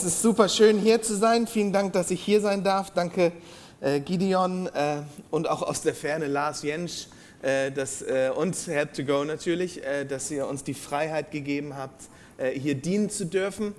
Es 0.00 0.06
ist 0.06 0.22
super 0.22 0.48
schön 0.48 0.78
hier 0.78 1.02
zu 1.02 1.14
sein. 1.14 1.46
Vielen 1.46 1.74
Dank, 1.74 1.92
dass 1.92 2.10
ich 2.10 2.22
hier 2.22 2.40
sein 2.40 2.64
darf. 2.64 2.90
Danke 2.90 3.32
äh, 3.82 4.00
Gideon 4.00 4.66
äh, 4.68 5.02
und 5.30 5.46
auch 5.46 5.60
aus 5.60 5.82
der 5.82 5.94
Ferne 5.94 6.26
Lars 6.26 6.62
Jensch 6.62 7.08
äh, 7.42 7.70
das, 7.70 8.00
äh, 8.00 8.30
und 8.34 8.56
Help 8.66 8.94
to 8.94 9.04
Go 9.04 9.24
natürlich, 9.24 9.84
äh, 9.84 10.06
dass 10.06 10.30
ihr 10.30 10.46
uns 10.46 10.64
die 10.64 10.72
Freiheit 10.72 11.30
gegeben 11.30 11.76
habt, 11.76 12.04
äh, 12.38 12.58
hier 12.58 12.76
dienen 12.76 13.10
zu 13.10 13.26
dürfen. 13.26 13.74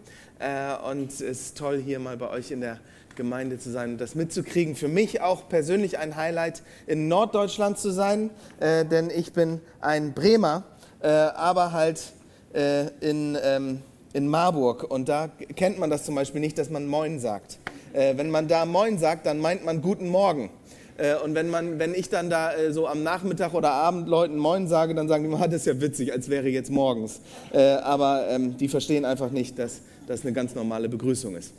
und 0.88 1.12
es 1.12 1.21
ist 1.21 1.57
toll, 1.57 1.81
hier 1.84 1.97
mal 1.97 2.18
bei 2.18 2.29
euch 2.29 2.51
in 2.51 2.62
der 2.62 2.78
Gemeinde 3.15 3.58
zu 3.58 3.72
sein 3.72 3.94
und 3.94 3.97
das 3.97 4.13
mitzukriegen. 4.13 4.76
Für 4.76 4.90
mich 4.90 5.22
auch 5.22 5.49
persönlich 5.49 5.97
ein 5.97 6.15
Highlight, 6.15 6.62
in 6.85 7.08
Norddeutschland 7.08 7.79
zu 7.79 7.90
sein, 7.90 8.29
denn 8.60 9.10
ich 9.10 9.33
bin 9.33 9.60
ein 9.79 10.13
Bremer, 10.13 10.65
aber 11.01 11.72
halt 11.72 12.13
in... 12.53 13.38
Ähm, 13.42 13.81
in 14.13 14.28
Marburg 14.28 14.83
und 14.83 15.09
da 15.09 15.29
kennt 15.55 15.79
man 15.79 15.89
das 15.89 16.05
zum 16.05 16.16
Beispiel 16.16 16.41
nicht, 16.41 16.57
dass 16.57 16.70
man 16.70 16.88
Moin 16.88 17.20
sagt. 17.20 17.59
Äh, 17.93 18.17
wenn 18.17 18.29
man 18.29 18.47
da 18.47 18.65
Moin 18.65 18.97
sagt, 18.97 19.25
dann 19.25 19.39
meint 19.39 19.65
man 19.65 19.81
Guten 19.81 20.09
Morgen. 20.09 20.49
Äh, 20.97 21.15
und 21.15 21.35
wenn, 21.35 21.49
man, 21.49 21.79
wenn 21.79 21.95
ich 21.95 22.09
dann 22.09 22.29
da 22.29 22.53
äh, 22.53 22.71
so 22.71 22.88
am 22.88 23.03
Nachmittag 23.03 23.53
oder 23.53 23.71
Abend 23.71 24.07
Leuten 24.07 24.38
Moin 24.38 24.67
sage, 24.67 24.93
dann 24.93 25.07
sagen 25.07 25.29
die, 25.29 25.35
ah, 25.35 25.47
das 25.47 25.61
ist 25.61 25.66
ja 25.66 25.81
witzig, 25.81 26.11
als 26.11 26.29
wäre 26.29 26.49
jetzt 26.49 26.69
morgens. 26.69 27.21
Äh, 27.52 27.59
aber 27.61 28.27
ähm, 28.29 28.57
die 28.57 28.67
verstehen 28.67 29.05
einfach 29.05 29.31
nicht, 29.31 29.57
dass 29.57 29.81
das 30.07 30.21
eine 30.23 30.33
ganz 30.33 30.55
normale 30.55 30.89
Begrüßung 30.89 31.35
ist. 31.35 31.53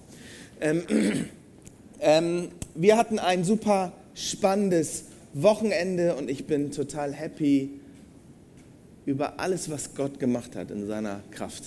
Ähm, 0.60 0.82
ähm, 2.00 2.48
wir 2.74 2.96
hatten 2.96 3.18
ein 3.18 3.44
super 3.44 3.92
spannendes 4.14 5.04
Wochenende 5.34 6.14
und 6.14 6.30
ich 6.30 6.46
bin 6.46 6.70
total 6.70 7.12
happy 7.12 7.70
über 9.06 9.40
alles, 9.40 9.70
was 9.70 9.94
Gott 9.94 10.20
gemacht 10.20 10.54
hat 10.54 10.70
in 10.70 10.86
seiner 10.86 11.20
Kraft. 11.30 11.64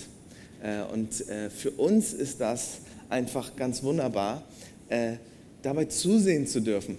Äh, 0.66 0.92
und 0.92 1.28
äh, 1.28 1.48
für 1.50 1.70
uns 1.70 2.12
ist 2.12 2.40
das 2.40 2.78
einfach 3.08 3.54
ganz 3.56 3.82
wunderbar, 3.82 4.42
äh, 4.88 5.14
dabei 5.62 5.84
zusehen 5.84 6.46
zu 6.46 6.60
dürfen, 6.60 6.98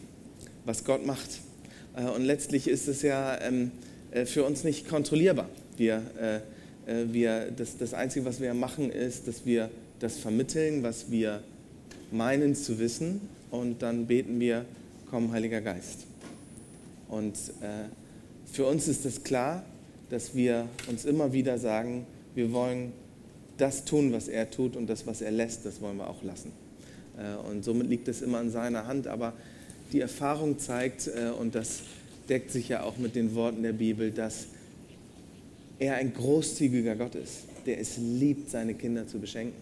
was 0.65 0.83
Gott 0.83 1.05
macht. 1.05 1.41
Und 2.15 2.25
letztlich 2.25 2.67
ist 2.67 2.87
es 2.87 3.01
ja 3.01 3.41
ähm, 3.41 3.71
für 4.25 4.43
uns 4.43 4.63
nicht 4.63 4.87
kontrollierbar. 4.87 5.49
Wir, 5.77 6.03
wir, 6.85 7.49
das, 7.49 7.75
das 7.77 7.95
Einzige, 7.95 8.23
was 8.25 8.39
wir 8.39 8.53
machen, 8.53 8.91
ist, 8.91 9.27
dass 9.27 9.47
wir 9.47 9.71
das 9.99 10.17
vermitteln, 10.17 10.83
was 10.83 11.09
wir 11.09 11.41
meinen 12.11 12.53
zu 12.53 12.77
wissen. 12.77 13.21
Und 13.49 13.81
dann 13.81 14.05
beten 14.05 14.39
wir, 14.39 14.65
komm, 15.09 15.31
Heiliger 15.31 15.61
Geist. 15.61 16.05
Und 17.09 17.35
für 18.51 18.65
uns 18.67 18.87
ist 18.87 19.03
es 19.03 19.23
klar, 19.23 19.63
dass 20.11 20.35
wir 20.35 20.67
uns 20.87 21.03
immer 21.03 21.33
wieder 21.33 21.57
sagen, 21.57 22.05
wir 22.35 22.51
wollen 22.53 22.93
das 23.57 23.85
tun, 23.85 24.11
was 24.13 24.27
er 24.27 24.49
tut 24.49 24.75
und 24.75 24.87
das, 24.87 25.07
was 25.07 25.21
er 25.21 25.31
lässt, 25.31 25.65
das 25.65 25.81
wollen 25.81 25.97
wir 25.97 26.09
auch 26.09 26.23
lassen. 26.23 26.51
Äh, 27.17 27.35
und 27.49 27.63
somit 27.63 27.87
liegt 27.89 28.07
es 28.07 28.21
immer 28.21 28.41
in 28.41 28.49
seiner 28.49 28.87
Hand. 28.87 29.07
Aber 29.07 29.33
die 29.91 30.01
Erfahrung 30.01 30.59
zeigt, 30.59 31.07
äh, 31.07 31.29
und 31.29 31.55
das 31.55 31.81
deckt 32.29 32.51
sich 32.51 32.69
ja 32.69 32.83
auch 32.83 32.97
mit 32.97 33.15
den 33.15 33.35
Worten 33.35 33.63
der 33.63 33.73
Bibel, 33.73 34.11
dass 34.11 34.47
er 35.79 35.95
ein 35.95 36.13
großzügiger 36.13 36.95
Gott 36.95 37.15
ist, 37.15 37.43
der 37.65 37.79
es 37.79 37.97
liebt, 37.97 38.49
seine 38.49 38.73
Kinder 38.73 39.07
zu 39.07 39.19
beschenken. 39.19 39.55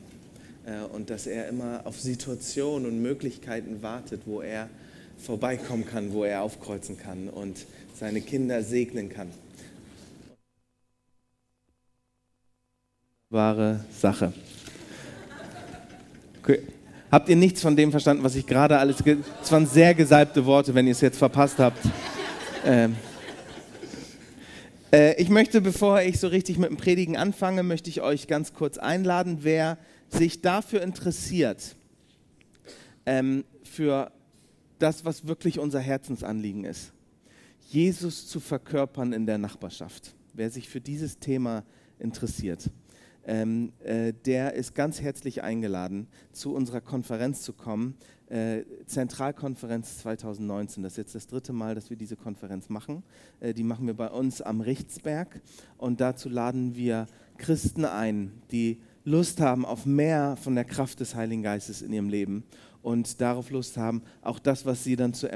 Äh, 0.66 0.84
und 0.94 1.10
dass 1.10 1.28
er 1.28 1.48
immer 1.50 1.82
auf 1.86 2.00
Situationen 2.00 2.88
und 2.88 3.02
Möglichkeiten 3.02 3.82
wartet, 3.82 4.22
wo 4.26 4.42
er 4.42 4.70
vorbeikommen 5.18 5.86
kann, 5.86 6.14
wo 6.14 6.24
er 6.24 6.42
aufkreuzen 6.42 6.98
kann 6.98 7.30
und 7.30 7.66
seine 7.98 8.22
Kinder 8.22 8.64
segnen 8.64 9.10
kann. 9.10 9.30
Wahre 13.36 13.86
Sache. 13.92 14.34
Okay. 16.42 16.62
Habt 17.12 17.30
ihr 17.30 17.36
nichts 17.36 17.62
von 17.62 17.76
dem 17.76 17.92
verstanden, 17.92 18.24
was 18.24 18.36
ich 18.36 18.48
gerade 18.48 18.80
alles... 18.80 18.98
Es 19.44 19.52
waren 19.52 19.68
sehr 19.68 19.94
gesalbte 19.94 20.46
Worte, 20.46 20.74
wenn 20.74 20.88
ihr 20.88 20.94
es 20.94 21.02
jetzt 21.02 21.20
verpasst 21.20 21.60
habt. 21.60 21.80
Ähm. 22.66 22.96
Äh, 24.92 25.22
ich 25.22 25.30
möchte, 25.30 25.62
bevor 25.62 26.02
ich 26.02 26.20
so 26.20 26.28
richtig 26.28 26.58
mit 26.58 26.70
dem 26.70 26.78
Predigen 26.78 27.16
anfange, 27.16 27.62
möchte 27.62 27.90
ich 27.90 28.02
euch 28.02 28.28
ganz 28.28 28.54
kurz 28.54 28.78
einladen, 28.78 29.40
wer 29.42 29.78
sich 30.10 30.42
dafür 30.42 30.82
interessiert, 30.82 31.76
ähm, 33.06 33.44
für 33.64 34.12
das, 34.80 35.06
was 35.06 35.28
wirklich 35.28 35.60
unser 35.60 35.80
Herzensanliegen 35.80 36.64
ist. 36.64 36.92
Jesus 37.70 38.28
zu 38.28 38.40
verkörpern 38.40 39.14
in 39.14 39.26
der 39.26 39.38
Nachbarschaft. 39.38 40.16
Wer 40.34 40.50
sich 40.50 40.70
für 40.70 40.82
dieses 40.82 41.20
Thema 41.20 41.64
interessiert 42.00 42.70
ähm, 43.26 43.74
äh, 43.84 44.14
der 44.26 44.54
ist 44.54 44.76
ganz 44.76 45.02
herzlich 45.02 45.44
eingeladen, 45.44 46.08
zu 46.32 46.54
unserer 46.54 46.82
Konferenz 46.82 47.42
zu 47.42 47.54
kommen. 47.54 47.96
Äh, 48.28 48.64
Zentralkonferenz 48.86 50.00
2019. 50.00 50.84
Das 50.84 50.94
ist 50.94 50.98
jetzt 50.98 51.16
das 51.16 51.28
dritte 51.28 51.54
Mal, 51.54 51.76
dass 51.76 51.90
wir 51.90 51.98
diese 51.98 52.16
Konferenz 52.16 52.70
machen. 52.70 53.04
Äh, 53.40 53.54
die 53.54 53.64
machen 53.64 53.88
wir 53.88 53.94
bei 53.96 54.10
uns 54.10 54.42
am 54.42 54.62
Richtsberg 54.62 55.42
und 55.78 56.02
dazu 56.02 56.30
laden 56.30 56.76
wir 56.76 57.08
Christen 57.38 57.86
ein, 57.86 58.32
die 58.52 58.80
Lust 59.04 59.40
haben 59.40 59.66
auf 59.66 59.86
mehr 59.86 60.36
von 60.38 60.56
der 60.56 60.66
Kraft 60.66 61.00
des 61.00 61.14
Heiligen 61.14 61.44
Geistes 61.44 61.84
in 61.84 61.94
ihrem 61.94 62.10
Leben 62.10 62.44
und 62.86 63.20
darauf 63.20 63.50
Lust 63.50 63.78
haben, 63.78 64.04
auch 64.22 64.38
das, 64.38 64.64
was 64.64 64.84
sie 64.84 64.96
dann, 64.96 65.12
zu 65.16 65.28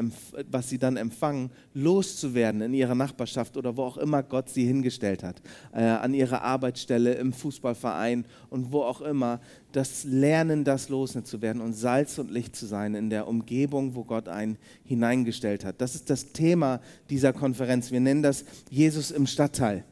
was 0.51 0.69
sie 0.69 0.77
dann 0.77 0.97
empfangen, 0.97 1.49
loszuwerden 1.73 2.61
in 2.61 2.75
ihrer 2.75 2.93
Nachbarschaft 2.93 3.57
oder 3.57 3.75
wo 3.75 3.83
auch 3.83 3.97
immer 3.97 4.21
Gott 4.21 4.49
sie 4.49 4.65
hingestellt 4.65 5.23
hat, 5.23 5.41
äh, 5.73 5.81
an 5.81 6.13
ihrer 6.13 6.43
Arbeitsstelle, 6.43 7.15
im 7.15 7.33
Fußballverein 7.33 8.25
und 8.51 8.71
wo 8.71 8.83
auch 8.83 9.01
immer, 9.01 9.39
das 9.71 10.03
Lernen, 10.03 10.63
das 10.63 10.89
loszuwerden 10.89 11.59
und 11.59 11.73
Salz 11.73 12.19
und 12.19 12.29
Licht 12.29 12.55
zu 12.55 12.67
sein 12.67 12.93
in 12.93 13.09
der 13.09 13.27
Umgebung, 13.27 13.95
wo 13.95 14.03
Gott 14.03 14.27
einen 14.27 14.59
hineingestellt 14.83 15.65
hat. 15.65 15.81
Das 15.81 15.95
ist 15.95 16.11
das 16.11 16.31
Thema 16.31 16.81
dieser 17.09 17.33
Konferenz. 17.33 17.89
Wir 17.89 17.99
nennen 17.99 18.21
das 18.21 18.45
Jesus 18.69 19.09
im 19.09 19.25
Stadtteil. 19.25 19.85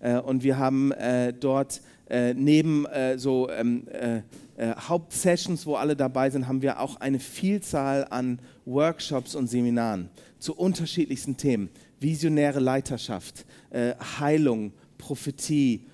Äh, 0.00 0.18
und 0.18 0.42
wir 0.42 0.58
haben 0.58 0.90
äh, 0.92 1.32
dort 1.32 1.80
äh, 2.08 2.34
neben 2.34 2.86
äh, 2.86 3.18
so 3.18 3.48
ähm, 3.50 3.86
äh, 3.88 4.18
äh, 4.56 4.74
Hauptsessions, 4.76 5.66
wo 5.66 5.76
alle 5.76 5.96
dabei 5.96 6.30
sind, 6.30 6.46
haben 6.46 6.62
wir 6.62 6.80
auch 6.80 6.96
eine 6.96 7.18
Vielzahl 7.18 8.06
an 8.10 8.38
Workshops 8.66 9.34
und 9.34 9.48
Seminaren 9.48 10.10
zu 10.38 10.54
unterschiedlichsten 10.54 11.36
Themen. 11.36 11.70
Visionäre 12.00 12.60
Leiterschaft, 12.60 13.46
äh, 13.70 13.94
Heilung, 14.20 14.72
Prophetie, 14.98 15.86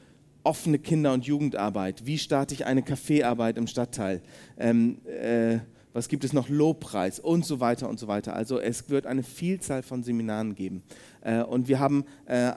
offene 0.43 0.79
Kinder- 0.79 1.13
und 1.13 1.25
Jugendarbeit. 1.25 2.05
Wie 2.07 2.19
starte 2.19 2.55
ich 2.55 2.67
eine 2.67 2.83
Kaffeearbeit 2.83 3.57
im 3.57 3.67
Stadtteil? 3.67 4.21
Ähm, 4.59 4.99
äh, 5.07 5.59
was 5.93 6.09
gibt 6.09 6.25
es 6.25 6.33
noch? 6.33 6.49
Lobpreis 6.49 7.19
und 7.19 7.45
so 7.45 7.61
weiter 7.61 7.89
und 7.89 7.99
so 7.99 8.09
weiter. 8.09 8.35
Also 8.35 8.61
es 8.61 8.91
wird 8.91 9.07
eine 9.07 9.23
Vielzahl 9.25 9.83
von 9.83 10.05
Seminaren 10.05 10.55
geben. 10.55 10.85
Und 11.49 11.67
wir 11.67 11.81
haben 11.81 12.05
äh, 12.27 12.53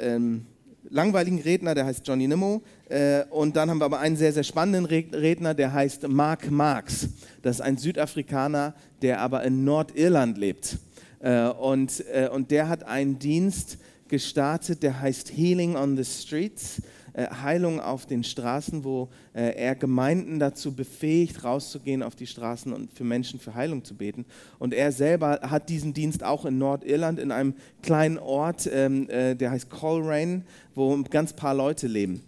ähm, 0.00 0.46
langweiligen 0.90 1.40
Redner, 1.40 1.74
der 1.74 1.86
heißt 1.86 2.06
Johnny 2.06 2.26
Nimmo. 2.26 2.62
Äh, 2.88 3.24
und 3.30 3.56
dann 3.56 3.70
haben 3.70 3.78
wir 3.78 3.84
aber 3.84 4.00
einen 4.00 4.16
sehr, 4.16 4.32
sehr 4.32 4.44
spannenden 4.44 4.84
Redner, 4.86 5.54
der 5.54 5.72
heißt 5.72 6.08
Mark 6.08 6.50
Marx. 6.50 7.08
Das 7.42 7.56
ist 7.56 7.60
ein 7.60 7.76
Südafrikaner, 7.76 8.74
der 9.02 9.20
aber 9.20 9.44
in 9.44 9.64
Nordirland 9.64 10.38
lebt. 10.38 10.78
Äh, 11.20 11.48
äh, 11.48 12.28
und 12.28 12.50
der 12.50 12.68
hat 12.68 12.84
einen 12.84 13.18
Dienst 13.18 13.78
gestartet, 14.08 14.82
der 14.82 15.00
heißt 15.00 15.36
Healing 15.36 15.76
on 15.76 15.96
the 15.96 16.04
Streets. 16.04 16.80
Äh, 17.18 17.26
Heilung 17.42 17.80
auf 17.80 18.06
den 18.06 18.22
Straßen, 18.22 18.84
wo 18.84 19.08
äh, 19.34 19.56
er 19.56 19.74
Gemeinden 19.74 20.38
dazu 20.38 20.72
befähigt, 20.72 21.42
rauszugehen 21.42 22.04
auf 22.04 22.14
die 22.14 22.28
Straßen 22.28 22.72
und 22.72 22.92
für 22.92 23.02
Menschen 23.02 23.40
für 23.40 23.54
Heilung 23.54 23.82
zu 23.82 23.96
beten. 23.96 24.24
Und 24.60 24.72
er 24.72 24.92
selber 24.92 25.40
hat 25.42 25.68
diesen 25.68 25.94
Dienst 25.94 26.22
auch 26.22 26.44
in 26.44 26.58
Nordirland, 26.58 27.18
in 27.18 27.32
einem 27.32 27.54
kleinen 27.82 28.18
Ort, 28.18 28.70
ähm, 28.72 29.10
äh, 29.10 29.34
der 29.34 29.50
heißt 29.50 29.68
Coleraine, 29.68 30.42
wo 30.76 30.96
ganz 31.10 31.32
paar 31.32 31.54
Leute 31.54 31.88
leben. 31.88 32.22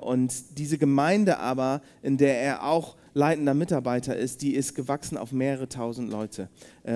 und 0.00 0.58
diese 0.58 0.78
Gemeinde 0.78 1.38
aber, 1.38 1.80
in 2.02 2.16
der 2.16 2.40
er 2.40 2.64
auch 2.64 2.96
leitender 3.14 3.54
Mitarbeiter 3.54 4.16
ist, 4.16 4.42
die 4.42 4.54
ist 4.54 4.74
gewachsen 4.74 5.16
auf 5.16 5.32
mehrere 5.32 5.68
tausend 5.68 6.10
Leute. 6.10 6.48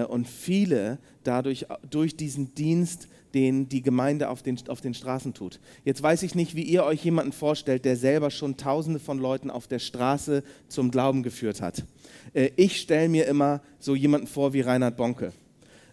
und 0.08 0.28
viele 0.28 0.98
dadurch 1.25 1.66
durch 1.90 2.16
diesen 2.16 2.55
Dienst 2.55 3.08
den 3.34 3.69
die 3.69 3.82
Gemeinde 3.82 4.29
auf 4.29 4.43
den, 4.43 4.58
auf 4.69 4.81
den 4.81 4.94
Straßen 4.94 5.34
tut. 5.34 5.61
Jetzt 5.84 6.02
weiß 6.02 6.23
ich 6.23 6.34
nicht, 6.34 6.55
wie 6.55 6.62
ihr 6.62 6.84
euch 6.84 7.05
jemanden 7.05 7.32
vorstellt, 7.32 7.84
der 7.84 7.96
selber 7.96 8.31
schon 8.31 8.56
Tausende 8.56 9.00
von 9.00 9.19
Leuten 9.19 9.50
auf 9.50 9.67
der 9.67 9.79
Straße 9.79 10.43
zum 10.69 10.90
Glauben 10.90 11.23
geführt 11.23 11.61
hat. 11.61 11.84
Äh, 12.34 12.50
ich 12.56 12.81
stelle 12.81 13.08
mir 13.08 13.26
immer 13.26 13.62
so 13.79 13.94
jemanden 13.94 14.26
vor 14.26 14.52
wie 14.52 14.61
Reinhard 14.61 14.96
Bonke 14.96 15.32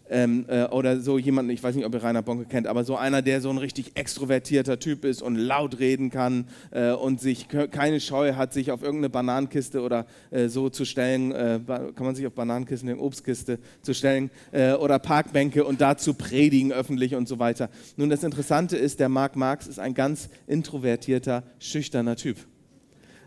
ähm, 0.10 0.46
äh, 0.48 0.66
oder 0.66 1.00
so 1.00 1.18
jemand, 1.18 1.52
ich 1.52 1.62
weiß 1.62 1.76
nicht, 1.76 1.86
ob 1.86 1.94
ihr 1.94 2.04
Rainer 2.04 2.22
Bonke 2.22 2.46
kennt, 2.46 2.68
aber 2.68 2.84
so 2.84 2.96
einer, 2.96 3.22
der 3.22 3.42
so 3.42 3.50
ein 3.50 3.58
richtig 3.58 3.92
extrovertierter 3.96 4.80
Typ 4.80 5.06
ist 5.06 5.22
und 5.22 5.36
laut 5.36 5.80
reden 5.80 6.10
kann 6.10 6.46
äh, 6.72 6.92
und 6.92 7.22
sich 7.22 7.48
keine 7.48 8.00
Scheu 8.00 8.34
hat, 8.34 8.54
sich 8.54 8.72
auf 8.72 8.82
irgendeine 8.82 9.10
Bananenkiste 9.10 9.82
oder 9.82 10.06
äh, 10.32 10.48
so 10.48 10.70
zu 10.70 10.86
stellen, 10.86 11.32
äh, 11.32 11.60
kann 11.68 12.06
man 12.06 12.16
sich 12.16 12.26
auf 12.26 12.34
Bananenkisten, 12.34 12.90
eine 12.90 13.00
Obstkiste 13.00 13.60
zu 13.82 13.94
stellen 13.94 14.30
äh, 14.52 14.74
oder 14.74 15.00
Parkbänke 15.00 15.64
und 15.64 15.82
dazu 15.82 16.14
predigen 16.14 16.72
öffentlich 16.72 17.16
und 17.16 17.28
so 17.28 17.40
weiter. 17.40 17.70
Nun, 17.98 18.10
das 18.10 18.24
Interessante 18.24 18.78
ist, 18.78 19.00
der 19.00 19.10
Marc 19.10 19.36
Marx 19.36 19.68
ist 19.68 19.80
ein 19.80 19.94
ganz 19.94 20.30
introvertierter, 20.48 21.44
schüchterner 21.60 22.16
Typ. 22.16 22.38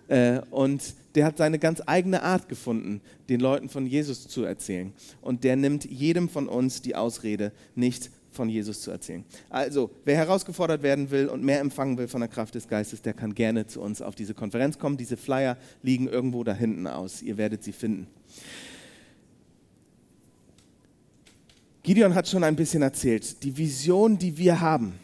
Äh, 0.09 0.41
und 0.51 0.83
der 1.15 1.25
hat 1.25 1.39
seine 1.39 1.59
ganz 1.59 1.83
eigene 1.87 2.23
Art 2.23 2.49
gefunden, 2.49 3.01
den 3.29 3.41
Leuten 3.41 3.69
von 3.69 3.87
Jesus 3.87 4.29
zu 4.29 4.45
erzählen. 4.45 4.93
Und 5.21 5.45
der 5.45 5.57
nimmt 5.57 5.85
jedem 5.85 6.29
von 6.29 6.49
uns 6.49 6.83
die 6.83 6.95
Ausrede, 6.95 7.53
nicht 7.75 8.11
von 8.31 8.49
Jesus 8.49 8.81
zu 8.81 8.91
erzählen. 8.91 9.25
Also, 9.51 9.91
wer 10.05 10.17
herausgefordert 10.17 10.83
werden 10.83 11.11
will 11.11 11.29
und 11.29 11.45
mehr 11.45 11.61
empfangen 11.61 11.99
will 11.99 12.09
von 12.09 12.21
der 12.21 12.29
Kraft 12.29 12.55
des 12.55 12.67
Geistes, 12.67 13.03
der 13.03 13.13
kann 13.13 13.35
gerne 13.35 13.67
zu 13.67 13.81
uns 13.81 14.01
auf 14.01 14.15
diese 14.15 14.35
Konferenz 14.35 14.79
kommen. 14.79 14.97
Diese 14.97 15.17
Flyer 15.17 15.59
liegen 15.83 16.09
irgendwo 16.09 16.43
da 16.45 16.55
hinten 16.55 16.87
aus. 16.87 17.23
Ihr 17.23 17.37
werdet 17.37 17.63
sie 17.63 17.73
finden. 17.73 18.07
Gideon 21.83 22.15
hat 22.15 22.29
schon 22.29 22.45
ein 22.45 22.57
bisschen 22.57 22.83
erzählt. 22.83 23.43
Die 23.43 23.57
Vision, 23.57 24.17
die 24.17 24.39
wir 24.39 24.61
haben 24.61 24.95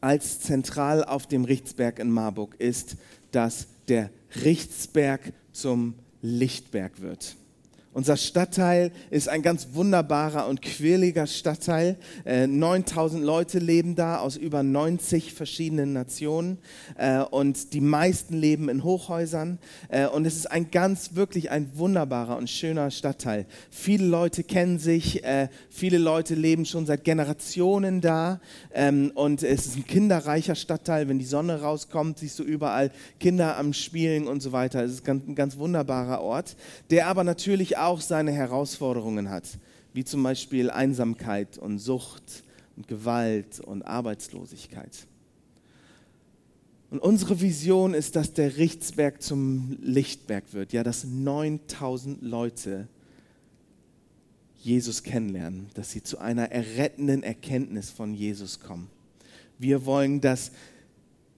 als 0.00 0.40
zentral 0.40 1.02
auf 1.02 1.26
dem 1.26 1.44
Richtsberg 1.44 1.98
in 1.98 2.10
Marburg, 2.10 2.56
ist, 2.58 2.96
dass 3.30 3.68
der 3.88 4.10
Richtsberg 4.44 5.32
zum 5.52 5.94
Lichtberg 6.22 7.00
wird. 7.00 7.36
Unser 7.94 8.16
Stadtteil 8.16 8.90
ist 9.10 9.28
ein 9.28 9.42
ganz 9.42 9.68
wunderbarer 9.72 10.48
und 10.48 10.60
quirliger 10.62 11.28
Stadtteil. 11.28 11.96
Äh, 12.24 12.48
9000 12.48 13.22
Leute 13.22 13.60
leben 13.60 13.94
da 13.94 14.18
aus 14.18 14.36
über 14.36 14.64
90 14.64 15.32
verschiedenen 15.32 15.92
Nationen 15.92 16.58
äh, 16.98 17.20
und 17.20 17.72
die 17.72 17.80
meisten 17.80 18.36
leben 18.36 18.68
in 18.68 18.82
Hochhäusern. 18.82 19.60
Äh, 19.90 20.08
und 20.08 20.26
es 20.26 20.34
ist 20.34 20.50
ein 20.50 20.72
ganz, 20.72 21.14
wirklich 21.14 21.52
ein 21.52 21.70
wunderbarer 21.78 22.36
und 22.36 22.50
schöner 22.50 22.90
Stadtteil. 22.90 23.46
Viele 23.70 24.06
Leute 24.06 24.42
kennen 24.42 24.80
sich, 24.80 25.22
äh, 25.22 25.46
viele 25.70 25.98
Leute 25.98 26.34
leben 26.34 26.66
schon 26.66 26.86
seit 26.86 27.04
Generationen 27.04 28.00
da 28.00 28.40
ähm, 28.72 29.12
und 29.14 29.44
es 29.44 29.66
ist 29.66 29.76
ein 29.76 29.86
kinderreicher 29.86 30.56
Stadtteil. 30.56 31.06
Wenn 31.06 31.20
die 31.20 31.24
Sonne 31.24 31.60
rauskommt, 31.60 32.18
siehst 32.18 32.40
du 32.40 32.42
überall 32.42 32.90
Kinder 33.20 33.56
am 33.56 33.72
Spielen 33.72 34.26
und 34.26 34.40
so 34.40 34.50
weiter. 34.50 34.82
Es 34.82 34.94
ist 34.94 35.08
ein 35.08 35.36
ganz 35.36 35.58
wunderbarer 35.58 36.20
Ort, 36.20 36.56
der 36.90 37.06
aber 37.06 37.22
natürlich 37.22 37.76
auch 37.76 37.83
auch 37.84 38.00
seine 38.00 38.32
Herausforderungen 38.32 39.30
hat, 39.30 39.58
wie 39.92 40.04
zum 40.04 40.22
Beispiel 40.22 40.70
Einsamkeit 40.70 41.58
und 41.58 41.78
Sucht 41.78 42.42
und 42.76 42.88
Gewalt 42.88 43.60
und 43.60 43.82
Arbeitslosigkeit. 43.82 45.06
Und 46.90 47.00
unsere 47.00 47.40
Vision 47.40 47.94
ist, 47.94 48.14
dass 48.14 48.34
der 48.34 48.56
Richtsberg 48.56 49.22
zum 49.22 49.78
Lichtberg 49.82 50.52
wird, 50.52 50.72
ja, 50.72 50.84
dass 50.84 51.04
9000 51.04 52.22
Leute 52.22 52.88
Jesus 54.60 55.02
kennenlernen, 55.02 55.66
dass 55.74 55.90
sie 55.90 56.02
zu 56.02 56.18
einer 56.18 56.50
errettenden 56.52 57.22
Erkenntnis 57.22 57.90
von 57.90 58.14
Jesus 58.14 58.60
kommen. 58.60 58.88
Wir 59.58 59.86
wollen, 59.86 60.20
dass 60.20 60.52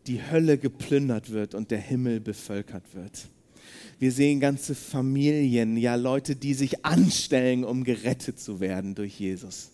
die 0.06 0.22
Hölle 0.31 0.58
geplündert 0.58 1.31
wird 1.31 1.54
und 1.54 1.70
der 1.70 1.81
Himmel 1.81 2.20
bevölkert 2.20 2.94
wird. 2.94 3.28
Wir 3.98 4.12
sehen 4.12 4.40
ganze 4.40 4.75
Familien, 4.75 5.78
ja 5.78 5.94
Leute, 5.94 6.37
die 6.37 6.52
sich 6.52 6.84
anstellen, 6.84 7.64
um 7.64 7.82
gerettet 7.82 8.38
zu 8.38 8.60
werden 8.60 8.94
durch 8.94 9.19
Jesus. 9.19 9.70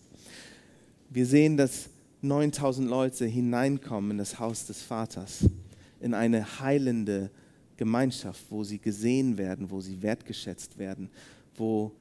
Wir 1.09 1.25
sehen, 1.25 1.57
dass 1.57 1.89
9000 2.21 2.89
Leute 2.89 3.25
hineinkommen 3.25 4.11
in 4.11 4.17
das 4.17 4.39
Haus 4.39 4.65
des 4.65 4.81
Vaters, 4.81 5.39
in 5.99 6.13
eine 6.13 6.61
heilende 6.61 7.31
Gemeinschaft, 7.75 8.45
wo 8.49 8.63
sie 8.63 8.79
gesehen 8.79 9.37
werden, 9.37 9.69
wo 9.69 9.81
sie 9.81 10.01
wertgeschätzt 10.01 10.77
werden, 10.77 11.09
wo 11.57 11.91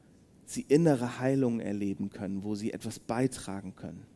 sie 0.46 0.64
innere 0.68 1.18
Heilung 1.18 1.58
erleben 1.58 2.10
können, 2.10 2.44
wo 2.44 2.54
sie 2.54 2.72
etwas 2.72 3.00
beitragen 3.00 3.74
können. 3.74 4.06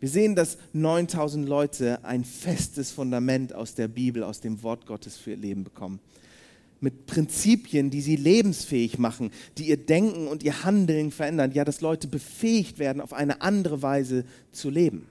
Wir 0.00 0.08
sehen, 0.08 0.34
dass 0.34 0.58
9000 0.72 1.48
Leute 1.48 2.04
ein 2.04 2.24
festes 2.24 2.90
Fundament 2.90 3.54
aus 3.54 3.76
der 3.76 3.86
Bibel, 3.86 4.24
aus 4.24 4.40
dem 4.40 4.60
Wort 4.64 4.86
Gottes 4.86 5.16
für 5.16 5.30
ihr 5.30 5.36
Leben 5.36 5.62
bekommen 5.62 6.00
mit 6.82 7.06
Prinzipien, 7.06 7.90
die 7.90 8.00
sie 8.00 8.16
lebensfähig 8.16 8.98
machen, 8.98 9.30
die 9.56 9.68
ihr 9.68 9.76
Denken 9.76 10.26
und 10.26 10.42
ihr 10.42 10.64
Handeln 10.64 11.10
verändern, 11.10 11.52
ja, 11.52 11.64
dass 11.64 11.80
Leute 11.80 12.08
befähigt 12.08 12.78
werden, 12.78 13.00
auf 13.00 13.12
eine 13.12 13.40
andere 13.40 13.82
Weise 13.82 14.24
zu 14.50 14.68
leben. 14.68 15.06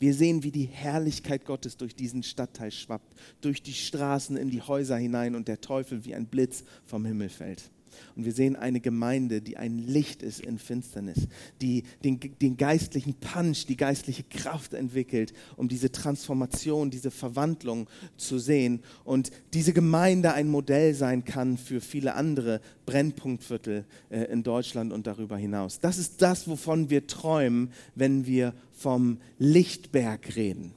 Wir 0.00 0.14
sehen, 0.14 0.42
wie 0.42 0.50
die 0.50 0.64
Herrlichkeit 0.64 1.44
Gottes 1.44 1.76
durch 1.76 1.94
diesen 1.94 2.22
Stadtteil 2.22 2.72
schwappt, 2.72 3.14
durch 3.40 3.62
die 3.62 3.72
Straßen 3.72 4.36
in 4.36 4.50
die 4.50 4.60
Häuser 4.60 4.96
hinein 4.96 5.34
und 5.34 5.48
der 5.48 5.60
Teufel 5.60 6.04
wie 6.04 6.14
ein 6.14 6.26
Blitz 6.26 6.64
vom 6.84 7.04
Himmel 7.04 7.28
fällt. 7.28 7.70
Und 8.16 8.24
wir 8.24 8.32
sehen 8.32 8.56
eine 8.56 8.80
Gemeinde, 8.80 9.40
die 9.40 9.56
ein 9.56 9.78
Licht 9.78 10.22
ist 10.22 10.40
in 10.40 10.58
Finsternis, 10.58 11.28
die 11.60 11.84
den, 12.02 12.20
den 12.40 12.56
geistlichen 12.56 13.14
Punch, 13.14 13.66
die 13.66 13.76
geistliche 13.76 14.24
Kraft 14.24 14.74
entwickelt, 14.74 15.32
um 15.56 15.68
diese 15.68 15.92
Transformation, 15.92 16.90
diese 16.90 17.10
Verwandlung 17.10 17.88
zu 18.16 18.38
sehen. 18.38 18.80
Und 19.04 19.30
diese 19.52 19.72
Gemeinde 19.72 20.32
ein 20.32 20.48
Modell 20.48 20.94
sein 20.94 21.24
kann 21.24 21.56
für 21.58 21.80
viele 21.80 22.14
andere 22.14 22.60
Brennpunktviertel 22.86 23.84
äh, 24.10 24.24
in 24.24 24.42
Deutschland 24.42 24.92
und 24.92 25.06
darüber 25.06 25.36
hinaus. 25.36 25.80
Das 25.80 25.98
ist 25.98 26.22
das, 26.22 26.48
wovon 26.48 26.90
wir 26.90 27.06
träumen, 27.06 27.70
wenn 27.94 28.26
wir 28.26 28.54
vom 28.72 29.18
Lichtberg 29.38 30.36
reden. 30.36 30.72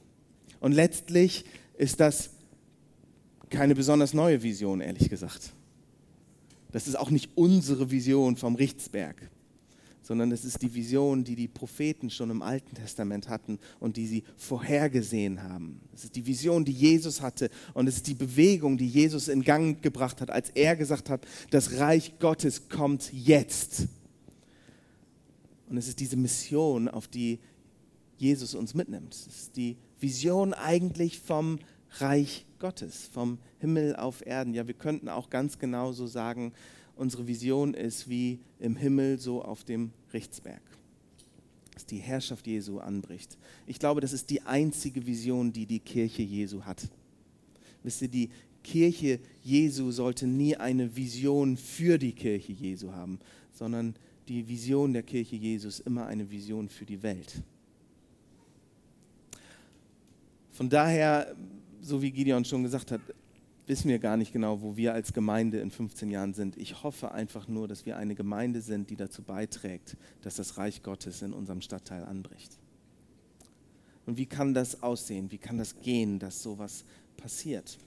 Und 0.60 0.72
letztlich 0.72 1.44
ist 1.76 2.00
das 2.00 2.30
keine 3.50 3.74
besonders 3.74 4.14
neue 4.14 4.42
Vision, 4.42 4.80
ehrlich 4.80 5.08
gesagt. 5.08 5.52
Das 6.72 6.86
ist 6.86 6.98
auch 6.98 7.10
nicht 7.10 7.30
unsere 7.34 7.90
Vision 7.90 8.36
vom 8.36 8.54
Richtsberg, 8.54 9.30
sondern 10.02 10.32
es 10.32 10.44
ist 10.44 10.62
die 10.62 10.74
Vision, 10.74 11.24
die 11.24 11.34
die 11.34 11.48
Propheten 11.48 12.10
schon 12.10 12.30
im 12.30 12.42
Alten 12.42 12.74
Testament 12.74 13.28
hatten 13.28 13.58
und 13.80 13.96
die 13.96 14.06
sie 14.06 14.24
vorhergesehen 14.36 15.42
haben. 15.42 15.80
Es 15.94 16.04
ist 16.04 16.16
die 16.16 16.26
Vision, 16.26 16.64
die 16.64 16.72
Jesus 16.72 17.22
hatte 17.22 17.50
und 17.74 17.86
es 17.86 17.96
ist 17.96 18.06
die 18.06 18.14
Bewegung, 18.14 18.76
die 18.76 18.88
Jesus 18.88 19.28
in 19.28 19.42
Gang 19.42 19.80
gebracht 19.82 20.20
hat, 20.20 20.30
als 20.30 20.50
er 20.50 20.76
gesagt 20.76 21.08
hat, 21.08 21.26
das 21.50 21.78
Reich 21.78 22.18
Gottes 22.18 22.68
kommt 22.68 23.12
jetzt. 23.12 23.88
Und 25.68 25.76
es 25.76 25.88
ist 25.88 26.00
diese 26.00 26.16
Mission, 26.16 26.88
auf 26.88 27.08
die 27.08 27.38
Jesus 28.16 28.54
uns 28.54 28.74
mitnimmt. 28.74 29.14
Es 29.14 29.26
ist 29.26 29.56
die 29.56 29.76
Vision 30.00 30.54
eigentlich 30.54 31.18
vom 31.18 31.58
Reich 31.98 32.44
Gottes, 32.58 33.08
vom 33.12 33.38
Himmel 33.60 33.96
auf 33.96 34.24
Erden. 34.26 34.54
Ja, 34.54 34.66
wir 34.66 34.74
könnten 34.74 35.08
auch 35.08 35.30
ganz 35.30 35.58
genauso 35.58 36.06
sagen, 36.06 36.52
unsere 36.96 37.26
Vision 37.26 37.74
ist 37.74 38.08
wie 38.08 38.40
im 38.58 38.76
Himmel, 38.76 39.18
so 39.18 39.42
auf 39.42 39.64
dem 39.64 39.92
Richtsberg. 40.12 40.62
Dass 41.72 41.86
die 41.86 41.98
Herrschaft 41.98 42.46
Jesu 42.46 42.78
anbricht. 42.78 43.38
Ich 43.66 43.78
glaube, 43.78 44.00
das 44.00 44.12
ist 44.12 44.30
die 44.30 44.42
einzige 44.42 45.06
Vision, 45.06 45.52
die 45.52 45.66
die 45.66 45.80
Kirche 45.80 46.22
Jesu 46.22 46.62
hat. 46.62 46.88
Wisst 47.82 48.02
ihr, 48.02 48.08
die 48.08 48.30
Kirche 48.64 49.20
Jesu 49.42 49.90
sollte 49.92 50.26
nie 50.26 50.56
eine 50.56 50.96
Vision 50.96 51.56
für 51.56 51.98
die 51.98 52.12
Kirche 52.12 52.52
Jesu 52.52 52.92
haben, 52.92 53.20
sondern 53.52 53.94
die 54.28 54.46
Vision 54.46 54.92
der 54.92 55.02
Kirche 55.02 55.36
Jesu 55.36 55.68
ist 55.68 55.80
immer 55.80 56.06
eine 56.06 56.30
Vision 56.30 56.68
für 56.68 56.84
die 56.84 57.02
Welt. 57.02 57.42
Von 60.50 60.68
daher 60.68 61.34
so 61.88 62.02
wie 62.02 62.10
Gideon 62.10 62.44
schon 62.44 62.62
gesagt 62.62 62.92
hat, 62.92 63.00
wissen 63.66 63.88
wir 63.88 63.98
gar 63.98 64.16
nicht 64.16 64.32
genau, 64.32 64.62
wo 64.62 64.76
wir 64.76 64.94
als 64.94 65.12
Gemeinde 65.12 65.60
in 65.60 65.70
15 65.70 66.10
Jahren 66.10 66.34
sind. 66.34 66.56
Ich 66.56 66.82
hoffe 66.82 67.12
einfach 67.12 67.48
nur, 67.48 67.68
dass 67.68 67.86
wir 67.86 67.96
eine 67.96 68.14
Gemeinde 68.14 68.60
sind, 68.60 68.90
die 68.90 68.96
dazu 68.96 69.22
beiträgt, 69.22 69.96
dass 70.22 70.36
das 70.36 70.58
Reich 70.58 70.82
Gottes 70.82 71.22
in 71.22 71.32
unserem 71.32 71.60
Stadtteil 71.60 72.04
anbricht. 72.04 72.58
Und 74.06 74.16
wie 74.16 74.26
kann 74.26 74.54
das 74.54 74.82
aussehen? 74.82 75.30
Wie 75.30 75.38
kann 75.38 75.58
das 75.58 75.80
gehen, 75.80 76.18
dass 76.18 76.42
sowas 76.42 76.84
passiert? 77.16 77.78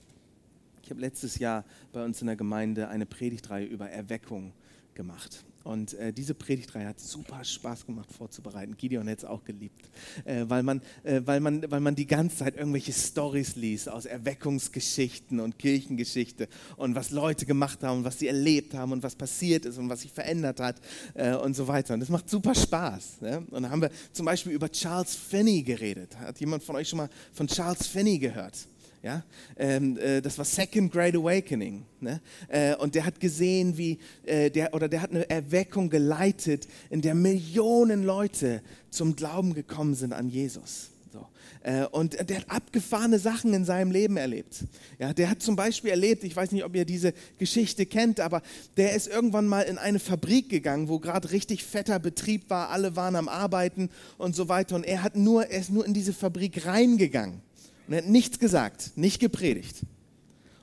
Ich 0.82 0.90
habe 0.90 1.00
letztes 1.00 1.38
Jahr 1.38 1.64
bei 1.92 2.04
uns 2.04 2.20
in 2.20 2.26
der 2.26 2.36
Gemeinde 2.36 2.88
eine 2.88 3.06
Predigtreihe 3.06 3.66
über 3.66 3.88
Erweckung 3.88 4.52
gemacht. 4.94 5.44
Und 5.64 5.94
äh, 5.94 6.12
diese 6.12 6.34
Predigtreihe 6.34 6.86
hat 6.86 7.00
super 7.00 7.44
Spaß 7.44 7.86
gemacht 7.86 8.10
vorzubereiten. 8.12 8.76
Gideon 8.76 9.06
hätte 9.08 9.26
es 9.26 9.30
auch 9.30 9.44
geliebt, 9.44 9.90
äh, 10.24 10.44
weil, 10.48 10.62
man, 10.62 10.80
äh, 11.04 11.20
weil, 11.24 11.40
man, 11.40 11.70
weil 11.70 11.80
man 11.80 11.94
die 11.94 12.06
ganze 12.06 12.38
Zeit 12.38 12.56
irgendwelche 12.56 12.92
Stories 12.92 13.56
liest 13.56 13.88
aus 13.88 14.06
Erweckungsgeschichten 14.06 15.40
und 15.40 15.58
Kirchengeschichte 15.58 16.48
und 16.76 16.94
was 16.94 17.10
Leute 17.10 17.46
gemacht 17.46 17.82
haben, 17.82 18.04
was 18.04 18.18
sie 18.18 18.28
erlebt 18.28 18.74
haben 18.74 18.92
und 18.92 19.02
was 19.02 19.14
passiert 19.14 19.64
ist 19.64 19.78
und 19.78 19.88
was 19.88 20.02
sich 20.02 20.12
verändert 20.12 20.60
hat 20.60 20.80
äh, 21.14 21.34
und 21.34 21.54
so 21.54 21.68
weiter. 21.68 21.94
Und 21.94 22.00
das 22.00 22.08
macht 22.08 22.28
super 22.28 22.54
Spaß. 22.54 23.20
Ne? 23.20 23.38
Und 23.50 23.62
dann 23.62 23.70
haben 23.70 23.82
wir 23.82 23.90
zum 24.12 24.26
Beispiel 24.26 24.52
über 24.52 24.70
Charles 24.70 25.14
Finney 25.14 25.62
geredet. 25.62 26.18
Hat 26.18 26.40
jemand 26.40 26.62
von 26.62 26.76
euch 26.76 26.88
schon 26.88 26.98
mal 26.98 27.08
von 27.32 27.46
Charles 27.46 27.86
Finney 27.86 28.18
gehört? 28.18 28.66
Ja? 29.02 29.24
Ähm, 29.56 29.98
äh, 29.98 30.20
das 30.20 30.38
war 30.38 30.44
Second 30.44 30.92
Great 30.92 31.16
Awakening. 31.16 31.84
Ne? 32.00 32.20
Äh, 32.48 32.76
und 32.76 32.94
der 32.94 33.04
hat 33.04 33.18
gesehen, 33.18 33.76
wie, 33.76 33.98
äh, 34.24 34.50
der, 34.50 34.74
oder 34.74 34.88
der 34.88 35.02
hat 35.02 35.10
eine 35.10 35.28
Erweckung 35.28 35.90
geleitet, 35.90 36.68
in 36.88 37.02
der 37.02 37.14
Millionen 37.14 38.04
Leute 38.04 38.62
zum 38.90 39.16
Glauben 39.16 39.54
gekommen 39.54 39.94
sind 39.94 40.12
an 40.12 40.28
Jesus. 40.28 40.90
So. 41.12 41.26
Äh, 41.64 41.84
und 41.86 42.16
der 42.30 42.38
hat 42.38 42.50
abgefahrene 42.50 43.18
Sachen 43.18 43.52
in 43.54 43.64
seinem 43.64 43.90
Leben 43.90 44.16
erlebt. 44.16 44.64
Ja, 45.00 45.12
der 45.12 45.30
hat 45.30 45.42
zum 45.42 45.56
Beispiel 45.56 45.90
erlebt, 45.90 46.22
ich 46.22 46.36
weiß 46.36 46.52
nicht, 46.52 46.64
ob 46.64 46.76
ihr 46.76 46.84
diese 46.84 47.12
Geschichte 47.38 47.86
kennt, 47.86 48.20
aber 48.20 48.40
der 48.76 48.94
ist 48.94 49.08
irgendwann 49.08 49.48
mal 49.48 49.62
in 49.62 49.78
eine 49.78 49.98
Fabrik 49.98 50.48
gegangen, 50.48 50.88
wo 50.88 51.00
gerade 51.00 51.32
richtig 51.32 51.64
fetter 51.64 51.98
Betrieb 51.98 52.48
war, 52.50 52.70
alle 52.70 52.94
waren 52.94 53.16
am 53.16 53.28
Arbeiten 53.28 53.90
und 54.16 54.36
so 54.36 54.48
weiter. 54.48 54.76
Und 54.76 54.84
er, 54.84 55.02
hat 55.02 55.16
nur, 55.16 55.46
er 55.46 55.58
ist 55.58 55.70
nur 55.70 55.84
in 55.84 55.92
diese 55.92 56.12
Fabrik 56.12 56.66
reingegangen 56.66 57.42
und 57.86 57.94
er 57.94 58.02
hat 58.02 58.08
nichts 58.08 58.38
gesagt, 58.38 58.92
nicht 58.96 59.20
gepredigt. 59.20 59.82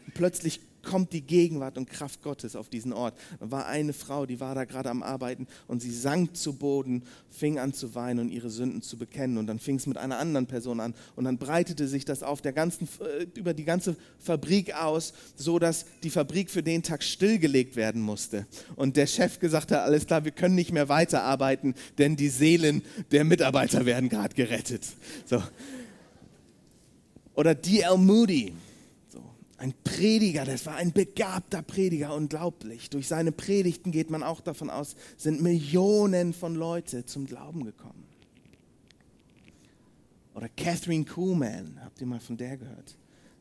Und 0.05 0.13
plötzlich 0.13 0.61
kommt 0.81 1.13
die 1.13 1.21
Gegenwart 1.21 1.77
und 1.77 1.89
Kraft 1.89 2.21
Gottes 2.21 2.55
auf 2.55 2.69
diesen 2.69 2.93
Ort. 2.93 3.17
Da 3.39 3.51
war 3.51 3.67
eine 3.67 3.93
Frau, 3.93 4.25
die 4.25 4.39
war 4.39 4.55
da 4.55 4.65
gerade 4.65 4.89
am 4.89 5.03
Arbeiten 5.03 5.47
und 5.67 5.81
sie 5.81 5.91
sank 5.91 6.35
zu 6.35 6.53
Boden, 6.53 7.03
fing 7.29 7.59
an 7.59 7.73
zu 7.73 7.95
weinen 7.95 8.19
und 8.19 8.29
ihre 8.29 8.49
Sünden 8.49 8.81
zu 8.81 8.97
bekennen. 8.97 9.37
Und 9.37 9.47
dann 9.47 9.59
fing 9.59 9.75
es 9.75 9.87
mit 9.87 9.97
einer 9.97 10.17
anderen 10.17 10.47
Person 10.47 10.79
an 10.79 10.93
und 11.15 11.25
dann 11.25 11.37
breitete 11.37 11.87
sich 11.87 12.05
das 12.05 12.23
auf 12.23 12.41
der 12.41 12.53
ganzen, 12.53 12.87
äh, 13.01 13.27
über 13.35 13.53
die 13.53 13.65
ganze 13.65 13.95
Fabrik 14.17 14.73
aus, 14.75 15.13
so 15.35 15.59
dass 15.59 15.85
die 16.03 16.09
Fabrik 16.09 16.49
für 16.49 16.63
den 16.63 16.83
Tag 16.83 17.03
stillgelegt 17.03 17.75
werden 17.75 18.01
musste. 18.01 18.47
Und 18.75 18.97
der 18.97 19.07
Chef 19.07 19.39
gesagt 19.39 19.71
hat, 19.71 19.81
alles 19.81 20.07
klar, 20.07 20.25
wir 20.25 20.31
können 20.31 20.55
nicht 20.55 20.71
mehr 20.71 20.89
weiterarbeiten, 20.89 21.75
denn 21.97 22.15
die 22.15 22.29
Seelen 22.29 22.81
der 23.11 23.23
Mitarbeiter 23.23 23.85
werden 23.85 24.09
gerade 24.09 24.35
gerettet. 24.35 24.85
So. 25.25 25.41
Oder 27.39 27.55
D.L. 27.55 27.97
Moody, 27.97 28.53
so, 29.07 29.23
ein 29.57 29.73
Prediger, 29.85 30.43
das 30.43 30.65
war 30.65 30.75
ein 30.75 30.91
begabter 30.91 31.61
Prediger, 31.61 32.13
unglaublich. 32.13 32.89
Durch 32.89 33.07
seine 33.07 33.31
Predigten 33.31 33.93
geht 33.93 34.09
man 34.09 34.23
auch 34.23 34.41
davon 34.41 34.69
aus, 34.69 34.97
sind 35.15 35.41
Millionen 35.41 36.33
von 36.33 36.53
Leuten 36.53 37.07
zum 37.07 37.25
Glauben 37.27 37.63
gekommen. 37.63 38.03
Oder 40.33 40.49
Catherine 40.49 41.05
Kuhlman, 41.05 41.79
habt 41.81 42.01
ihr 42.01 42.07
mal 42.07 42.19
von 42.19 42.35
der 42.35 42.57
gehört? 42.57 42.97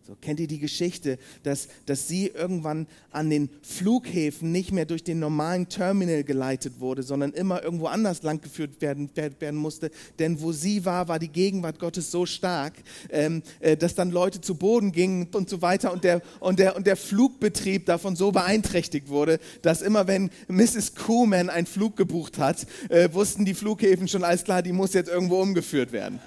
So, 0.08 0.16
kennt 0.18 0.40
ihr 0.40 0.46
die 0.46 0.58
Geschichte, 0.58 1.18
dass, 1.42 1.68
dass 1.84 2.08
sie 2.08 2.28
irgendwann 2.28 2.86
an 3.10 3.28
den 3.28 3.50
Flughäfen 3.60 4.50
nicht 4.50 4.72
mehr 4.72 4.86
durch 4.86 5.04
den 5.04 5.18
normalen 5.18 5.68
Terminal 5.68 6.24
geleitet 6.24 6.80
wurde, 6.80 7.02
sondern 7.02 7.34
immer 7.34 7.62
irgendwo 7.62 7.88
anders 7.88 8.22
langgeführt 8.22 8.80
werden, 8.80 9.10
werden 9.14 9.56
musste? 9.60 9.90
Denn 10.18 10.40
wo 10.40 10.52
sie 10.52 10.86
war, 10.86 11.08
war 11.08 11.18
die 11.18 11.28
Gegenwart 11.28 11.78
Gottes 11.78 12.10
so 12.10 12.24
stark, 12.24 12.72
ähm, 13.10 13.42
äh, 13.60 13.76
dass 13.76 13.96
dann 13.96 14.10
Leute 14.10 14.40
zu 14.40 14.54
Boden 14.54 14.92
gingen 14.92 15.28
und 15.34 15.50
so 15.50 15.60
weiter 15.60 15.92
und 15.92 16.04
der, 16.04 16.22
und, 16.40 16.58
der, 16.58 16.74
und 16.74 16.86
der 16.86 16.96
Flugbetrieb 16.96 17.84
davon 17.84 18.16
so 18.16 18.32
beeinträchtigt 18.32 19.10
wurde, 19.10 19.38
dass 19.60 19.82
immer 19.82 20.06
wenn 20.06 20.30
Mrs. 20.48 20.94
Kuhlman 20.94 21.50
einen 21.50 21.66
Flug 21.66 21.98
gebucht 21.98 22.38
hat, 22.38 22.66
äh, 22.88 23.12
wussten 23.12 23.44
die 23.44 23.52
Flughäfen 23.52 24.08
schon, 24.08 24.24
alles 24.24 24.44
klar, 24.44 24.62
die 24.62 24.72
muss 24.72 24.94
jetzt 24.94 25.10
irgendwo 25.10 25.42
umgeführt 25.42 25.92
werden. 25.92 26.18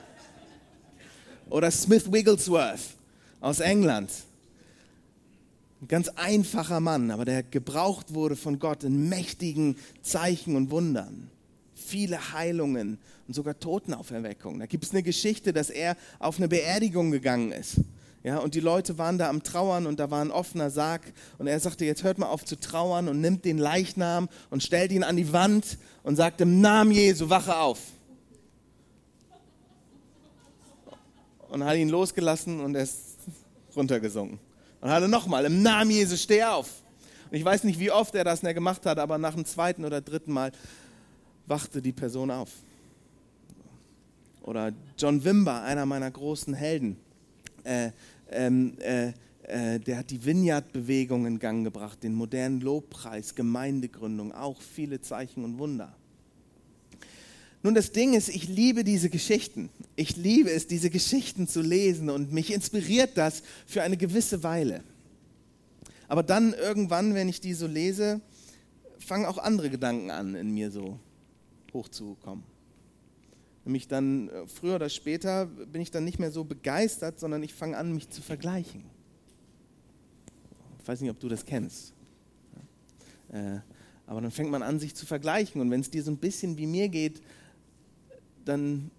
Oder 1.50 1.72
Smith 1.72 2.12
Wigglesworth 2.12 3.00
aus 3.41 3.60
England. 3.60 4.12
Ein 5.81 5.88
ganz 5.88 6.10
einfacher 6.10 6.79
Mann, 6.79 7.10
aber 7.10 7.25
der 7.25 7.41
gebraucht 7.43 8.13
wurde 8.13 8.36
von 8.36 8.60
Gott 8.60 8.83
in 8.83 9.10
mächtigen 9.10 9.75
Zeichen 10.03 10.55
und 10.55 10.69
Wundern. 10.69 11.29
Viele 11.74 12.33
Heilungen 12.33 13.00
und 13.27 13.33
sogar 13.33 13.60
Totenauferweckungen. 13.60 14.60
Da 14.60 14.67
gibt 14.67 14.86
es 14.86 14.91
eine 14.91 15.01
Geschichte, 15.01 15.51
dass 15.51 15.71
er 15.71 15.98
auf 16.19 16.38
eine 16.38 16.48
Beerdigung 16.48 17.10
gegangen 17.10 17.51
ist. 17.51 17.81
Ja, 18.24 18.38
und 18.38 18.53
die 18.53 18.60
Leute 18.60 19.00
waren 19.00 19.17
da 19.17 19.29
am 19.29 19.41
Trauern 19.41 19.88
und 19.88 20.00
da 20.00 20.12
war 20.12 20.21
ein 20.21 20.29
offener 20.29 20.69
Sarg. 20.69 21.01
Und 21.39 21.48
er 21.48 21.60
sagte, 21.60 21.86
jetzt 21.86 22.03
hört 22.03 22.19
mal 22.19 22.27
auf 22.27 22.45
zu 22.45 22.60
trauern 22.60 23.07
und 23.07 23.19
nimmt 23.19 23.45
den 23.45 23.57
Leichnam 23.57 24.29
und 24.51 24.62
stellt 24.62 24.91
ihn 24.91 25.03
an 25.03 25.17
die 25.17 25.33
Wand 25.33 25.79
und 26.03 26.15
sagt 26.15 26.39
im 26.41 26.62
Namen 26.62 26.91
Jesu, 26.91 27.29
wache 27.29 27.57
auf. 27.57 27.79
Und 31.50 31.65
hat 31.65 31.75
ihn 31.77 31.89
losgelassen 31.89 32.60
und 32.60 32.75
er 32.75 32.83
ist 32.83 33.11
runtergesunken. 33.75 34.40
Und 34.82 34.90
hat 34.90 35.01
er 35.01 35.08
nochmal, 35.08 35.46
im 35.46 35.62
Namen 35.62 35.92
Jesus, 35.92 36.24
steh 36.24 36.44
auf. 36.44 36.82
Und 37.30 37.38
ich 37.38 37.46
weiß 37.46 37.63
nicht, 37.63 37.80
wie 37.80 37.92
oft 37.92 38.13
er 38.16 38.24
das 38.24 38.42
gemacht 38.42 38.86
hat, 38.86 39.00
aber 39.00 39.18
nach 39.18 39.36
dem 39.36 39.46
zweiten 39.46 39.86
oder 39.86 40.01
dritten 40.01 40.34
Mal 40.34 40.51
wachte 41.46 41.82
die 41.82 41.94
Person 41.94 42.32
auf. 42.32 42.50
Oder 44.42 44.74
John 44.98 45.24
Wimber, 45.24 45.62
einer 45.62 45.86
meiner 45.86 46.10
großen 46.10 46.54
Helden, 46.54 46.98
äh, 47.63 47.92
ähm, 48.32 48.75
äh, 48.80 49.13
äh, 49.44 49.80
der 49.80 49.98
hat 49.98 50.10
die 50.10 50.24
Vineyard-Bewegung 50.24 51.25
in 51.25 51.40
Gang 51.40 51.63
gebracht, 51.63 52.04
den 52.04 52.13
modernen 52.13 52.62
Lobpreis, 52.62 53.36
Gemeindegründung, 53.36 54.34
auch 54.34 54.62
viele 54.62 55.01
Zeichen 55.01 55.44
und 55.44 55.58
Wunder. 55.58 55.96
Nun, 57.63 57.75
das 57.75 57.91
Ding 57.91 58.13
ist, 58.13 58.30
ich 58.30 58.48
liebe 58.48 58.84
diese 58.84 59.10
Geschichten. 59.10 59.70
Ich 59.96 60.18
liebe 60.18 60.50
es, 60.50 60.68
diese 60.68 60.89
Geschichten 60.89 61.48
zu 61.48 61.62
lesen 61.62 62.10
und 62.10 62.32
mich 62.32 62.51
inspiriert 62.51 63.18
das 63.18 63.44
für 63.68 63.84
eine 63.84 63.98
gewisse 63.98 64.41
Weile. 64.44 64.84
Aber 66.08 66.24
dann 66.24 66.53
irgendwann, 66.53 67.13
wenn 67.13 67.30
ich 67.30 67.39
die 67.39 67.53
so 67.53 67.68
lese, 67.68 68.20
fangen 68.98 69.25
auch 69.25 69.38
andere 69.38 69.70
Gedanken 69.70 70.10
an, 70.10 70.36
in 70.36 70.51
mir 70.53 70.72
so 70.72 71.00
hochzukommen. 71.74 72.44
Nämlich 73.63 73.88
dann, 73.88 74.30
äh, 74.30 74.48
früher 74.48 74.75
oder 74.75 74.89
später, 74.89 75.46
bin 75.46 75.82
ich 75.82 75.91
dann 75.91 76.03
nicht 76.03 76.20
mehr 76.20 76.32
so 76.32 76.44
begeistert, 76.44 77.20
sondern 77.20 77.44
ich 77.44 77.53
fange 77.53 77.77
an, 77.77 77.94
mich 77.94 78.10
zu 78.10 78.22
vergleichen. 78.22 78.84
Ich 80.82 80.88
weiß 80.88 81.01
nicht, 81.01 81.12
ob 81.12 81.20
du 81.20 81.30
das 81.30 81.46
kennst. 81.46 81.94
Äh, 83.32 83.60
aber 84.08 84.20
dann 84.20 84.32
fängt 84.32 84.50
man 84.50 84.63
an, 84.63 84.80
sich 84.80 84.96
zu 84.96 85.06
vergleichen. 85.06 85.62
Und 85.62 85.70
wenn 85.70 85.82
es 85.82 85.91
dir 85.91 86.03
so 86.03 86.12
ein 86.12 86.18
bisschen 86.18 86.58
wie 86.58 86.65
mir 86.65 86.89
geht, 86.89 87.22
dann 88.45 88.91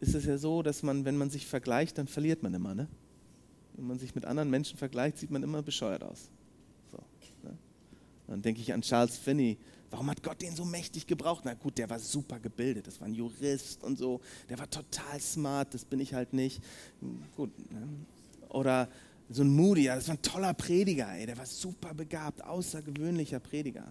ist 0.00 0.14
es 0.14 0.24
ja 0.24 0.38
so, 0.38 0.62
dass 0.62 0.82
man, 0.82 1.04
wenn 1.04 1.16
man 1.16 1.30
sich 1.30 1.46
vergleicht, 1.46 1.98
dann 1.98 2.06
verliert 2.06 2.42
man 2.42 2.54
immer. 2.54 2.74
Ne? 2.74 2.88
Wenn 3.74 3.86
man 3.86 3.98
sich 3.98 4.14
mit 4.14 4.24
anderen 4.24 4.50
Menschen 4.50 4.78
vergleicht, 4.78 5.18
sieht 5.18 5.30
man 5.30 5.42
immer 5.42 5.62
bescheuert 5.62 6.02
aus. 6.02 6.30
So, 6.90 6.98
ne? 7.42 7.56
Dann 8.26 8.42
denke 8.42 8.60
ich 8.60 8.72
an 8.72 8.82
Charles 8.82 9.16
Finney. 9.16 9.58
Warum 9.90 10.10
hat 10.10 10.22
Gott 10.22 10.42
den 10.42 10.54
so 10.54 10.64
mächtig 10.64 11.06
gebraucht? 11.06 11.42
Na 11.44 11.54
gut, 11.54 11.78
der 11.78 11.88
war 11.88 11.98
super 11.98 12.40
gebildet, 12.40 12.86
das 12.86 13.00
war 13.00 13.06
ein 13.06 13.14
Jurist 13.14 13.84
und 13.84 13.98
so. 13.98 14.20
Der 14.48 14.58
war 14.58 14.68
total 14.68 15.20
smart, 15.20 15.72
das 15.74 15.84
bin 15.84 16.00
ich 16.00 16.12
halt 16.12 16.32
nicht. 16.32 16.60
Gut. 17.36 17.50
Ne? 17.70 17.86
Oder 18.48 18.88
so 19.28 19.42
ein 19.42 19.48
Moody, 19.48 19.86
das 19.86 20.08
war 20.08 20.14
ein 20.14 20.22
toller 20.22 20.54
Prediger, 20.54 21.12
ey, 21.12 21.26
der 21.26 21.36
war 21.38 21.46
super 21.46 21.94
begabt, 21.94 22.42
außergewöhnlicher 22.44 23.40
Prediger. 23.40 23.90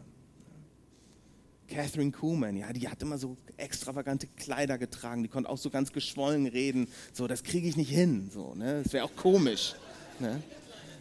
Catherine 1.68 2.12
Kuhlman, 2.12 2.58
ja, 2.58 2.72
die 2.72 2.88
hat 2.88 3.02
immer 3.02 3.18
so 3.18 3.38
extravagante 3.58 4.28
Kleider 4.28 4.78
getragen, 4.78 5.24
die 5.24 5.30
konnte 5.30 5.50
auch 5.50 5.58
so 5.58 5.70
ganz 5.70 5.92
geschwollen 5.92 6.46
reden. 6.46 6.88
So, 7.14 7.28
das 7.28 7.44
kriege 7.44 7.68
ich 7.68 7.76
nicht 7.76 7.90
hin. 7.90 8.30
So, 8.32 8.54
ne? 8.56 8.84
Das 8.84 8.94
wäre 8.94 9.06
auch 9.06 9.16
komisch. 9.16 9.76
Ne? 10.20 10.42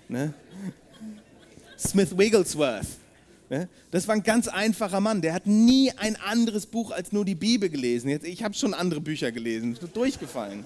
Ne? 0.08 0.34
Smith 1.78 2.16
Wigglesworth, 2.16 2.86
ne? 3.50 3.68
das 3.90 4.08
war 4.08 4.14
ein 4.14 4.22
ganz 4.22 4.48
einfacher 4.48 5.00
Mann. 5.00 5.20
Der 5.22 5.34
hat 5.34 5.46
nie 5.46 5.92
ein 5.92 6.16
anderes 6.16 6.66
Buch 6.66 6.90
als 6.90 7.12
nur 7.12 7.24
die 7.24 7.34
Bibel 7.34 7.68
gelesen. 7.68 8.08
Ich 8.24 8.42
habe 8.42 8.54
schon 8.54 8.74
andere 8.74 9.00
Bücher 9.00 9.32
gelesen, 9.32 9.78
durchgefallen. 9.92 10.64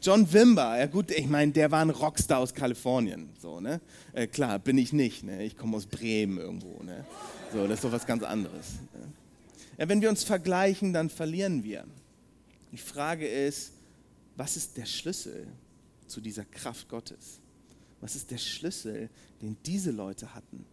John 0.00 0.32
Wimber, 0.32 0.78
ja 0.78 0.86
gut, 0.86 1.10
ich 1.10 1.26
meine, 1.26 1.50
der 1.50 1.72
war 1.72 1.82
ein 1.82 1.90
Rockstar 1.90 2.38
aus 2.38 2.54
Kalifornien. 2.54 3.30
So, 3.40 3.58
ne? 3.58 3.80
Äh, 4.12 4.28
klar, 4.28 4.60
bin 4.60 4.78
ich 4.78 4.92
nicht. 4.92 5.24
Ne? 5.24 5.42
Ich 5.42 5.56
komme 5.56 5.76
aus 5.76 5.86
Bremen 5.86 6.38
irgendwo. 6.38 6.82
Ne? 6.84 7.04
So, 7.52 7.66
das 7.66 7.78
ist 7.78 7.84
doch 7.84 7.90
was 7.90 8.06
ganz 8.06 8.22
anderes. 8.22 8.74
Ne? 8.94 9.12
Ja, 9.76 9.88
wenn 9.88 10.00
wir 10.00 10.08
uns 10.08 10.22
vergleichen, 10.22 10.92
dann 10.92 11.10
verlieren 11.10 11.64
wir. 11.64 11.84
Die 12.70 12.78
Frage 12.78 13.26
ist, 13.26 13.72
was 14.36 14.56
ist 14.56 14.76
der 14.76 14.86
Schlüssel 14.86 15.48
zu 16.06 16.20
dieser 16.20 16.44
Kraft 16.44 16.88
Gottes? 16.88 17.40
Was 18.00 18.14
ist 18.14 18.30
der 18.30 18.38
Schlüssel, 18.38 19.10
den 19.42 19.56
diese 19.66 19.90
Leute 19.90 20.32
hatten, 20.32 20.64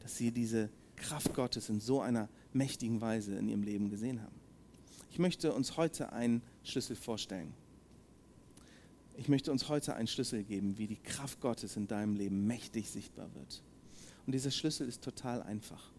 dass 0.00 0.16
sie 0.16 0.30
diese 0.30 0.70
Kraft 0.96 1.34
Gottes 1.34 1.68
in 1.68 1.80
so 1.80 2.00
einer 2.00 2.30
mächtigen 2.54 3.02
Weise 3.02 3.34
in 3.36 3.48
ihrem 3.48 3.62
Leben 3.62 3.90
gesehen 3.90 4.22
haben? 4.22 4.34
Ich 5.10 5.18
möchte 5.18 5.52
uns 5.52 5.76
heute 5.76 6.12
einen 6.14 6.40
Schlüssel 6.64 6.96
vorstellen. 6.96 7.52
Ich 9.18 9.28
möchte 9.28 9.50
uns 9.50 9.68
heute 9.68 9.94
einen 9.94 10.08
Schlüssel 10.08 10.44
geben, 10.44 10.76
wie 10.76 10.86
die 10.86 10.96
Kraft 10.96 11.40
Gottes 11.40 11.76
in 11.76 11.86
deinem 11.86 12.14
Leben 12.14 12.46
mächtig 12.46 12.90
sichtbar 12.90 13.34
wird. 13.34 13.62
Und 14.26 14.32
dieser 14.32 14.50
Schlüssel 14.50 14.86
ist 14.88 15.02
total 15.02 15.42
einfach. 15.42 15.90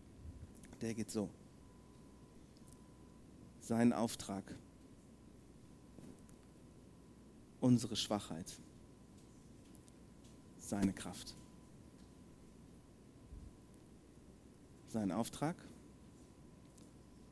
Der 0.82 0.94
geht 0.94 1.10
so. 1.10 1.30
Sein 3.60 3.92
Auftrag. 3.92 4.44
Unsere 7.60 7.96
Schwachheit. 7.96 8.54
Seine 10.60 10.94
Kraft. 10.94 11.34
Sein 14.90 15.12
Auftrag. 15.12 15.56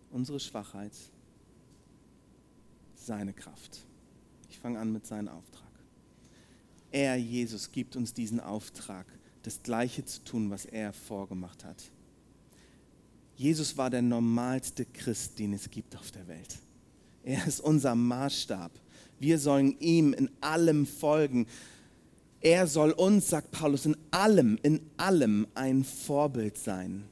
Unsere 0.10 0.40
Schwachheit. 0.40 0.94
Seine 2.96 3.34
Kraft. 3.34 3.86
Ich 4.50 4.58
fange 4.58 4.80
an 4.80 4.92
mit 4.92 5.06
seinem 5.06 5.28
Auftrag. 5.28 5.65
Er, 6.96 7.18
Jesus, 7.18 7.74
gibt 7.74 7.98
uns 7.98 8.14
diesen 8.14 8.40
Auftrag, 8.40 9.06
das 9.44 9.62
Gleiche 9.62 10.06
zu 10.06 10.24
tun, 10.24 10.50
was 10.50 10.64
er 10.64 10.94
vorgemacht 10.94 11.66
hat. 11.66 11.92
Jesus 13.36 13.76
war 13.76 13.90
der 13.90 14.02
normalste 14.02 14.86
Christ, 14.86 15.38
den 15.38 15.52
es 15.52 15.70
gibt 15.70 15.98
auf 15.98 16.12
der 16.12 16.26
Welt. 16.30 16.58
Er 17.26 17.46
ist 17.46 17.60
unser 17.60 17.96
Maßstab. 17.96 18.72
Wir 19.20 19.40
sollen 19.40 19.78
ihm 19.82 20.14
in 20.14 20.30
allem 20.40 20.88
folgen. 20.88 21.48
Er 22.40 22.66
soll 22.66 22.92
uns, 22.92 23.30
sagt 23.30 23.52
Paulus, 23.52 23.86
in 23.86 23.98
allem, 24.12 24.58
in 24.64 24.80
allem 24.96 25.48
ein 25.54 25.84
Vorbild 25.84 26.58
sein. 26.58 27.04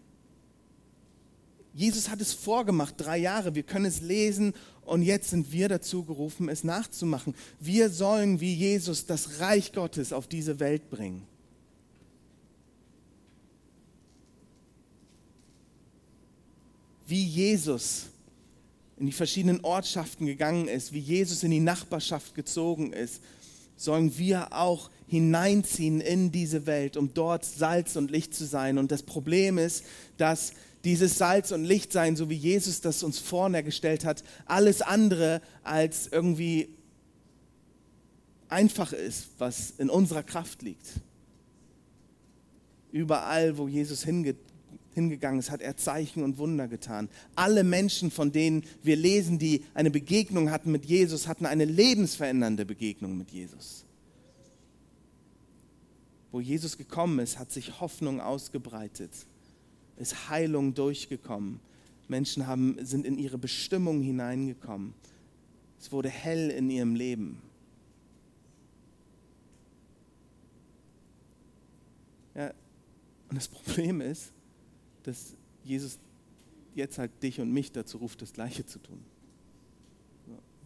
Jesus 1.74 2.10
hat 2.10 2.22
es 2.22 2.32
vorgemacht, 2.32 2.96
drei 2.98 3.18
Jahre. 3.18 3.54
Wir 3.54 3.64
können 3.64 3.86
es 3.86 4.00
lesen 4.00 4.54
und 4.86 5.02
jetzt 5.02 5.30
sind 5.30 5.52
wir 5.52 5.70
dazu 5.70 6.04
gerufen, 6.04 6.50
es 6.50 6.64
nachzumachen. 6.64 7.36
Wir 7.60 7.90
sollen 7.90 8.40
wie 8.40 8.54
Jesus 8.54 9.06
das 9.06 9.40
Reich 9.40 9.72
Gottes 9.72 10.12
auf 10.12 10.28
diese 10.28 10.60
Welt 10.60 10.90
bringen. 10.90 11.26
Wie 17.08 17.24
Jesus 17.24 18.08
in 18.98 19.06
die 19.06 19.12
verschiedenen 19.12 19.62
Ortschaften 19.62 20.26
gegangen 20.26 20.68
ist, 20.68 20.94
wie 20.94 21.00
Jesus 21.00 21.44
in 21.44 21.52
die 21.52 21.60
Nachbarschaft 21.60 22.36
gezogen 22.36 22.94
ist, 22.94 23.22
sollen 23.76 24.18
wir 24.18 24.54
auch 24.54 24.90
hineinziehen 25.08 26.00
in 26.00 26.32
diese 26.32 26.66
Welt, 26.66 26.96
um 26.98 27.14
dort 27.14 27.46
Salz 27.46 27.96
und 27.96 28.12
Licht 28.12 28.34
zu 28.34 28.46
sein. 28.46 28.78
Und 28.78 28.92
das 28.92 29.04
Problem 29.04 29.58
ist, 29.58 29.84
dass 30.18 30.54
dieses 30.84 31.18
Salz 31.18 31.52
und 31.52 31.64
Licht 31.64 31.92
sein, 31.92 32.16
so 32.16 32.30
wie 32.30 32.36
Jesus 32.36 32.82
das 32.82 33.04
uns 33.04 33.20
vorne 33.20 33.64
gestellt 33.64 34.06
hat, 34.06 34.24
alles 34.46 34.82
andere 34.82 35.42
als 35.64 36.08
irgendwie 36.08 36.70
einfach 38.50 38.94
ist, 38.94 39.30
was 39.38 39.72
in 39.78 39.90
unserer 39.90 40.24
Kraft 40.24 40.62
liegt. 40.62 40.86
Überall, 42.92 43.58
wo 43.58 43.68
Jesus 43.68 44.04
hinge 44.04 44.36
hingegangen 44.94 45.40
ist, 45.40 45.50
hat 45.50 45.62
er 45.62 45.76
Zeichen 45.76 46.24
und 46.24 46.38
Wunder 46.38 46.68
getan. 46.68 47.10
Alle 47.36 47.64
Menschen, 47.64 48.12
von 48.12 48.32
denen 48.32 48.64
wir 48.84 48.96
lesen, 48.96 49.40
die 49.40 49.66
eine 49.74 49.90
Begegnung 49.90 50.52
hatten 50.52 50.72
mit 50.72 50.86
Jesus, 50.86 51.28
hatten 51.28 51.48
eine 51.48 51.66
lebensverändernde 51.66 52.66
Begegnung 52.66 53.18
mit 53.18 53.32
Jesus. 53.32 53.86
Wo 56.32 56.40
Jesus 56.40 56.78
gekommen 56.78 57.20
ist, 57.20 57.40
hat 57.40 57.52
sich 57.52 57.80
Hoffnung 57.80 58.22
ausgebreitet, 58.22 59.12
ist 59.98 60.30
Heilung 60.30 60.74
durchgekommen. 60.74 61.60
Menschen 62.08 62.48
haben, 62.48 62.78
sind 62.84 63.06
in 63.06 63.18
ihre 63.18 63.38
Bestimmung 63.38 64.02
hineingekommen. 64.02 64.94
Es 65.80 65.92
wurde 65.92 66.10
hell 66.10 66.50
in 66.50 66.70
ihrem 66.70 66.96
Leben. 66.96 67.42
Ja, 72.36 72.54
und 73.30 73.36
das 73.36 73.48
Problem 73.50 74.02
ist, 74.02 74.32
dass 75.04 75.36
Jesus 75.64 76.00
jetzt 76.76 76.98
halt 76.98 77.12
dich 77.22 77.40
und 77.40 77.52
mich 77.52 77.72
dazu 77.72 77.98
ruft, 77.98 78.22
das 78.22 78.34
Gleiche 78.34 78.66
zu 78.66 78.80
tun. 78.80 79.00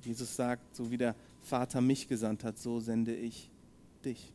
Jesus 0.04 0.36
sagt, 0.36 0.76
so 0.76 0.90
wie 0.90 0.98
der 0.98 1.16
Vater 1.42 1.82
mich 1.82 2.08
gesandt 2.08 2.44
hat, 2.44 2.58
so 2.58 2.80
sende 2.80 3.16
ich 3.16 3.50
dich. 4.06 4.32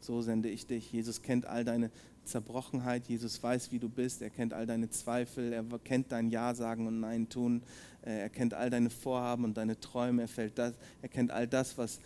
So 0.00 0.22
sende 0.22 0.48
ich 0.48 0.66
dich. 0.66 0.90
Jesus 0.90 1.20
kennt 1.20 1.44
all 1.46 1.64
deine 1.64 1.90
Zerbrochenheit. 2.30 3.08
Jesus 3.08 3.42
weiß, 3.42 3.72
wie 3.72 3.78
du 3.78 3.88
bist. 3.88 4.22
Er 4.22 4.30
kennt 4.30 4.52
all 4.52 4.66
deine 4.66 4.88
Zweifel. 4.90 5.52
Er 5.52 5.64
kennt 5.84 6.12
dein 6.12 6.30
Ja 6.30 6.54
sagen 6.54 6.86
und 6.86 7.00
Nein 7.00 7.28
tun. 7.28 7.62
Er 8.02 8.30
kennt 8.30 8.54
all 8.54 8.70
deine 8.70 8.90
Vorhaben 8.90 9.44
und 9.44 9.56
deine 9.56 9.78
Träume. 9.78 10.26
Er, 10.36 10.48
das, 10.50 10.74
er 11.02 11.08
kennt 11.08 11.30
all 11.30 11.46
das, 11.46 11.76
was 11.76 12.00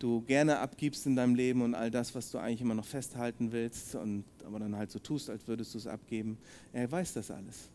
du 0.00 0.22
gerne 0.22 0.58
abgibst 0.58 1.06
in 1.06 1.14
deinem 1.14 1.34
Leben 1.34 1.62
und 1.62 1.74
all 1.74 1.90
das, 1.90 2.14
was 2.14 2.30
du 2.30 2.38
eigentlich 2.38 2.62
immer 2.62 2.74
noch 2.74 2.86
festhalten 2.86 3.52
willst, 3.52 3.94
und, 3.94 4.24
aber 4.44 4.58
dann 4.58 4.76
halt 4.76 4.90
so 4.90 4.98
tust, 4.98 5.30
als 5.30 5.46
würdest 5.46 5.74
du 5.74 5.78
es 5.78 5.86
abgeben. 5.86 6.38
Er 6.72 6.90
weiß 6.90 7.12
das 7.14 7.30
alles. 7.30 7.68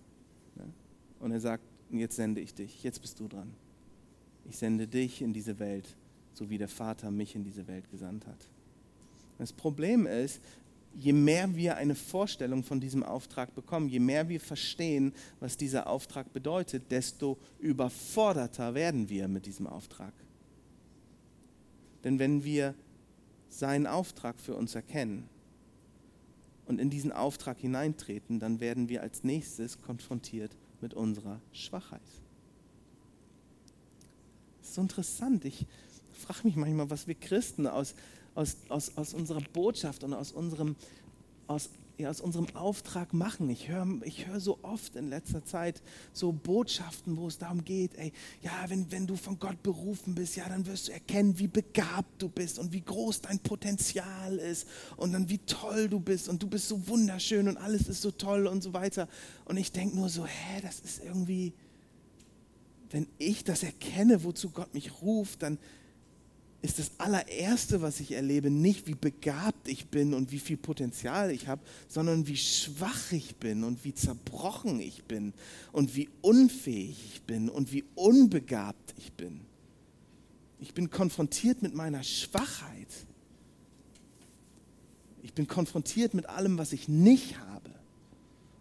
Ne? 0.56 0.64
Und 1.20 1.32
er 1.32 1.40
sagt, 1.40 1.64
jetzt 1.92 2.16
sende 2.16 2.42
ich 2.42 2.54
dich, 2.54 2.84
jetzt 2.84 3.02
bist 3.02 3.20
du 3.20 3.28
dran. 3.28 3.54
Ich 4.50 4.58
sende 4.58 4.88
dich 4.88 5.22
in 5.22 5.34
diese 5.34 5.60
Welt, 5.60 5.96
so 6.34 6.50
wie 6.50 6.58
der 6.58 6.68
Vater 6.68 7.12
mich 7.12 7.36
in 7.36 7.44
diese 7.44 7.68
Welt 7.68 7.90
gesandt 7.92 8.28
hat. 8.28 8.50
Das 9.38 9.54
Problem 9.54 10.08
ist, 10.08 10.42
je 10.98 11.14
mehr 11.14 11.56
wir 11.56 11.76
eine 11.76 11.96
Vorstellung 11.96 12.64
von 12.64 12.80
diesem 12.80 13.04
Auftrag 13.04 13.54
bekommen, 13.54 13.90
je 13.90 14.00
mehr 14.00 14.30
wir 14.30 14.40
verstehen, 14.40 15.14
was 15.40 15.58
dieser 15.58 15.88
Auftrag 15.88 16.32
bedeutet, 16.32 16.90
desto 16.92 17.38
überforderter 17.60 18.74
werden 18.74 19.10
wir 19.10 19.28
mit 19.28 19.46
diesem 19.46 19.68
Auftrag. 19.68 20.14
Denn 22.04 22.20
wenn 22.20 22.44
wir 22.44 22.76
seinen 23.50 23.88
Auftrag 23.88 24.40
für 24.40 24.56
uns 24.56 24.76
erkennen 24.76 25.28
und 26.66 26.80
in 26.80 26.90
diesen 26.90 27.12
Auftrag 27.12 27.60
hineintreten, 27.60 28.40
dann 28.40 28.60
werden 28.60 28.90
wir 28.90 29.02
als 29.02 29.24
nächstes 29.24 29.82
konfrontiert 29.82 30.56
mit 30.82 30.94
unserer 30.94 31.42
Schwachheit. 31.52 32.02
Das 34.60 34.70
ist 34.70 34.76
so 34.76 34.82
interessant. 34.82 35.46
Ich 35.46 35.66
frage 36.12 36.40
mich 36.44 36.56
manchmal, 36.56 36.90
was 36.90 37.08
wir 37.08 37.16
Christen 37.16 37.68
aus, 37.68 37.96
aus, 38.36 38.58
aus, 38.70 38.92
aus 38.96 39.14
unserer 39.14 39.42
Botschaft 39.42 40.04
und 40.04 40.14
aus 40.14 40.32
unserem, 40.32 40.76
aus 41.48 41.70
ja, 41.98 42.10
aus 42.10 42.22
unserem 42.22 42.48
Auftrag 42.56 43.14
machen. 43.14 43.50
Ich 43.50 43.70
höre 43.70 43.88
ich 44.04 44.28
hör 44.28 44.40
so 44.40 44.60
oft 44.62 44.96
in 44.96 45.10
letzter 45.10 45.44
Zeit 45.46 45.82
so 46.14 46.32
Botschaften, 46.32 47.18
wo 47.18 47.28
es 47.28 47.38
darum 47.38 47.64
geht, 47.64 47.96
ey, 47.96 48.12
ja, 48.42 48.52
wenn, 48.68 48.92
wenn 48.92 49.08
du 49.08 49.16
von 49.16 49.40
Gott 49.40 49.62
berufen 49.64 50.16
bist, 50.16 50.36
ja, 50.36 50.48
dann 50.50 50.66
wirst 50.66 50.88
du 50.88 50.92
erkennen, 50.92 51.40
wie 51.40 51.48
begabt 51.48 52.22
du 52.22 52.30
bist 52.30 52.60
und 52.60 52.74
wie 52.74 52.82
groß 52.82 53.22
dein 53.22 53.40
Potenzial 53.40 54.38
ist 54.38 54.68
und 54.98 55.14
dann 55.14 55.30
wie 55.30 55.40
toll 55.40 55.88
du 55.88 56.00
bist 56.00 56.28
und 56.28 56.42
du 56.44 56.48
bist 56.48 56.68
so 56.68 56.88
wunderschön 56.88 57.48
und 57.48 57.58
alles 57.58 57.88
ist 57.88 58.02
so 58.02 58.12
toll 58.12 58.48
und 58.48 58.62
so 58.62 58.74
weiter. 58.74 59.08
Und 59.46 59.58
ich 59.58 59.72
denke 59.72 59.96
nur 59.96 60.10
so, 60.10 60.26
hä, 60.26 60.62
das 60.62 60.80
ist 60.80 61.04
irgendwie, 61.04 61.54
wenn 62.92 63.08
ich 63.18 63.44
das 63.44 63.64
erkenne, 63.64 64.24
wozu 64.24 64.50
Gott 64.50 64.74
mich 64.74 65.02
ruft, 65.02 65.44
dann 65.44 65.58
ist 66.66 66.80
das 66.80 66.92
allererste, 66.98 67.82
was 67.82 68.00
ich 68.00 68.12
erlebe, 68.12 68.50
nicht 68.50 68.88
wie 68.88 68.96
begabt 68.96 69.68
ich 69.68 69.88
bin 69.88 70.14
und 70.14 70.32
wie 70.32 70.40
viel 70.40 70.58
Potenzial 70.58 71.32
ich 71.32 71.48
habe, 71.48 71.62
sondern 71.88 72.28
wie 72.28 72.38
schwach 72.38 73.12
ich 73.12 73.36
bin 73.36 73.64
und 73.64 73.86
wie 73.86 73.94
zerbrochen 73.94 74.80
ich 74.80 75.04
bin 75.04 75.34
und 75.72 75.96
wie 75.96 76.10
unfähig 76.22 76.98
ich 77.14 77.22
bin 77.22 77.50
und 77.50 77.72
wie 77.72 77.84
unbegabt 77.96 78.96
ich 78.98 79.14
bin. 79.14 79.42
Ich 80.60 80.74
bin 80.74 80.90
konfrontiert 80.90 81.62
mit 81.62 81.76
meiner 81.76 82.04
Schwachheit. 82.04 82.88
Ich 85.22 85.34
bin 85.34 85.48
konfrontiert 85.48 86.14
mit 86.14 86.28
allem, 86.28 86.58
was 86.58 86.74
ich 86.74 86.88
nicht 86.88 87.38
habe. 87.38 87.70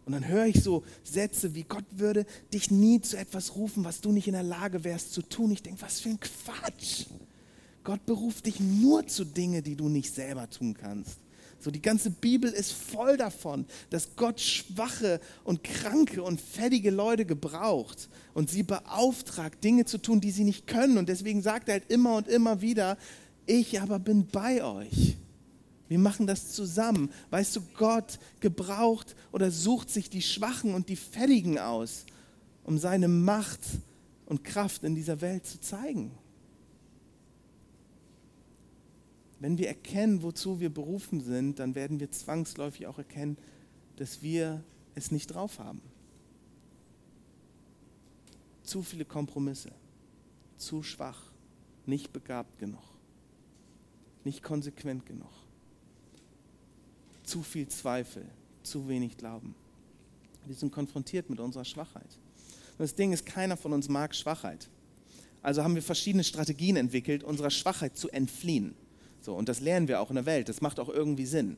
Und 0.04 0.12
dann 0.12 0.28
höre 0.28 0.46
ich 0.46 0.62
so 0.62 0.84
Sätze 1.02 1.54
wie 1.54 1.62
Gott 1.62 1.86
würde 1.90 2.26
dich 2.52 2.70
nie 2.70 3.00
zu 3.00 3.16
etwas 3.16 3.56
rufen, 3.56 3.84
was 3.84 4.02
du 4.02 4.12
nicht 4.12 4.26
in 4.26 4.34
der 4.34 4.42
Lage 4.42 4.84
wärst 4.84 5.14
zu 5.14 5.22
tun. 5.22 5.50
Ich 5.50 5.62
denke, 5.62 5.80
was 5.80 6.00
für 6.00 6.10
ein 6.10 6.20
Quatsch. 6.20 7.06
Gott 7.84 8.04
beruft 8.06 8.46
dich 8.46 8.60
nur 8.60 9.06
zu 9.06 9.24
Dingen, 9.24 9.62
die 9.62 9.76
du 9.76 9.88
nicht 9.88 10.12
selber 10.12 10.48
tun 10.48 10.74
kannst. 10.74 11.18
So, 11.60 11.70
die 11.70 11.80
ganze 11.80 12.10
Bibel 12.10 12.50
ist 12.50 12.72
voll 12.72 13.16
davon, 13.16 13.64
dass 13.88 14.16
Gott 14.16 14.40
schwache 14.40 15.20
und 15.44 15.64
kranke 15.64 16.22
und 16.22 16.40
fettige 16.40 16.90
Leute 16.90 17.24
gebraucht 17.24 18.08
und 18.34 18.50
sie 18.50 18.62
beauftragt, 18.62 19.64
Dinge 19.64 19.86
zu 19.86 19.98
tun, 19.98 20.20
die 20.20 20.30
sie 20.30 20.44
nicht 20.44 20.66
können. 20.66 20.98
Und 20.98 21.08
deswegen 21.08 21.40
sagt 21.40 21.68
er 21.68 21.74
halt 21.74 21.90
immer 21.90 22.16
und 22.16 22.28
immer 22.28 22.60
wieder, 22.60 22.98
ich 23.46 23.80
aber 23.80 23.98
bin 23.98 24.26
bei 24.26 24.62
euch. 24.62 25.16
Wir 25.88 25.98
machen 25.98 26.26
das 26.26 26.52
zusammen. 26.52 27.10
Weißt 27.30 27.56
du, 27.56 27.60
Gott 27.78 28.18
gebraucht 28.40 29.14
oder 29.32 29.50
sucht 29.50 29.90
sich 29.90 30.10
die 30.10 30.22
Schwachen 30.22 30.74
und 30.74 30.88
die 30.88 30.96
Fettigen 30.96 31.58
aus, 31.58 32.04
um 32.64 32.78
seine 32.78 33.08
Macht 33.08 33.60
und 34.26 34.44
Kraft 34.44 34.84
in 34.84 34.94
dieser 34.94 35.20
Welt 35.20 35.46
zu 35.46 35.60
zeigen. 35.60 36.10
Wenn 39.44 39.58
wir 39.58 39.68
erkennen, 39.68 40.22
wozu 40.22 40.58
wir 40.58 40.70
berufen 40.72 41.20
sind, 41.20 41.58
dann 41.58 41.74
werden 41.74 42.00
wir 42.00 42.10
zwangsläufig 42.10 42.86
auch 42.86 42.96
erkennen, 42.96 43.36
dass 43.96 44.22
wir 44.22 44.64
es 44.94 45.10
nicht 45.10 45.26
drauf 45.26 45.58
haben. 45.58 45.82
Zu 48.62 48.82
viele 48.82 49.04
Kompromisse, 49.04 49.70
zu 50.56 50.82
schwach, 50.82 51.30
nicht 51.84 52.10
begabt 52.10 52.58
genug, 52.58 52.80
nicht 54.24 54.42
konsequent 54.42 55.04
genug, 55.04 55.34
zu 57.22 57.42
viel 57.42 57.68
Zweifel, 57.68 58.24
zu 58.62 58.88
wenig 58.88 59.18
Glauben. 59.18 59.54
Wir 60.46 60.54
sind 60.54 60.72
konfrontiert 60.72 61.28
mit 61.28 61.38
unserer 61.38 61.66
Schwachheit. 61.66 62.18
Und 62.78 62.80
das 62.80 62.94
Ding 62.94 63.12
ist, 63.12 63.26
keiner 63.26 63.58
von 63.58 63.74
uns 63.74 63.90
mag 63.90 64.14
Schwachheit. 64.14 64.70
Also 65.42 65.62
haben 65.62 65.74
wir 65.74 65.82
verschiedene 65.82 66.24
Strategien 66.24 66.76
entwickelt, 66.76 67.22
unserer 67.22 67.50
Schwachheit 67.50 67.98
zu 67.98 68.08
entfliehen. 68.08 68.74
So, 69.24 69.34
und 69.34 69.48
das 69.48 69.60
lernen 69.60 69.88
wir 69.88 70.00
auch 70.00 70.10
in 70.10 70.16
der 70.16 70.26
Welt. 70.26 70.50
Das 70.50 70.60
macht 70.60 70.78
auch 70.78 70.90
irgendwie 70.90 71.24
Sinn. 71.24 71.56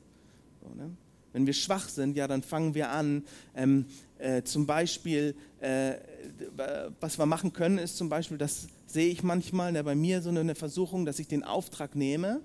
So, 0.63 0.73
ne? 0.75 0.91
Wenn 1.33 1.47
wir 1.47 1.53
schwach 1.53 1.89
sind, 1.89 2.17
ja, 2.17 2.29
dann 2.29 2.43
fangen 2.43 2.75
wir 2.75 2.91
an, 2.91 3.25
ähm, 3.57 3.87
äh, 4.19 4.43
zum 4.43 4.67
Beispiel, 4.67 5.35
äh, 5.61 5.95
was 7.01 7.19
wir 7.19 7.27
machen 7.27 7.53
können, 7.53 7.77
ist 7.77 7.97
zum 7.97 8.09
Beispiel, 8.09 8.39
das 8.39 8.69
sehe 8.87 9.09
ich 9.09 9.25
manchmal 9.25 9.73
ne, 9.73 9.83
bei 9.83 9.97
mir 9.97 10.23
so 10.23 10.31
eine 10.31 10.55
Versuchung, 10.55 11.05
dass 11.05 11.19
ich 11.19 11.27
den 11.27 11.43
Auftrag 11.43 11.97
nehme 11.97 12.41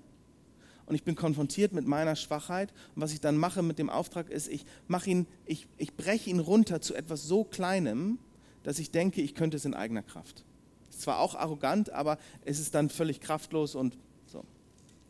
und 0.86 0.96
ich 0.96 1.04
bin 1.04 1.14
konfrontiert 1.14 1.72
mit 1.72 1.86
meiner 1.86 2.16
Schwachheit. 2.16 2.72
Und 2.94 3.02
was 3.02 3.12
ich 3.12 3.20
dann 3.20 3.36
mache 3.36 3.62
mit 3.62 3.78
dem 3.78 3.90
Auftrag 3.90 4.28
ist, 4.28 4.48
ich 4.48 4.66
mache 4.88 5.08
ihn, 5.08 5.26
ich, 5.46 5.68
ich 5.78 5.94
breche 5.94 6.28
ihn 6.28 6.40
runter 6.40 6.80
zu 6.80 6.94
etwas 6.94 7.22
so 7.22 7.44
Kleinem, 7.44 8.18
dass 8.64 8.80
ich 8.80 8.90
denke, 8.90 9.22
ich 9.22 9.36
könnte 9.36 9.56
es 9.56 9.64
in 9.64 9.72
eigener 9.72 10.02
Kraft. 10.02 10.44
Ist 10.90 11.02
zwar 11.02 11.20
auch 11.20 11.36
arrogant, 11.36 11.90
aber 11.90 12.18
es 12.44 12.58
ist 12.58 12.74
dann 12.74 12.90
völlig 12.90 13.20
kraftlos 13.20 13.76
und 13.76 13.96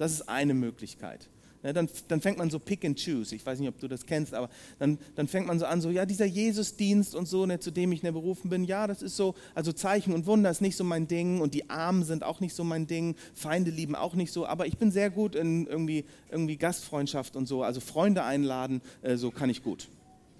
das 0.02 0.12
ist 0.12 0.28
eine 0.28 0.54
Möglichkeit. 0.54 1.28
Ja, 1.62 1.72
dann, 1.72 1.88
dann, 2.08 2.20
fängt 2.20 2.38
man 2.38 2.50
so 2.50 2.58
pick 2.58 2.84
and 2.84 3.00
choose. 3.00 3.32
Ich 3.36 3.46
weiß 3.46 3.60
nicht, 3.60 3.68
ob 3.68 3.78
du 3.78 3.86
das 3.86 4.04
kennst, 4.04 4.34
aber 4.34 4.50
dann, 4.80 4.98
dann 5.14 5.28
fängt 5.28 5.46
man 5.46 5.60
so 5.60 5.64
an, 5.64 5.80
so, 5.80 5.90
ja, 5.90 6.04
dieser 6.04 6.24
Jesusdienst 6.24 7.14
und 7.14 7.28
so, 7.28 7.46
ne, 7.46 7.60
zu 7.60 7.70
dem 7.70 7.92
ich 7.92 8.02
ne, 8.02 8.12
berufen 8.12 8.50
bin, 8.50 8.64
ja, 8.64 8.88
das 8.88 9.00
ist 9.00 9.16
so, 9.16 9.36
also 9.54 9.72
Zeichen 9.72 10.12
und 10.12 10.26
Wunder 10.26 10.50
ist 10.50 10.60
nicht 10.60 10.76
so 10.76 10.82
mein 10.82 11.06
Ding 11.06 11.40
und 11.40 11.54
die 11.54 11.70
Armen 11.70 12.02
sind 12.02 12.24
auch 12.24 12.40
nicht 12.40 12.52
so 12.52 12.64
mein 12.64 12.88
Ding, 12.88 13.14
Feinde 13.32 13.70
lieben 13.70 13.94
auch 13.94 14.14
nicht 14.14 14.32
so, 14.32 14.44
aber 14.44 14.66
ich 14.66 14.76
bin 14.76 14.90
sehr 14.90 15.08
gut 15.08 15.36
in 15.36 15.68
irgendwie, 15.68 16.04
irgendwie 16.32 16.56
Gastfreundschaft 16.56 17.36
und 17.36 17.46
so, 17.46 17.62
also 17.62 17.78
Freunde 17.78 18.24
einladen, 18.24 18.82
äh, 19.02 19.16
so 19.16 19.30
kann 19.30 19.48
ich 19.48 19.62
gut. 19.62 19.88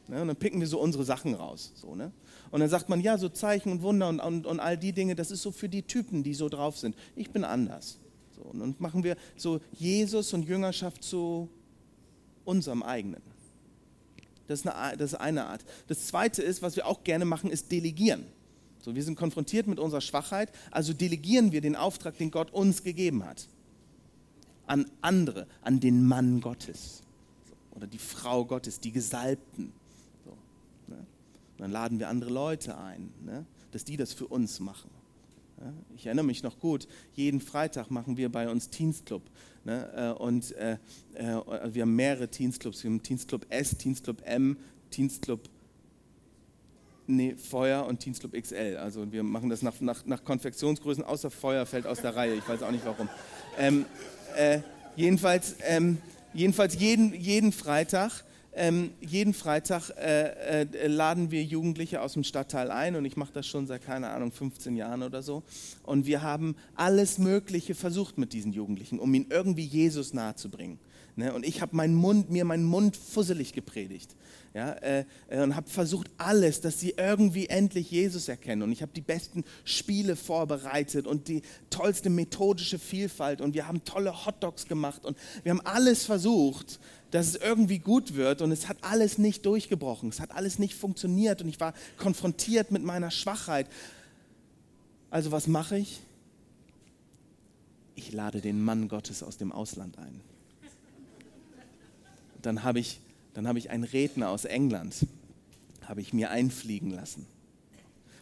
Ne? 0.08 0.22
Und 0.22 0.26
dann 0.26 0.36
picken 0.36 0.58
wir 0.58 0.66
so 0.66 0.80
unsere 0.80 1.04
Sachen 1.04 1.34
raus. 1.34 1.72
So, 1.76 1.94
ne? 1.94 2.10
Und 2.50 2.58
dann 2.58 2.68
sagt 2.68 2.88
man, 2.88 3.00
ja, 3.00 3.16
so 3.16 3.28
Zeichen 3.28 3.70
und 3.70 3.82
Wunder 3.82 4.08
und, 4.08 4.18
und, 4.18 4.44
und 4.44 4.58
all 4.58 4.76
die 4.76 4.92
Dinge, 4.92 5.14
das 5.14 5.30
ist 5.30 5.42
so 5.42 5.52
für 5.52 5.68
die 5.68 5.84
Typen, 5.84 6.24
die 6.24 6.34
so 6.34 6.48
drauf 6.48 6.76
sind. 6.78 6.96
Ich 7.14 7.30
bin 7.30 7.44
anders. 7.44 7.98
Und 8.42 8.80
machen 8.80 9.04
wir 9.04 9.16
so 9.36 9.60
Jesus 9.72 10.32
und 10.32 10.44
Jüngerschaft 10.44 11.02
zu 11.02 11.48
unserem 12.44 12.82
eigenen. 12.82 13.22
Das 14.48 14.60
ist, 14.60 14.68
eine, 14.68 14.96
das 14.96 15.12
ist 15.12 15.18
eine 15.18 15.46
Art. 15.46 15.64
Das 15.86 16.06
zweite 16.06 16.42
ist, 16.42 16.62
was 16.62 16.76
wir 16.76 16.86
auch 16.86 17.04
gerne 17.04 17.24
machen, 17.24 17.50
ist 17.50 17.70
delegieren. 17.72 18.24
So, 18.80 18.94
wir 18.94 19.02
sind 19.04 19.14
konfrontiert 19.14 19.68
mit 19.68 19.78
unserer 19.78 20.00
Schwachheit, 20.00 20.50
also 20.72 20.92
delegieren 20.92 21.52
wir 21.52 21.60
den 21.60 21.76
Auftrag, 21.76 22.18
den 22.18 22.32
Gott 22.32 22.52
uns 22.52 22.82
gegeben 22.82 23.24
hat, 23.24 23.46
an 24.66 24.90
andere, 25.00 25.46
an 25.62 25.78
den 25.78 26.04
Mann 26.04 26.40
Gottes 26.40 27.02
oder 27.70 27.86
die 27.86 27.98
Frau 27.98 28.44
Gottes, 28.44 28.80
die 28.80 28.90
Gesalbten. 28.90 29.72
So, 30.24 30.36
ne? 30.88 31.06
Dann 31.58 31.70
laden 31.70 32.00
wir 32.00 32.08
andere 32.08 32.30
Leute 32.32 32.76
ein, 32.76 33.12
ne? 33.24 33.46
dass 33.70 33.84
die 33.84 33.96
das 33.96 34.12
für 34.12 34.26
uns 34.26 34.58
machen. 34.58 34.90
Ja? 35.62 35.72
Ich 35.96 36.06
erinnere 36.06 36.24
mich 36.24 36.42
noch 36.42 36.58
gut, 36.58 36.88
jeden 37.14 37.40
Freitag 37.40 37.90
machen 37.90 38.16
wir 38.16 38.30
bei 38.30 38.48
uns 38.48 38.70
Teensclub. 38.70 39.22
Ne? 39.64 40.14
Äh, 40.18 40.20
und 40.20 40.52
äh, 40.56 40.78
äh, 41.14 41.74
wir 41.74 41.82
haben 41.82 41.94
mehrere 41.96 42.28
Teensclubs. 42.28 42.82
Wir 42.82 42.90
haben 42.90 43.02
Teensclub 43.02 43.46
S, 43.48 43.76
Teensclub 43.76 44.22
M, 44.24 44.56
Teensclub 44.90 45.48
Nee, 47.08 47.34
Feuer 47.34 47.84
und 47.86 47.98
Teensclub 47.98 48.32
XL. 48.32 48.76
Also 48.76 49.10
wir 49.10 49.24
machen 49.24 49.50
das 49.50 49.60
nach, 49.62 49.80
nach, 49.80 50.06
nach 50.06 50.22
Konfektionsgrößen, 50.22 51.02
außer 51.02 51.30
Feuer 51.30 51.66
fällt 51.66 51.86
aus 51.86 52.00
der 52.00 52.14
Reihe. 52.14 52.34
Ich 52.34 52.48
weiß 52.48 52.62
auch 52.62 52.70
nicht 52.70 52.86
warum. 52.86 53.08
Ähm, 53.58 53.86
äh, 54.36 54.60
jedenfalls, 54.94 55.56
ähm, 55.66 55.98
jedenfalls 56.32 56.78
jeden, 56.78 57.12
jeden 57.12 57.50
Freitag, 57.50 58.24
ähm, 58.54 58.90
jeden 59.00 59.32
Freitag 59.32 59.90
äh, 59.96 60.62
äh, 60.62 60.86
laden 60.86 61.30
wir 61.30 61.42
Jugendliche 61.42 62.02
aus 62.02 62.12
dem 62.12 62.24
Stadtteil 62.24 62.70
ein 62.70 62.96
und 62.96 63.04
ich 63.04 63.16
mache 63.16 63.32
das 63.32 63.46
schon 63.46 63.66
seit, 63.66 63.82
keine 63.82 64.10
Ahnung, 64.10 64.30
15 64.30 64.76
Jahren 64.76 65.02
oder 65.02 65.22
so. 65.22 65.42
Und 65.82 66.06
wir 66.06 66.22
haben 66.22 66.54
alles 66.74 67.18
Mögliche 67.18 67.74
versucht 67.74 68.18
mit 68.18 68.32
diesen 68.32 68.52
Jugendlichen, 68.52 68.98
um 68.98 69.12
ihnen 69.14 69.26
irgendwie 69.30 69.64
Jesus 69.64 70.12
nahezubringen. 70.12 70.78
Ne? 71.16 71.32
Und 71.34 71.44
ich 71.44 71.60
habe 71.60 71.76
meinen 71.76 71.94
Mund, 71.94 72.30
mir 72.30 72.44
meinen 72.44 72.64
Mund 72.64 72.96
fusselig 72.96 73.52
gepredigt 73.52 74.16
ja, 74.54 74.72
äh, 74.72 75.04
äh, 75.28 75.42
und 75.42 75.56
habe 75.56 75.68
versucht 75.68 76.10
alles, 76.18 76.60
dass 76.60 76.78
sie 76.80 76.94
irgendwie 76.96 77.46
endlich 77.46 77.90
Jesus 77.90 78.28
erkennen. 78.28 78.62
Und 78.62 78.72
ich 78.72 78.82
habe 78.82 78.92
die 78.94 79.00
besten 79.00 79.44
Spiele 79.64 80.16
vorbereitet 80.16 81.06
und 81.06 81.28
die 81.28 81.42
tollste 81.70 82.10
methodische 82.10 82.78
Vielfalt 82.78 83.40
und 83.40 83.54
wir 83.54 83.66
haben 83.66 83.84
tolle 83.84 84.26
Hotdogs 84.26 84.66
gemacht 84.66 85.04
und 85.04 85.16
wir 85.42 85.50
haben 85.50 85.60
alles 85.62 86.04
versucht, 86.04 86.80
dass 87.10 87.28
es 87.28 87.36
irgendwie 87.36 87.78
gut 87.78 88.14
wird 88.14 88.40
und 88.42 88.52
es 88.52 88.68
hat 88.68 88.78
alles 88.82 89.18
nicht 89.18 89.44
durchgebrochen, 89.44 90.08
es 90.08 90.20
hat 90.20 90.32
alles 90.32 90.58
nicht 90.58 90.74
funktioniert 90.74 91.42
und 91.42 91.48
ich 91.48 91.60
war 91.60 91.74
konfrontiert 91.96 92.70
mit 92.70 92.82
meiner 92.82 93.10
Schwachheit. 93.10 93.66
Also 95.10 95.30
was 95.30 95.46
mache 95.46 95.78
ich? 95.78 96.00
Ich 97.94 98.12
lade 98.12 98.40
den 98.40 98.62
Mann 98.62 98.88
Gottes 98.88 99.22
aus 99.22 99.36
dem 99.36 99.52
Ausland 99.52 99.98
ein. 99.98 100.31
Dann 102.42 102.62
habe 102.64 102.80
ich 102.80 103.00
habe 103.34 103.58
ich 103.58 103.70
einen 103.70 103.84
Redner 103.84 104.28
aus 104.30 104.44
England, 104.44 105.06
habe 105.82 106.00
ich 106.00 106.12
mir 106.12 106.30
einfliegen 106.30 106.90
lassen. 106.90 107.26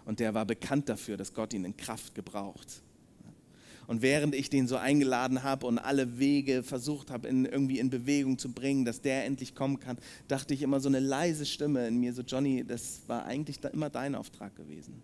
Und 0.05 0.21
der 0.21 0.35
war 0.35 0.45
bekannt 0.45 0.89
dafür, 0.89 1.17
dass 1.17 1.35
Gott 1.35 1.53
ihn 1.53 1.65
in 1.65 1.77
Kraft 1.77 2.15
gebraucht. 2.15 2.83
Und 3.87 4.03
während 4.03 4.37
ich 4.37 4.51
den 4.51 4.69
so 4.69 4.77
eingeladen 4.77 5.43
habe 5.43 5.67
und 5.67 5.79
alle 5.79 6.21
Wege 6.21 6.63
versucht 6.63 7.11
habe, 7.11 7.27
in, 7.27 7.45
irgendwie 7.45 7.81
in 7.81 7.91
Bewegung 7.91 8.39
zu 8.39 8.53
bringen, 8.53 8.85
dass 8.85 9.01
der 9.01 9.25
endlich 9.25 9.57
kommen 9.57 9.81
kann, 9.81 9.99
dachte 10.29 10.55
ich 10.55 10.63
immer 10.63 10.79
so 10.79 10.89
eine 10.89 11.01
leise 11.01 11.45
Stimme 11.45 11.89
in 11.89 11.99
mir, 11.99 12.13
so 12.13 12.23
Johnny, 12.23 12.65
das 12.65 13.01
war 13.09 13.25
eigentlich 13.25 13.59
immer 13.73 13.91
dein 13.91 14.15
Auftrag 14.15 14.55
gewesen. 14.55 15.03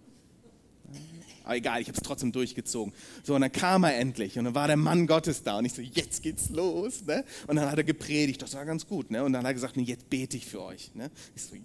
Aber 1.44 1.56
egal, 1.56 1.80
ich 1.80 1.86
habe 1.86 1.96
es 1.96 2.02
trotzdem 2.02 2.32
durchgezogen. 2.32 2.92
So, 3.22 3.36
und 3.36 3.40
dann 3.40 3.52
kam 3.52 3.84
er 3.84 3.96
endlich 3.96 4.36
und 4.36 4.46
dann 4.46 4.54
war 4.56 4.66
der 4.66 4.76
Mann 4.76 5.06
Gottes 5.06 5.44
da 5.44 5.58
und 5.58 5.64
ich 5.64 5.74
so, 5.74 5.80
jetzt 5.80 6.22
geht's 6.22 6.48
los. 6.50 7.04
Ne? 7.06 7.24
Und 7.46 7.54
dann 7.54 7.70
hat 7.70 7.78
er 7.78 7.84
gepredigt, 7.84 8.42
das 8.42 8.54
war 8.54 8.64
ganz 8.64 8.86
gut. 8.86 9.12
Ne? 9.12 9.22
Und 9.22 9.32
dann 9.32 9.42
hat 9.42 9.50
er 9.50 9.54
gesagt, 9.54 9.76
nee, 9.76 9.84
jetzt 9.84 10.10
bete 10.10 10.36
ich 10.36 10.46
für 10.46 10.60
euch. 10.60 10.92
Ne? 10.94 11.08
Ich 11.36 11.42
so, 11.42 11.56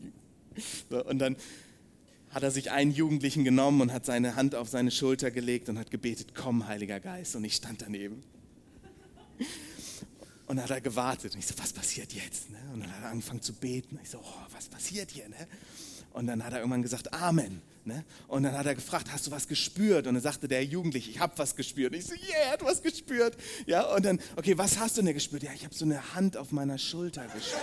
so, 0.92 1.06
und 1.06 1.18
dann 1.18 1.36
hat 2.30 2.44
er 2.44 2.52
sich 2.52 2.70
einen 2.70 2.92
Jugendlichen 2.92 3.44
genommen 3.44 3.82
und 3.82 3.92
hat 3.92 4.06
seine 4.06 4.36
Hand 4.36 4.54
auf 4.54 4.70
seine 4.70 4.92
Schulter 4.92 5.32
gelegt 5.32 5.68
und 5.68 5.80
hat 5.80 5.90
gebetet, 5.90 6.36
komm, 6.36 6.68
Heiliger 6.68 7.00
Geist. 7.00 7.36
Und 7.36 7.44
ich 7.44 7.56
stand 7.56 7.82
daneben. 7.82 8.24
Und 10.46 10.58
dann 10.58 10.64
hat 10.64 10.72
er 10.72 10.82
gewartet. 10.82 11.34
Und 11.34 11.40
ich 11.40 11.48
so, 11.48 11.56
was 11.58 11.74
passiert 11.74 12.14
jetzt? 12.14 12.52
Ne? 12.52 12.60
Und 12.74 12.82
dann 12.82 12.92
hat 12.96 13.04
er 13.04 13.10
angefangen 13.10 13.42
zu 13.42 13.54
beten. 13.54 13.96
Und 13.96 14.04
ich 14.04 14.10
so, 14.10 14.20
oh, 14.20 14.54
was 14.54 14.68
passiert 14.68 15.10
hier? 15.10 15.28
Ne? 15.28 15.48
Und 16.14 16.28
dann 16.28 16.44
hat 16.44 16.54
er 16.54 16.60
irgendwann 16.60 16.82
gesagt, 16.82 17.14
Amen. 17.14 17.62
Ne? 17.84 18.04
Und 18.28 18.44
dann 18.44 18.56
hat 18.56 18.68
er 18.68 18.76
gefragt, 18.76 19.08
hast 19.12 19.26
du 19.26 19.32
was 19.32 19.48
gespürt? 19.48 20.06
Und 20.06 20.14
dann 20.14 20.22
sagte 20.22 20.48
der 20.48 20.64
Jugendliche, 20.64 21.10
ich 21.10 21.20
habe 21.20 21.34
was 21.38 21.56
gespürt. 21.56 21.94
Und 21.94 22.00
ich 22.00 22.06
so, 22.06 22.14
yeah, 22.14 22.46
er 22.46 22.52
hat 22.52 22.64
was 22.64 22.84
gespürt. 22.84 23.36
Ja, 23.66 23.84
und 23.96 24.06
dann, 24.06 24.20
okay, 24.36 24.56
was 24.56 24.78
hast 24.78 24.98
du 24.98 25.02
denn 25.02 25.14
gespürt? 25.16 25.42
Ja, 25.42 25.52
ich 25.54 25.64
habe 25.64 25.74
so 25.74 25.86
eine 25.86 26.14
Hand 26.14 26.38
auf 26.38 26.52
meiner 26.52 26.78
Schulter 26.78 27.24
gespürt. 27.24 27.62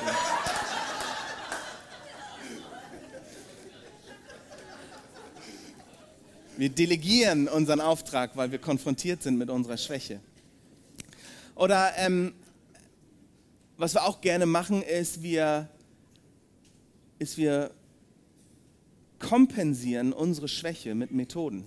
Wir 6.56 6.70
delegieren 6.70 7.46
unseren 7.46 7.80
Auftrag, 7.80 8.36
weil 8.36 8.50
wir 8.50 8.58
konfrontiert 8.58 9.22
sind 9.22 9.38
mit 9.38 9.48
unserer 9.48 9.76
Schwäche. 9.76 10.18
Oder 11.54 11.92
ähm, 11.96 12.34
was 13.76 13.94
wir 13.94 14.04
auch 14.04 14.20
gerne 14.20 14.46
machen, 14.46 14.82
ist, 14.82 15.22
wir, 15.22 15.68
ist 17.20 17.36
wir 17.36 17.70
kompensieren 19.18 20.12
unsere 20.12 20.48
Schwäche 20.48 20.94
mit 20.94 21.10
Methoden. 21.10 21.64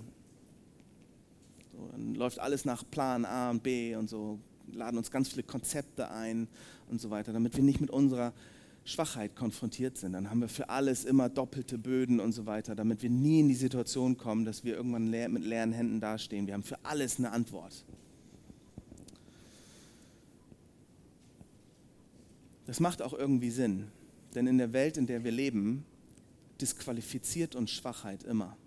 So, 1.73 1.87
dann 1.91 2.15
läuft 2.15 2.39
alles 2.39 2.65
nach 2.65 2.83
Plan 2.89 3.25
A 3.25 3.49
und 3.49 3.63
B 3.63 3.95
und 3.95 4.09
so, 4.09 4.39
laden 4.71 4.97
uns 4.97 5.11
ganz 5.11 5.29
viele 5.29 5.43
Konzepte 5.43 6.11
ein 6.11 6.47
und 6.89 7.01
so 7.01 7.09
weiter, 7.09 7.33
damit 7.33 7.55
wir 7.55 7.63
nicht 7.63 7.81
mit 7.81 7.89
unserer 7.89 8.33
Schwachheit 8.83 9.35
konfrontiert 9.35 9.97
sind. 9.97 10.13
Dann 10.13 10.29
haben 10.29 10.41
wir 10.41 10.47
für 10.47 10.69
alles 10.69 11.05
immer 11.05 11.29
doppelte 11.29 11.77
Böden 11.77 12.19
und 12.19 12.31
so 12.31 12.45
weiter, 12.45 12.75
damit 12.75 13.03
wir 13.03 13.09
nie 13.09 13.41
in 13.41 13.47
die 13.47 13.55
Situation 13.55 14.17
kommen, 14.17 14.45
dass 14.45 14.63
wir 14.63 14.75
irgendwann 14.75 15.09
mit 15.09 15.43
leeren 15.43 15.71
Händen 15.71 15.99
dastehen. 15.99 16.47
Wir 16.47 16.53
haben 16.53 16.63
für 16.63 16.83
alles 16.83 17.19
eine 17.19 17.31
Antwort. 17.31 17.85
Das 22.65 22.79
macht 22.79 23.01
auch 23.01 23.13
irgendwie 23.13 23.49
Sinn, 23.49 23.87
denn 24.33 24.47
in 24.47 24.57
der 24.57 24.71
Welt, 24.71 24.97
in 24.97 25.05
der 25.05 25.23
wir 25.23 25.31
leben, 25.31 25.83
disqualifiziert 26.61 27.55
uns 27.55 27.71
Schwachheit 27.71 28.23
immer. 28.23 28.57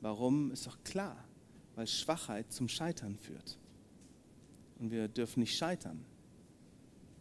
Warum? 0.00 0.50
Ist 0.50 0.66
doch 0.66 0.82
klar, 0.84 1.16
weil 1.74 1.86
Schwachheit 1.86 2.52
zum 2.52 2.68
Scheitern 2.68 3.16
führt. 3.16 3.58
Und 4.78 4.90
wir 4.90 5.08
dürfen 5.08 5.40
nicht 5.40 5.56
scheitern. 5.56 6.04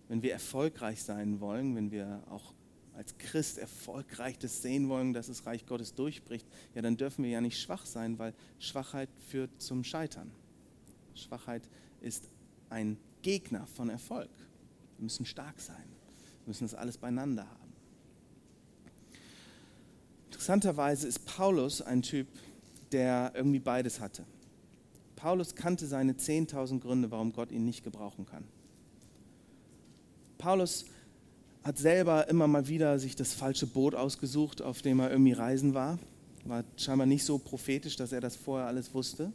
Wenn 0.07 0.21
wir 0.21 0.33
erfolgreich 0.33 1.01
sein 1.01 1.39
wollen, 1.39 1.75
wenn 1.75 1.91
wir 1.91 2.23
auch 2.29 2.53
als 2.93 3.17
Christ 3.17 3.57
erfolgreich 3.57 4.37
das 4.37 4.61
sehen 4.61 4.89
wollen, 4.89 5.13
dass 5.13 5.27
das 5.27 5.45
Reich 5.45 5.65
Gottes 5.65 5.95
durchbricht, 5.95 6.47
ja, 6.75 6.81
dann 6.81 6.97
dürfen 6.97 7.23
wir 7.23 7.31
ja 7.31 7.41
nicht 7.41 7.59
schwach 7.59 7.85
sein, 7.85 8.19
weil 8.19 8.33
Schwachheit 8.59 9.09
führt 9.29 9.61
zum 9.61 9.83
Scheitern. 9.83 10.31
Schwachheit 11.15 11.63
ist 12.01 12.29
ein 12.69 12.97
Gegner 13.21 13.65
von 13.67 13.89
Erfolg. 13.89 14.29
Wir 14.97 15.03
müssen 15.03 15.25
stark 15.25 15.59
sein. 15.59 15.85
Wir 16.43 16.47
müssen 16.47 16.65
das 16.65 16.75
alles 16.75 16.97
beieinander 16.97 17.49
haben. 17.49 17.62
Interessanterweise 20.33 21.07
ist 21.07 21.27
Paulus 21.27 21.83
ein 21.83 22.01
Typ, 22.01 22.27
der 22.91 23.31
irgendwie 23.35 23.59
beides 23.59 23.99
hatte. 23.99 24.23
Paulus 25.15 25.53
kannte 25.53 25.85
seine 25.85 26.13
10.000 26.13 26.79
Gründe, 26.79 27.11
warum 27.11 27.33
Gott 27.33 27.51
ihn 27.51 27.63
nicht 27.65 27.83
gebrauchen 27.83 28.25
kann. 28.25 28.43
Paulus 30.39 30.85
hat 31.63 31.77
selber 31.77 32.27
immer 32.29 32.47
mal 32.47 32.67
wieder 32.67 32.97
sich 32.97 33.15
das 33.15 33.33
falsche 33.33 33.67
Boot 33.67 33.93
ausgesucht, 33.93 34.63
auf 34.63 34.81
dem 34.81 34.99
er 34.99 35.11
irgendwie 35.11 35.33
reisen 35.33 35.75
war. 35.75 35.99
War 36.45 36.63
scheinbar 36.77 37.05
nicht 37.05 37.23
so 37.23 37.37
prophetisch, 37.37 37.95
dass 37.95 38.11
er 38.11 38.19
das 38.19 38.35
vorher 38.35 38.67
alles 38.67 38.91
wusste. 38.93 39.31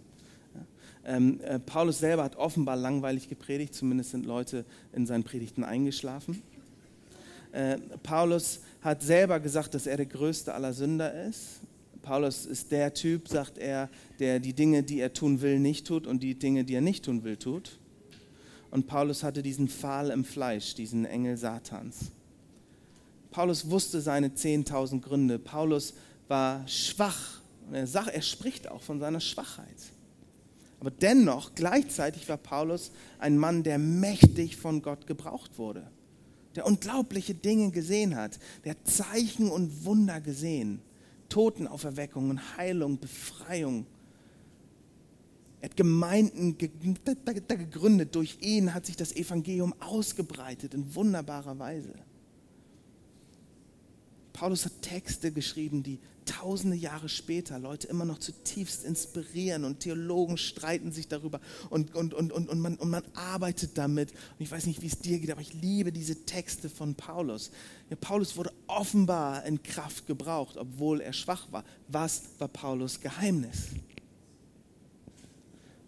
Ähm, 1.05 1.41
äh, 1.43 1.61
Paulus 1.61 2.01
selber 2.01 2.25
hat 2.25 2.37
offenbar 2.37 2.77
langweilig 2.77 3.29
gepredigt, 3.29 3.73
zumindest 3.73 4.11
sind 4.11 4.27
Leute 4.27 4.65
in 4.93 5.07
seinen 5.07 5.23
Predigten 5.23 5.63
eingeschlafen. 5.63 6.43
Äh, 7.53 7.79
Paulus 8.03 8.61
hat 8.81 9.03
selber 9.03 9.41
gesagt, 9.41 9.75
dass 9.75 9.87
er 9.87 9.97
der 9.97 10.07
größte 10.07 10.55
aller 10.55 10.73
Sünder 10.73 11.27
ist. 11.27 11.61
Paulus 12.03 12.47
ist 12.47 12.71
der 12.73 12.95
Typ, 12.95 13.29
sagt 13.29 13.59
er, 13.59 13.89
der 14.19 14.41
die 14.41 14.55
Dinge, 14.55 14.83
die 14.83 15.01
er 15.01 15.13
tun 15.13 15.41
will, 15.41 15.59
nicht 15.59 15.87
tut 15.87 16.07
und 16.07 16.23
die 16.23 16.37
Dinge, 16.37 16.65
die 16.65 16.75
er 16.75 16.81
nicht 16.81 17.05
tun 17.05 17.25
will, 17.25 17.37
tut. 17.37 17.79
Und 18.71 18.87
Paulus 18.87 19.23
hatte 19.23 19.43
diesen 19.43 19.69
Pfahl 19.69 20.11
im 20.11 20.25
Fleisch, 20.25 20.75
diesen 20.75 21.05
Engel 21.05 21.37
Satans. 21.37 22.13
Paulus 23.31 23.71
wusste 23.71 24.01
seine 24.01 24.29
10.000 24.29 25.01
Gründe. 25.01 25.39
Paulus 25.39 25.95
war 26.29 26.67
schwach. 26.67 27.41
Er, 27.73 27.87
sagt, 27.87 28.09
er 28.09 28.23
spricht 28.23 28.71
auch 28.71 28.81
von 28.81 29.01
seiner 29.01 29.21
Schwachheit. 29.21 29.77
Aber 30.81 30.91
dennoch, 30.91 31.55
gleichzeitig 31.55 32.29
war 32.29 32.37
Paulus 32.37 32.93
ein 33.19 33.37
Mann, 33.37 33.63
der 33.63 33.79
mächtig 33.79 34.57
von 34.57 34.81
Gott 34.81 35.07
gebraucht 35.07 35.59
wurde. 35.59 35.91
Der 36.57 36.67
unglaubliche 36.67 37.35
Dinge 37.35 37.71
gesehen 37.71 38.17
hat, 38.17 38.39
der 38.65 38.83
Zeichen 38.85 39.51
und 39.51 39.85
Wunder 39.85 40.21
gesehen, 40.21 40.81
Totenauferweckung 41.29 42.31
und 42.31 42.57
Heilung, 42.57 42.99
Befreiung. 42.99 43.87
Er 45.61 45.71
hat 45.71 45.77
Gemeinden 45.77 46.57
gegründet, 46.57 48.15
durch 48.15 48.39
ihn 48.41 48.75
hat 48.75 48.87
sich 48.87 48.97
das 48.97 49.15
Evangelium 49.15 49.75
ausgebreitet 49.81 50.75
in 50.75 50.95
wunderbarer 50.95 51.59
Weise. 51.59 51.95
Paulus 54.39 54.67
hat 54.67 54.83
Texte 54.83 55.33
geschrieben, 55.33 55.83
die 55.83 55.99
tausende 56.25 56.77
Jahre 56.77 57.09
später 57.09 57.59
Leute 57.59 57.89
immer 57.89 58.05
noch 58.05 58.19
zutiefst 58.19 58.85
inspirieren 58.85 59.65
und 59.65 59.81
Theologen 59.81 60.39
streiten 60.39 60.93
sich 60.93 61.09
darüber 61.09 61.41
und, 61.71 61.93
und, 61.97 62.15
und, 62.15 62.31
und, 62.31 62.49
und, 62.49 62.61
man, 62.61 62.77
und 62.77 62.89
man 62.89 63.03
arbeitet 63.15 63.77
damit. 63.77 64.13
Und 64.13 64.41
ich 64.41 64.49
weiß 64.49 64.67
nicht, 64.67 64.81
wie 64.81 64.87
es 64.87 65.01
dir 65.01 65.19
geht, 65.19 65.33
aber 65.33 65.41
ich 65.41 65.55
liebe 65.55 65.91
diese 65.91 66.25
Texte 66.25 66.69
von 66.69 66.95
Paulus. 66.95 67.51
Ja, 67.91 67.97
Paulus 67.97 68.37
wurde 68.37 68.53
offenbar 68.69 69.45
in 69.45 69.61
Kraft 69.61 70.07
gebraucht, 70.07 70.57
obwohl 70.57 71.01
er 71.01 71.13
schwach 71.13 71.51
war. 71.51 71.65
Was 71.89 72.23
war 72.39 72.47
Paulus 72.47 73.01
Geheimnis? 73.01 73.71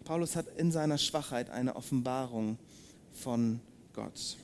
Paulus 0.02 0.34
hat 0.34 0.46
in 0.56 0.72
seiner 0.72 0.98
Schwachheit 0.98 1.50
eine 1.50 1.76
Offenbarung 1.76 2.58
von 3.12 3.60
Gott. 3.92 4.36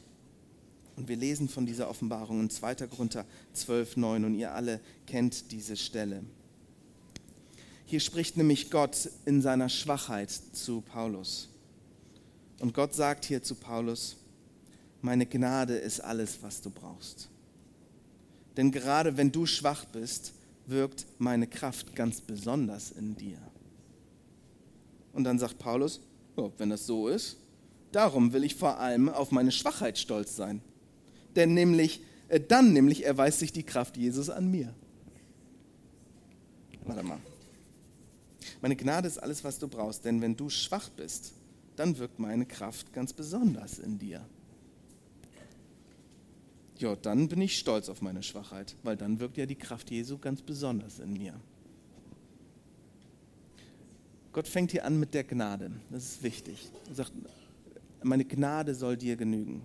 Und 0.96 1.08
wir 1.08 1.16
lesen 1.16 1.48
von 1.48 1.66
dieser 1.66 1.90
Offenbarung 1.90 2.40
in 2.40 2.50
2. 2.50 2.74
Korinther 2.86 3.26
12, 3.52 3.98
9 3.98 4.24
und 4.24 4.34
ihr 4.34 4.54
alle 4.54 4.80
kennt 5.06 5.52
diese 5.52 5.76
Stelle. 5.76 6.24
Hier 7.84 8.00
spricht 8.00 8.36
nämlich 8.36 8.70
Gott 8.70 9.10
in 9.26 9.42
seiner 9.42 9.68
Schwachheit 9.68 10.30
zu 10.30 10.80
Paulus. 10.80 11.48
Und 12.58 12.74
Gott 12.74 12.94
sagt 12.94 13.26
hier 13.26 13.42
zu 13.42 13.54
Paulus, 13.54 14.16
meine 15.02 15.26
Gnade 15.26 15.76
ist 15.76 16.00
alles, 16.00 16.38
was 16.40 16.62
du 16.62 16.70
brauchst. 16.70 17.28
Denn 18.56 18.72
gerade 18.72 19.18
wenn 19.18 19.30
du 19.30 19.44
schwach 19.44 19.84
bist, 19.84 20.32
wirkt 20.64 21.06
meine 21.18 21.46
Kraft 21.46 21.94
ganz 21.94 22.22
besonders 22.22 22.90
in 22.90 23.14
dir. 23.14 23.38
Und 25.12 25.24
dann 25.24 25.38
sagt 25.38 25.58
Paulus, 25.58 26.00
wenn 26.56 26.70
das 26.70 26.86
so 26.86 27.08
ist, 27.08 27.36
darum 27.92 28.32
will 28.32 28.44
ich 28.44 28.54
vor 28.54 28.78
allem 28.78 29.10
auf 29.10 29.30
meine 29.30 29.52
Schwachheit 29.52 29.98
stolz 29.98 30.34
sein 30.34 30.62
denn 31.36 31.54
nämlich, 31.54 32.00
äh, 32.28 32.40
dann 32.40 32.72
nämlich 32.72 33.04
erweist 33.04 33.38
sich 33.38 33.52
die 33.52 33.62
Kraft 33.62 33.96
Jesus 33.96 34.30
an 34.30 34.50
mir. 34.50 34.74
Warte 36.84 37.02
mal. 37.02 37.18
Meine 38.62 38.76
Gnade 38.76 39.08
ist 39.08 39.18
alles, 39.18 39.44
was 39.44 39.58
du 39.58 39.68
brauchst, 39.68 40.04
denn 40.04 40.20
wenn 40.22 40.36
du 40.36 40.48
schwach 40.48 40.88
bist, 40.88 41.32
dann 41.76 41.98
wirkt 41.98 42.18
meine 42.18 42.46
Kraft 42.46 42.92
ganz 42.92 43.12
besonders 43.12 43.78
in 43.78 43.98
dir. 43.98 44.24
Ja, 46.78 46.94
dann 46.94 47.28
bin 47.28 47.40
ich 47.40 47.58
stolz 47.58 47.88
auf 47.88 48.02
meine 48.02 48.22
Schwachheit, 48.22 48.76
weil 48.82 48.96
dann 48.96 49.18
wirkt 49.18 49.36
ja 49.36 49.46
die 49.46 49.56
Kraft 49.56 49.90
Jesu 49.90 50.18
ganz 50.18 50.42
besonders 50.42 50.98
in 50.98 51.12
mir. 51.12 51.34
Gott 54.32 54.46
fängt 54.46 54.72
hier 54.72 54.84
an 54.84 55.00
mit 55.00 55.14
der 55.14 55.24
Gnade. 55.24 55.70
Das 55.90 56.04
ist 56.04 56.22
wichtig. 56.22 56.70
Er 56.88 56.94
sagt, 56.94 57.12
meine 58.02 58.24
Gnade 58.24 58.74
soll 58.74 58.98
dir 58.98 59.16
genügen. 59.16 59.62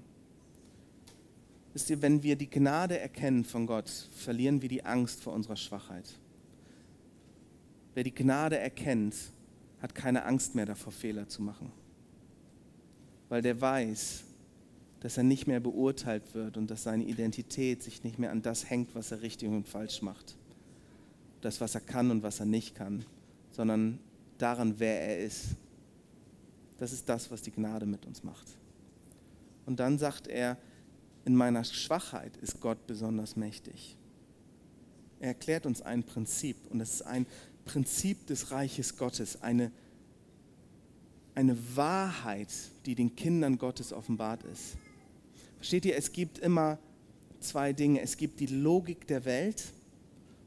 Wisst 1.74 1.90
ihr, 1.90 2.02
wenn 2.02 2.22
wir 2.22 2.36
die 2.36 2.50
Gnade 2.50 3.00
erkennen 3.00 3.46
von 3.46 3.66
Gott, 3.66 3.90
verlieren 3.90 4.62
wir 4.62 4.70
die 4.70 4.84
Angst 4.84 5.22
vor 5.22 5.34
unserer 5.34 5.56
Schwachheit. 5.56 6.20
Wer 7.94 8.04
die 8.04 8.14
Gnade 8.14 8.58
erkennt, 8.58 9.16
hat 9.82 9.96
keine 9.96 10.26
Angst 10.26 10.54
mehr 10.54 10.66
davor, 10.66 10.92
Fehler 10.92 11.28
zu 11.28 11.42
machen. 11.42 11.72
Weil 13.30 13.42
der 13.42 13.60
weiß, 13.60 14.24
dass 15.00 15.18
er 15.18 15.24
nicht 15.24 15.48
mehr 15.48 15.60
beurteilt 15.60 16.36
wird 16.36 16.58
und 16.58 16.70
dass 16.70 16.84
seine 16.84 17.06
Identität 17.06 17.82
sich 17.82 18.04
nicht 18.04 18.20
mehr 18.20 18.32
an 18.32 18.42
das 18.42 18.70
hängt, 18.70 18.94
was 18.94 19.12
er 19.12 19.22
richtig 19.22 19.50
und 19.50 19.68
falsch 19.68 20.02
macht. 20.02 20.36
Das, 21.42 21.60
was 21.60 21.74
er 21.74 21.82
kann 21.82 22.12
und 22.12 22.22
was 22.22 22.40
er 22.40 22.46
nicht 22.46 22.76
kann, 22.76 23.04
sondern 23.52 23.98
daran, 24.38 24.76
wer 24.78 25.02
er 25.02 25.20
ist. 25.20 25.56
Das 26.78 26.94
ist 26.94 27.10
das, 27.10 27.32
was 27.32 27.42
die 27.42 27.52
Gnade 27.52 27.86
mit 27.86 28.06
uns 28.06 28.24
macht. 28.24 28.48
Und 29.66 29.80
dann 29.80 29.98
sagt 29.98 30.28
er, 30.28 30.58
in 31.26 31.36
meiner 31.36 31.64
Schwachheit 31.64 32.38
ist 32.38 32.60
Gott 32.62 32.88
besonders 32.88 33.36
mächtig. 33.36 33.96
Er 35.20 35.30
erklärt 35.30 35.66
uns 35.66 35.82
ein 35.82 36.04
Prinzip 36.04 36.58
und 36.70 36.82
es 36.82 36.96
ist 36.96 37.02
ein 37.04 37.28
Prinzip 37.66 38.26
des 38.26 38.52
Reiches 38.52 38.98
Gottes, 38.98 39.42
eine, 39.42 39.72
eine 41.36 41.56
Wahrheit, 41.76 42.50
die 42.86 42.96
den 42.96 43.16
Kindern 43.16 43.58
Gottes 43.58 43.94
offenbart 43.94 44.44
ist. 44.44 44.78
Versteht 45.58 45.86
ihr, 45.86 45.96
es 45.96 46.12
gibt 46.12 46.40
immer 46.40 46.80
zwei 47.40 47.72
Dinge. 47.72 48.02
Es 48.02 48.18
gibt 48.18 48.40
die 48.40 48.48
Logik 48.48 49.06
der 49.06 49.26
Welt 49.26 49.64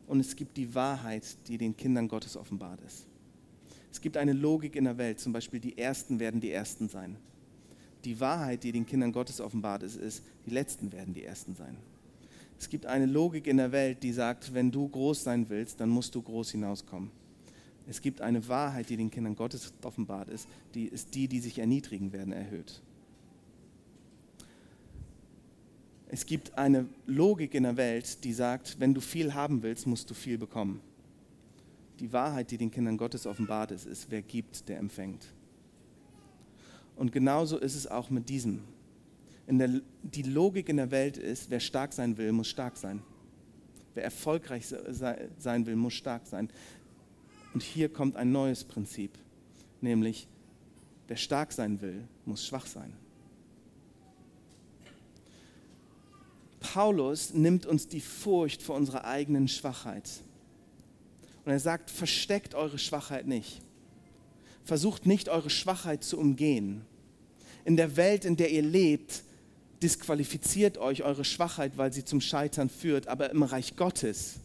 und 0.09 0.19
es 0.19 0.35
gibt 0.35 0.57
die 0.57 0.75
Wahrheit, 0.75 1.25
die 1.47 1.57
den 1.57 1.77
Kindern 1.77 2.09
Gottes 2.09 2.37
offenbart 2.37 2.81
ist. 2.81 3.07
Es 3.93 4.01
gibt 4.01 4.17
eine 4.17 4.33
Logik 4.33 4.75
in 4.75 4.85
der 4.85 4.99
Welt, 4.99 5.21
zum 5.21 5.33
Beispiel 5.33 5.61
die 5.61 5.79
Ersten 5.79 6.19
werden 6.19 6.41
die 6.41 6.51
Ersten 6.51 6.89
sein 6.89 7.17
die 8.05 8.21
Wahrheit, 8.21 8.65
die 8.65 8.73
den 8.73 8.87
Kindern 8.87 9.13
Gottes 9.13 9.41
offenbart 9.41 9.83
ist, 9.83 9.97
ist, 9.97 10.23
die 10.47 10.51
Letzten 10.51 10.93
werden 10.93 11.15
die 11.15 11.25
Ersten 11.25 11.55
sein. 11.55 11.77
Es 12.59 12.69
gibt 12.69 12.87
eine 12.87 13.07
Logik 13.07 13.47
in 13.47 13.57
der 13.57 13.73
Welt, 13.73 14.03
die 14.03 14.13
sagt, 14.13 14.55
wenn 14.55 14.71
du 14.71 14.89
groß 14.89 15.25
sein 15.25 15.49
willst, 15.49 15.81
dann 15.81 15.89
musst 15.89 16.15
du 16.15 16.23
groß 16.23 16.53
hinauskommen. 16.53 17.11
Es 17.87 18.01
gibt 18.01 18.21
eine 18.21 18.47
Wahrheit, 18.49 18.89
die 18.89 18.97
den 18.97 19.11
Kindern 19.11 19.37
Gottes 19.37 19.73
offenbart 19.83 20.29
ist, 20.29 20.49
die 20.75 20.87
ist 20.87 21.15
die, 21.15 21.29
die 21.29 21.41
sich 21.41 21.59
erniedrigen 21.59 22.13
werden, 22.13 22.33
erhöht. 22.33 22.81
Es 26.09 26.27
gibt 26.27 26.57
eine 26.57 26.87
Logik 27.07 27.55
in 27.55 27.65
der 27.65 27.77
Welt, 27.77 28.23
die 28.25 28.33
sagt, 28.33 28.79
wenn 28.79 28.95
du 28.95 29.01
viel 29.01 29.35
haben 29.35 29.63
willst, 29.63 29.87
musst 29.87 30.09
du 30.11 30.15
viel 30.15 30.39
bekommen. 30.39 30.81
Die 32.01 32.13
Wahrheit, 32.13 32.51
die 32.51 32.59
den 32.59 32.71
Kindern 32.71 32.97
Gottes 32.97 33.27
offenbart 33.27 33.73
ist, 33.73 33.87
ist, 33.87 34.11
wer 34.11 34.23
gibt, 34.23 34.69
der 34.69 34.79
empfängt. 34.79 35.27
Und 36.97 37.13
genauso 37.13 37.59
ist 37.59 37.75
es 37.75 37.87
auch 37.87 38.11
mit 38.11 38.29
diesem. 38.29 38.63
Der, 39.47 39.81
die 40.03 40.23
Logik 40.23 40.69
in 40.69 40.77
der 40.77 40.91
Welt 40.91 41.17
ist, 41.17 41.51
wer 41.51 41.61
stark 41.61 41.93
sein 41.93 42.17
will, 42.17 42.33
muss 42.33 42.49
stark 42.49 42.77
sein. 42.77 43.03
Wer 43.95 44.05
erfolgreich 44.05 44.67
sein 44.67 45.67
will, 45.67 45.77
muss 45.77 45.95
stark 45.95 46.27
sein. 46.27 46.49
Und 47.53 47.63
hier 47.63 47.89
kommt 47.89 48.17
ein 48.17 48.33
neues 48.33 48.65
Prinzip, 48.65 49.13
nämlich 49.81 50.27
wer 51.07 51.17
stark 51.17 51.53
sein 51.53 51.81
will, 51.81 52.03
muss 52.25 52.47
schwach 52.47 52.67
sein. 52.67 52.93
Paulus 56.61 57.35
nimmt 57.35 57.67
uns 57.67 57.87
die 57.87 58.01
Furcht 58.01 58.63
vor 58.63 58.75
unserer 58.75 59.05
eigenen 59.05 59.47
Schwachheit. 59.47 60.11
Und 61.45 61.53
er 61.53 61.61
sagt, 61.61 61.91
versteckt 61.91 62.55
eure 62.55 62.79
Schwachheit 62.79 63.27
nicht 63.27 63.64
versucht 64.65 65.07
nicht 65.07 65.29
eure 65.29 65.51
Schwachheit 65.51 66.03
zu 66.03 66.19
umgehen. 66.19 66.85
In 67.65 67.77
der 67.77 67.97
Welt, 67.97 68.25
in 68.25 68.37
der 68.37 68.51
ihr 68.51 68.63
lebt, 68.63 69.23
disqualifiziert 69.83 70.79
euch 70.79 71.03
eure 71.03 71.25
Schwachheit, 71.25 71.77
weil 71.77 71.93
sie 71.93 72.05
zum 72.05 72.21
Scheitern 72.21 72.69
führt. 72.69 73.09
Aber 73.09 73.31
im 73.31 73.43
Reich 73.43 73.77
Gottes, 73.77 74.37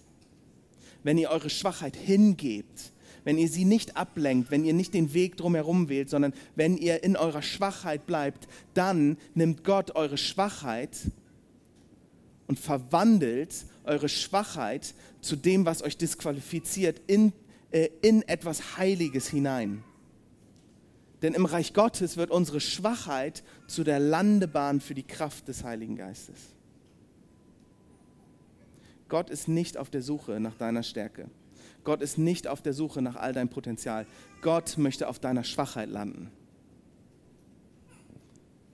wenn 1.04 1.18
ihr 1.18 1.30
eure 1.30 1.50
Schwachheit 1.50 1.96
hingebt, 1.96 2.92
wenn 3.24 3.38
ihr 3.38 3.50
sie 3.50 3.66
nicht 3.66 3.98
ablenkt, 3.98 4.52
wenn 4.52 4.66
ihr 4.66 4.74
nicht 4.74 4.94
den 4.94 5.14
Weg 5.14 5.38
drumherum 5.38 5.90
wählt, 5.90 6.10
sondern 6.10 6.34
wenn 6.56 6.78
ihr 6.78 7.04
in 7.04 7.16
eurer 7.16 7.42
Schwachheit 7.42 8.06
bleibt, 8.06 8.48
dann 8.74 9.18
nimmt 9.34 9.64
Gott 9.64 9.96
eure 9.96 10.18
Schwachheit 10.18 10.98
und 12.48 12.60
verwandelt 12.60 13.66
eure 13.84 14.10
Schwachheit 14.10 14.94
zu 15.22 15.36
dem, 15.36 15.66
was 15.66 15.84
euch 15.84 15.98
disqualifiziert, 15.98 17.02
in, 17.08 17.34
äh, 17.72 17.90
in 18.02 18.28
etwas 18.28 18.78
Heiliges 18.78 19.28
hinein. 19.28 19.84
Denn 21.22 21.34
im 21.34 21.46
Reich 21.46 21.74
Gottes 21.74 22.18
wird 22.18 22.32
unsere 22.32 22.62
Schwachheit 22.62 23.44
zu 23.68 23.84
der 23.84 24.00
Landebahn 24.00 24.80
für 24.80 24.96
die 24.96 25.04
Kraft 25.04 25.48
des 25.48 25.64
Heiligen 25.64 25.96
Geistes. 25.96 26.38
Gott 29.10 29.30
ist 29.30 29.48
nicht 29.48 29.78
auf 29.78 29.90
der 29.90 30.02
Suche 30.02 30.40
nach 30.40 30.56
deiner 30.56 30.84
Stärke. 30.84 31.30
Gott 31.84 32.02
ist 32.02 32.18
nicht 32.18 32.48
auf 32.48 32.62
der 32.62 32.74
Suche 32.74 33.02
nach 33.02 33.16
all 33.16 33.34
deinem 33.34 33.50
Potenzial. 33.50 34.06
Gott 34.42 34.78
möchte 34.78 35.08
auf 35.08 35.20
deiner 35.20 35.44
Schwachheit 35.44 35.90
landen. 35.90 36.32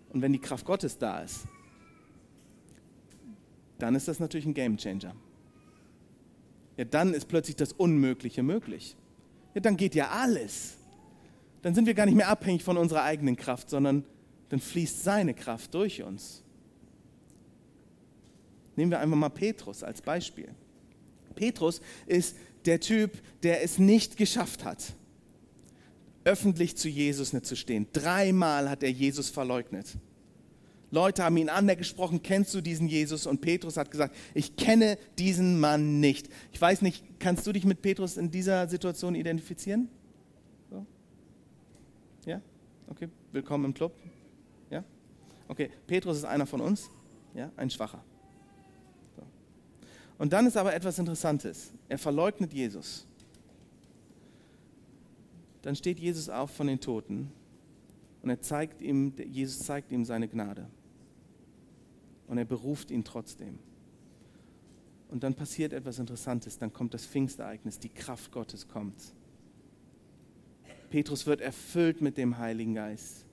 Und 0.09 0.21
wenn 0.21 0.33
die 0.33 0.39
Kraft 0.39 0.65
Gottes 0.65 0.97
da 0.97 1.21
ist, 1.21 1.45
dann 3.79 3.95
ist 3.95 4.07
das 4.07 4.19
natürlich 4.19 4.45
ein 4.45 4.53
Gamechanger. 4.53 5.15
Ja, 6.77 6.85
dann 6.85 7.13
ist 7.13 7.27
plötzlich 7.27 7.55
das 7.55 7.73
Unmögliche 7.73 8.43
möglich. 8.43 8.95
Ja, 9.53 9.61
dann 9.61 9.77
geht 9.77 9.95
ja 9.95 10.09
alles 10.09 10.77
dann 11.65 11.73
sind 11.73 11.87
wir 11.87 11.95
gar 11.95 12.05
nicht 12.05 12.13
mehr 12.13 12.29
abhängig 12.29 12.63
von 12.63 12.77
unserer 12.77 13.01
eigenen 13.01 13.35
Kraft, 13.35 13.71
sondern 13.71 14.03
dann 14.49 14.59
fließt 14.59 15.03
seine 15.03 15.33
Kraft 15.33 15.73
durch 15.73 16.03
uns. 16.03 16.43
Nehmen 18.75 18.91
wir 18.91 18.99
einfach 18.99 19.17
mal 19.17 19.29
Petrus 19.29 19.81
als 19.81 19.99
Beispiel. 19.99 20.49
Petrus 21.33 21.81
ist 22.05 22.35
der 22.65 22.79
Typ, 22.79 23.13
der 23.41 23.63
es 23.63 23.79
nicht 23.79 24.15
geschafft 24.15 24.63
hat, 24.63 24.93
öffentlich 26.23 26.77
zu 26.77 26.87
Jesus 26.87 27.33
nicht 27.33 27.47
zu 27.47 27.55
stehen. 27.55 27.87
Dreimal 27.93 28.69
hat 28.69 28.83
er 28.83 28.91
Jesus 28.91 29.31
verleugnet. 29.31 29.87
Leute 30.91 31.23
haben 31.23 31.35
ihn 31.35 31.49
angesprochen, 31.49 32.21
kennst 32.21 32.53
du 32.53 32.61
diesen 32.61 32.87
Jesus? 32.87 33.25
Und 33.25 33.41
Petrus 33.41 33.75
hat 33.75 33.89
gesagt, 33.89 34.15
ich 34.35 34.55
kenne 34.55 34.99
diesen 35.17 35.59
Mann 35.59 35.99
nicht. 35.99 36.29
Ich 36.51 36.61
weiß 36.61 36.83
nicht, 36.83 37.03
kannst 37.17 37.47
du 37.47 37.51
dich 37.51 37.65
mit 37.65 37.81
Petrus 37.81 38.17
in 38.17 38.29
dieser 38.29 38.67
Situation 38.67 39.15
identifizieren? 39.15 39.89
Okay, 42.87 43.09
willkommen 43.31 43.65
im 43.65 43.73
Club. 43.73 43.93
Ja? 44.69 44.83
Okay, 45.47 45.71
Petrus 45.87 46.17
ist 46.17 46.25
einer 46.25 46.45
von 46.45 46.61
uns, 46.61 46.91
ja, 47.33 47.51
ein 47.57 47.69
Schwacher. 47.69 48.03
So. 49.15 49.23
Und 50.19 50.31
dann 50.33 50.45
ist 50.45 50.55
aber 50.55 50.73
etwas 50.73 50.99
Interessantes. 50.99 51.73
Er 51.89 51.97
verleugnet 51.97 52.53
Jesus. 52.53 53.07
Dann 55.63 55.75
steht 55.75 55.99
Jesus 55.99 56.29
auf 56.29 56.51
von 56.51 56.67
den 56.67 56.79
Toten 56.79 57.31
und 58.21 58.29
er 58.29 58.39
zeigt 58.39 58.83
ihm, 58.83 59.13
Jesus 59.17 59.59
zeigt 59.59 59.91
ihm 59.91 60.05
seine 60.05 60.27
Gnade. 60.27 60.67
Und 62.27 62.37
er 62.37 62.45
beruft 62.45 62.91
ihn 62.91 63.03
trotzdem. 63.03 63.57
Und 65.09 65.23
dann 65.23 65.33
passiert 65.33 65.73
etwas 65.73 65.97
Interessantes, 65.97 66.59
dann 66.59 66.71
kommt 66.71 66.93
das 66.93 67.05
Pfingstereignis, 67.05 67.79
die 67.79 67.89
Kraft 67.89 68.31
Gottes 68.31 68.67
kommt. 68.67 69.13
Petrus 70.95 71.25
wird 71.25 71.41
erfüllt 71.41 71.99
mit 71.99 72.17
dem 72.17 72.37
Heiligen 72.37 72.73
Geist. 72.73 73.25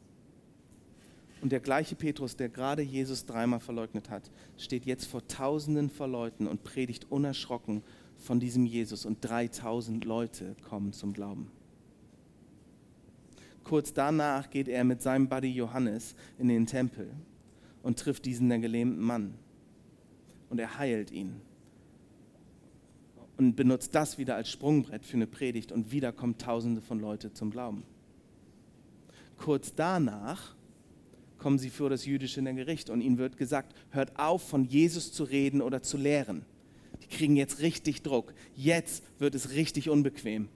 Und 1.43 1.53
der 1.53 1.61
gleiche 1.61 1.95
Petrus, 1.95 2.35
der 2.35 2.49
gerade 2.49 2.83
Jesus 2.83 3.25
dreimal 3.25 3.61
verleugnet 3.61 4.11
hat, 4.11 4.33
steht 4.59 4.85
jetzt 4.85 5.07
vor 5.07 5.29
Tausenden 5.29 5.89
von 5.89 6.11
Leuten 6.11 6.49
und 6.49 6.65
predigt 6.65 7.07
unerschrocken 7.09 7.85
von 8.19 8.41
diesem 8.41 8.67
Jesus. 8.67 9.07
Und 9.07 9.19
3000 9.21 10.05
Leute 10.05 10.57
kommen 10.69 10.93
zum 10.93 11.13
Glauben. 11.13 11.53
Kurz 13.63 13.93
danach 13.93 14.51
geht 14.51 14.67
er 14.67 14.83
mit 14.83 15.01
seinem 15.01 15.29
Buddy 15.29 15.53
Johannes 15.53 16.17
in 16.41 16.49
den 16.49 16.67
Tempel 16.67 17.13
und 17.85 17.97
trifft 17.97 18.25
diesen 18.25 18.49
der 18.49 18.59
gelähmten 18.59 19.05
Mann. 19.05 19.35
Und 20.51 20.59
er 20.59 20.79
heilt 20.79 21.13
ihn. 21.13 21.41
Und 23.43 23.57
benutzt 23.57 23.93
das 23.97 24.19
wieder 24.19 24.37
als 24.37 24.49
Sprungbrett 24.51 25.05
für 25.05 25.17
eine 25.17 25.27
Predigt. 25.27 25.73
Und 25.73 25.91
wieder 25.91 26.13
kommen 26.13 26.39
Tausende 26.39 26.81
von 26.81 27.01
Leuten 27.01 27.35
zum 27.35 27.51
Glauben. 27.51 27.83
Kurz 29.37 29.75
danach 29.75 30.55
kommen 31.39 31.59
sie 31.59 31.71
vor 31.71 31.91
das 31.91 32.07
jüdische 32.07 32.41
Gericht 32.41 32.89
und 32.89 33.01
ihnen 33.01 33.19
wird 33.19 33.37
gesagt, 33.37 33.75
hört 33.91 34.17
auf, 34.17 34.49
von 34.49 34.65
Jesus 34.65 35.13
zu 35.13 35.25
reden 35.25 35.61
oder 35.61 35.83
zu 35.83 35.97
lehren. 35.97 36.45
Die 37.03 37.09
kriegen 37.09 37.35
jetzt 37.35 37.59
richtig 37.59 38.03
Druck. 38.03 38.33
Jetzt 38.55 39.03
wird 39.19 39.35
es 39.35 39.51
richtig 39.51 39.91
unbequem. 39.91 40.49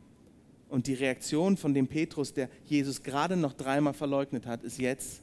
Und 0.68 0.86
die 0.86 0.94
Reaktion 0.94 1.56
von 1.56 1.74
dem 1.74 1.88
Petrus, 1.88 2.34
der 2.34 2.48
Jesus 2.66 3.02
gerade 3.02 3.36
noch 3.36 3.54
dreimal 3.54 3.94
verleugnet 3.94 4.46
hat, 4.46 4.62
ist 4.62 4.78
jetzt, 4.78 5.22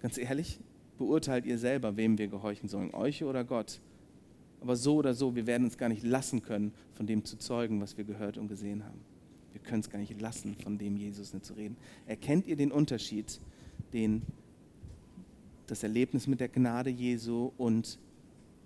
ganz 0.00 0.18
ehrlich, 0.18 0.58
beurteilt 0.98 1.46
ihr 1.46 1.58
selber, 1.58 1.96
wem 1.96 2.18
wir 2.18 2.26
gehorchen 2.26 2.68
sollen, 2.68 2.92
euch 2.92 3.22
oder 3.22 3.44
Gott. 3.44 3.78
Aber 4.62 4.76
so 4.76 4.94
oder 4.94 5.12
so, 5.12 5.34
wir 5.34 5.48
werden 5.48 5.64
uns 5.64 5.76
gar 5.76 5.88
nicht 5.88 6.04
lassen 6.04 6.40
können, 6.40 6.72
von 6.94 7.06
dem 7.06 7.24
zu 7.24 7.36
zeugen, 7.36 7.80
was 7.80 7.98
wir 7.98 8.04
gehört 8.04 8.38
und 8.38 8.46
gesehen 8.46 8.84
haben. 8.84 9.00
Wir 9.50 9.60
können 9.60 9.80
es 9.80 9.90
gar 9.90 9.98
nicht 9.98 10.18
lassen, 10.20 10.54
von 10.54 10.78
dem 10.78 10.96
Jesus 10.96 11.34
nicht 11.34 11.44
zu 11.44 11.54
reden. 11.54 11.76
Erkennt 12.06 12.46
ihr 12.46 12.54
den 12.54 12.70
Unterschied, 12.70 13.40
den 13.92 14.22
das 15.66 15.82
Erlebnis 15.82 16.28
mit 16.28 16.38
der 16.38 16.48
Gnade 16.48 16.90
Jesu 16.90 17.50
und 17.58 17.98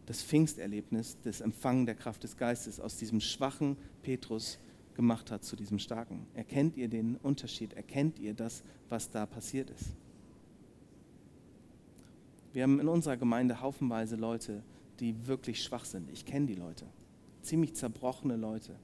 das 0.05 0.23
Pfingsterlebnis, 0.23 1.17
das 1.25 1.41
Empfangen 1.41 1.87
der 1.87 1.95
Kraft 1.95 2.23
des 2.25 2.37
Geistes 2.37 2.79
aus 2.79 2.99
diesem 2.99 3.21
schwachen 3.21 3.77
Petrus 4.03 4.59
gemacht 4.95 5.31
hat 5.31 5.45
zu 5.45 5.57
diesem 5.57 5.79
starken. 5.79 6.27
Erkennt 6.35 6.77
ihr 6.77 6.89
den 6.89 7.17
Unterschied? 7.17 7.73
Erkennt 7.73 8.19
ihr 8.19 8.35
das, 8.35 8.63
was 8.91 9.11
da 9.11 9.25
passiert 9.25 9.71
ist? 9.71 9.95
Wir 12.53 12.65
haben 12.65 12.81
in 12.81 12.89
unserer 12.89 13.17
Gemeinde 13.17 13.61
haufenweise 13.61 14.17
Leute, 14.17 14.63
die 15.01 15.27
wirklich 15.27 15.63
schwach 15.63 15.85
sind. 15.85 16.11
Ich 16.11 16.25
kenne 16.25 16.47
die 16.47 16.55
Leute. 16.55 16.87
Ziemlich 17.43 17.75
zerbrochene 17.75 18.37
Leute. 18.37 18.77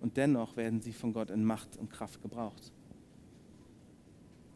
Und 0.00 0.16
dennoch 0.16 0.56
werden 0.56 0.80
sie 0.80 0.92
von 0.92 1.12
Gott 1.12 1.30
in 1.30 1.44
Macht 1.44 1.76
und 1.76 1.90
Kraft 1.90 2.20
gebraucht. 2.20 2.72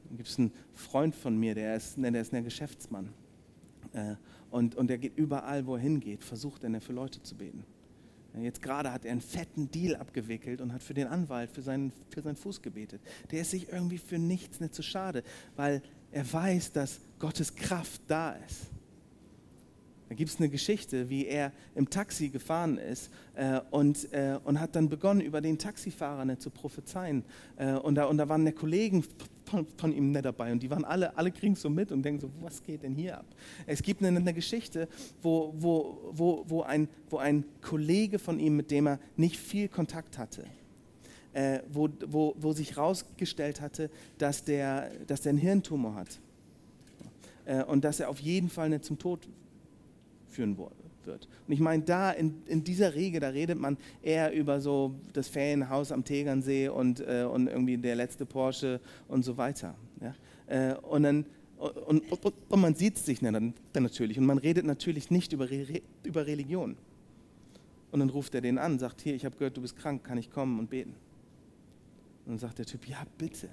Dann 0.08 0.16
gibt 0.16 0.28
es 0.28 0.38
einen 0.38 0.52
Freund 0.74 1.14
von 1.14 1.38
mir, 1.38 1.54
der 1.54 1.76
ist, 1.76 1.96
der 1.96 2.20
ist 2.20 2.34
ein 2.34 2.44
Geschäftsmann. 2.44 3.12
Äh, 3.92 4.16
und, 4.50 4.74
und 4.74 4.88
der 4.88 4.98
geht 4.98 5.16
überall, 5.16 5.66
wo 5.66 5.76
er 5.76 5.82
hingeht, 5.82 6.24
versucht 6.24 6.64
er 6.64 6.80
für 6.80 6.92
Leute 6.92 7.22
zu 7.22 7.34
beten. 7.34 7.64
Jetzt 8.36 8.62
gerade 8.62 8.92
hat 8.92 9.04
er 9.04 9.12
einen 9.12 9.20
fetten 9.20 9.70
Deal 9.70 9.96
abgewickelt 9.96 10.60
und 10.60 10.72
hat 10.72 10.82
für 10.82 10.94
den 10.94 11.08
Anwalt, 11.08 11.50
für 11.50 11.62
seinen, 11.62 11.92
für 12.10 12.22
seinen 12.22 12.36
Fuß 12.36 12.62
gebetet. 12.62 13.00
Der 13.30 13.40
ist 13.40 13.50
sich 13.50 13.72
irgendwie 13.72 13.98
für 13.98 14.18
nichts 14.18 14.60
nicht 14.60 14.74
zu 14.74 14.82
schade, 14.82 15.24
weil 15.56 15.82
er 16.12 16.30
weiß, 16.30 16.72
dass 16.72 17.00
Gottes 17.18 17.54
Kraft 17.54 18.02
da 18.06 18.32
ist. 18.32 18.70
Da 20.08 20.14
gibt 20.14 20.30
es 20.30 20.38
eine 20.38 20.48
Geschichte, 20.48 21.10
wie 21.10 21.26
er 21.26 21.52
im 21.74 21.90
Taxi 21.90 22.30
gefahren 22.30 22.78
ist 22.78 23.10
äh, 23.34 23.60
und, 23.70 24.10
äh, 24.12 24.38
und 24.42 24.58
hat 24.58 24.74
dann 24.74 24.88
begonnen, 24.88 25.20
über 25.20 25.42
den 25.42 25.58
Taxifahrer 25.58 26.24
nicht 26.24 26.40
zu 26.40 26.50
prophezeien. 26.50 27.24
Äh, 27.56 27.74
und, 27.74 27.96
da, 27.96 28.06
und 28.06 28.16
da 28.16 28.28
waren 28.28 28.44
der 28.44 28.54
Kollegen 28.54 29.04
von, 29.44 29.66
von, 29.76 29.92
ihm 29.92 30.12
nicht 30.12 30.24
dabei 30.24 30.52
und 30.52 30.62
die 30.62 30.70
waren 30.70 30.84
alle, 30.84 31.16
alle 31.16 31.30
kriegen 31.30 31.56
so 31.56 31.68
mit 31.68 31.92
und 31.92 32.02
denken 32.02 32.20
so, 32.20 32.30
was 32.40 32.62
geht 32.62 32.82
denn 32.82 32.94
hier 32.94 33.18
ab? 33.18 33.26
Es 33.66 33.82
gibt 33.82 34.02
eine, 34.02 34.18
eine 34.18 34.32
Geschichte, 34.32 34.88
wo, 35.22 35.52
wo, 35.56 36.10
wo, 36.12 36.44
wo, 36.48 36.62
ein, 36.62 36.88
wo 37.10 37.18
ein 37.18 37.44
Kollege 37.60 38.18
von 38.18 38.40
ihm, 38.40 38.56
mit 38.56 38.70
dem 38.70 38.86
er 38.86 38.98
nicht 39.16 39.36
viel 39.36 39.68
Kontakt 39.68 40.16
hatte, 40.16 40.44
äh, 41.34 41.60
wo, 41.70 41.88
wo, 42.06 42.34
wo 42.38 42.52
sich 42.52 42.76
herausgestellt 42.76 43.60
hatte, 43.60 43.90
dass 44.16 44.44
der, 44.44 44.90
dass 45.06 45.20
der 45.20 45.30
einen 45.30 45.38
Hirntumor 45.38 45.94
hat 45.94 46.18
äh, 47.44 47.62
und 47.64 47.84
dass 47.84 48.00
er 48.00 48.08
auf 48.08 48.20
jeden 48.20 48.48
Fall 48.48 48.70
nicht 48.70 48.84
zum 48.84 48.98
Tod 48.98 49.28
führen 50.28 50.56
wird. 50.56 51.28
Und 51.46 51.52
ich 51.52 51.60
meine, 51.60 51.82
da 51.82 52.10
in, 52.10 52.42
in 52.46 52.64
dieser 52.64 52.94
Regel, 52.94 53.20
da 53.20 53.30
redet 53.30 53.58
man 53.58 53.76
eher 54.02 54.32
über 54.32 54.60
so 54.60 54.94
das 55.12 55.28
Ferienhaus 55.28 55.90
am 55.90 56.04
Tegernsee 56.04 56.68
und, 56.68 57.00
äh, 57.00 57.24
und 57.24 57.48
irgendwie 57.48 57.78
der 57.78 57.96
letzte 57.96 58.26
Porsche 58.26 58.80
und 59.08 59.24
so 59.24 59.36
weiter. 59.36 59.74
Ja? 60.00 60.14
Äh, 60.46 60.74
und 60.76 61.02
dann 61.02 61.26
und, 61.58 62.08
und, 62.12 62.34
und, 62.48 62.60
man 62.60 62.76
sieht 62.76 62.98
sich 62.98 63.18
dann, 63.18 63.52
dann, 63.72 63.82
natürlich 63.82 64.16
und 64.16 64.26
man 64.26 64.38
redet 64.38 64.64
natürlich 64.64 65.10
nicht 65.10 65.32
über, 65.32 65.48
über 66.04 66.24
Religion. 66.24 66.76
Und 67.90 67.98
dann 67.98 68.10
ruft 68.10 68.34
er 68.36 68.40
den 68.40 68.58
an, 68.58 68.78
sagt, 68.78 69.00
hier, 69.00 69.16
ich 69.16 69.24
habe 69.24 69.36
gehört, 69.36 69.56
du 69.56 69.62
bist 69.62 69.76
krank, 69.76 70.04
kann 70.04 70.18
ich 70.18 70.30
kommen 70.30 70.60
und 70.60 70.70
beten? 70.70 70.94
Und 72.26 72.32
dann 72.32 72.38
sagt 72.38 72.58
der 72.58 72.66
Typ, 72.66 72.86
ja, 72.86 72.98
bitte. 73.16 73.48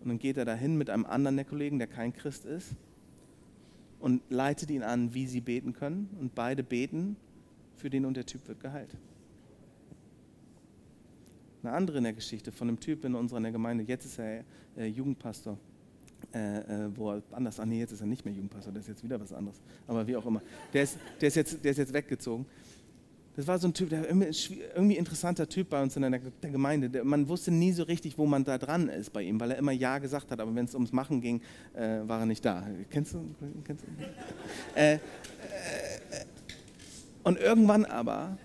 Und 0.00 0.10
dann 0.10 0.18
geht 0.20 0.36
er 0.36 0.44
dahin 0.44 0.78
mit 0.78 0.90
einem 0.90 1.06
anderen 1.06 1.44
Kollegen, 1.44 1.78
der 1.78 1.88
kein 1.88 2.12
Christ 2.12 2.44
ist 2.44 2.76
und 4.04 4.20
leitet 4.28 4.70
ihn 4.70 4.82
an, 4.82 5.14
wie 5.14 5.26
sie 5.26 5.40
beten 5.40 5.72
können. 5.72 6.10
Und 6.20 6.34
beide 6.34 6.62
beten 6.62 7.16
für 7.78 7.88
den 7.88 8.04
und 8.04 8.18
der 8.18 8.26
Typ 8.26 8.46
wird 8.46 8.60
geheilt. 8.60 8.94
Eine 11.62 11.72
andere 11.72 11.96
in 11.96 12.04
der 12.04 12.12
Geschichte 12.12 12.52
von 12.52 12.68
einem 12.68 12.78
Typ 12.78 13.02
in 13.06 13.14
unserer 13.14 13.40
Gemeinde, 13.50 13.82
jetzt 13.84 14.04
ist 14.04 14.18
er 14.18 14.44
äh, 14.76 14.84
Jugendpastor, 14.88 15.56
äh, 16.34 16.58
äh, 16.58 16.90
wo 16.94 17.12
er 17.12 17.22
anders, 17.32 17.58
ach 17.58 17.64
nee, 17.64 17.78
jetzt 17.78 17.92
ist 17.92 18.02
er 18.02 18.06
nicht 18.06 18.26
mehr 18.26 18.34
Jugendpastor, 18.34 18.74
der 18.74 18.80
ist 18.80 18.88
jetzt 18.88 19.02
wieder 19.02 19.18
was 19.18 19.32
anderes, 19.32 19.62
aber 19.86 20.06
wie 20.06 20.16
auch 20.16 20.26
immer. 20.26 20.42
Der 20.74 20.82
ist, 20.82 20.98
der 21.22 21.28
ist, 21.28 21.36
jetzt, 21.36 21.64
der 21.64 21.70
ist 21.70 21.78
jetzt 21.78 21.94
weggezogen. 21.94 22.44
Das 23.36 23.48
war 23.48 23.58
so 23.58 23.66
ein 23.66 23.74
Typ, 23.74 23.90
der 23.90 24.08
irgendwie 24.08 24.96
interessanter 24.96 25.48
Typ 25.48 25.68
bei 25.68 25.82
uns 25.82 25.96
in 25.96 26.02
der, 26.02 26.20
Gemeinde. 26.20 27.02
Man 27.02 27.28
wusste 27.28 27.50
nie 27.50 27.72
so 27.72 27.82
richtig, 27.82 28.16
wo 28.16 28.26
man 28.26 28.44
da 28.44 28.58
dran 28.58 28.88
ist 28.88 29.12
bei 29.12 29.22
ihm, 29.22 29.40
weil 29.40 29.50
er 29.50 29.58
immer 29.58 29.72
Ja 29.72 29.98
gesagt 29.98 30.30
hat, 30.30 30.38
aber 30.38 30.54
wenn 30.54 30.66
es 30.66 30.74
ums 30.74 30.92
Machen 30.92 31.20
ging, 31.20 31.40
äh, 31.74 32.06
war 32.06 32.20
er 32.20 32.26
nicht 32.26 32.44
da. 32.44 32.64
Kennst 32.90 33.14
du? 33.14 33.34
Kennst 33.64 33.84
du? 33.84 34.80
Äh, 34.80 34.94
äh, 34.94 34.98
und 37.24 37.40
irgendwann 37.40 37.84
aber, 37.86 38.38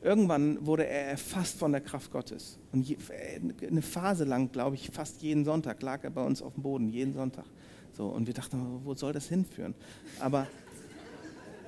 irgendwann 0.00 0.64
wurde 0.64 0.86
er 0.86 1.08
erfasst 1.08 1.58
von 1.58 1.72
der 1.72 1.82
Kraft 1.82 2.10
Gottes. 2.10 2.58
Und 2.72 2.88
je, 2.88 2.96
eine 3.68 3.82
Phase 3.82 4.24
lang, 4.24 4.50
glaube 4.52 4.76
ich, 4.76 4.88
fast 4.90 5.20
jeden 5.20 5.44
Sonntag 5.44 5.82
lag 5.82 6.02
er 6.02 6.10
bei 6.10 6.24
uns 6.24 6.40
auf 6.40 6.54
dem 6.54 6.62
Boden, 6.62 6.88
jeden 6.88 7.12
Sonntag. 7.12 7.44
So, 7.92 8.06
und 8.06 8.26
wir 8.26 8.34
dachten, 8.34 8.80
wo 8.84 8.94
soll 8.94 9.12
das 9.12 9.28
hinführen? 9.28 9.74
Aber, 10.18 10.46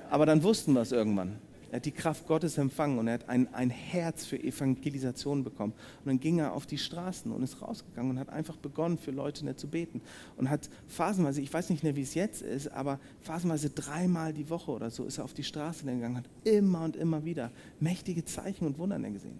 aber 0.09 0.25
dann 0.25 0.41
wussten 0.41 0.73
wir 0.73 0.81
es 0.81 0.91
irgendwann. 0.91 1.39
Er 1.71 1.77
hat 1.77 1.85
die 1.85 1.91
Kraft 1.91 2.27
Gottes 2.27 2.57
empfangen 2.57 2.97
und 2.97 3.07
er 3.07 3.15
hat 3.15 3.29
ein, 3.29 3.53
ein 3.53 3.69
Herz 3.69 4.25
für 4.25 4.41
Evangelisation 4.41 5.43
bekommen. 5.43 5.73
Und 5.99 6.07
dann 6.07 6.19
ging 6.19 6.39
er 6.39 6.53
auf 6.53 6.65
die 6.65 6.77
Straßen 6.77 7.31
und 7.31 7.43
ist 7.43 7.61
rausgegangen 7.61 8.11
und 8.11 8.19
hat 8.19 8.29
einfach 8.29 8.57
begonnen, 8.57 8.97
für 8.97 9.11
Leute 9.11 9.45
nicht 9.45 9.59
zu 9.59 9.67
beten. 9.67 10.01
Und 10.37 10.49
hat 10.49 10.69
phasenweise, 10.87 11.41
ich 11.41 11.53
weiß 11.53 11.69
nicht 11.69 11.83
mehr, 11.83 11.95
wie 11.95 12.01
es 12.01 12.13
jetzt 12.13 12.41
ist, 12.41 12.71
aber 12.71 12.99
phasenweise 13.21 13.69
dreimal 13.69 14.33
die 14.33 14.49
Woche 14.49 14.71
oder 14.71 14.89
so 14.89 15.05
ist 15.05 15.17
er 15.17 15.25
auf 15.25 15.33
die 15.33 15.43
Straße 15.43 15.85
gegangen, 15.85 16.17
hat 16.17 16.29
immer 16.43 16.83
und 16.83 16.95
immer 16.95 17.25
wieder 17.25 17.51
mächtige 17.79 18.23
Zeichen 18.23 18.65
und 18.65 18.77
Wunder 18.77 18.97
gesehen. 18.99 19.39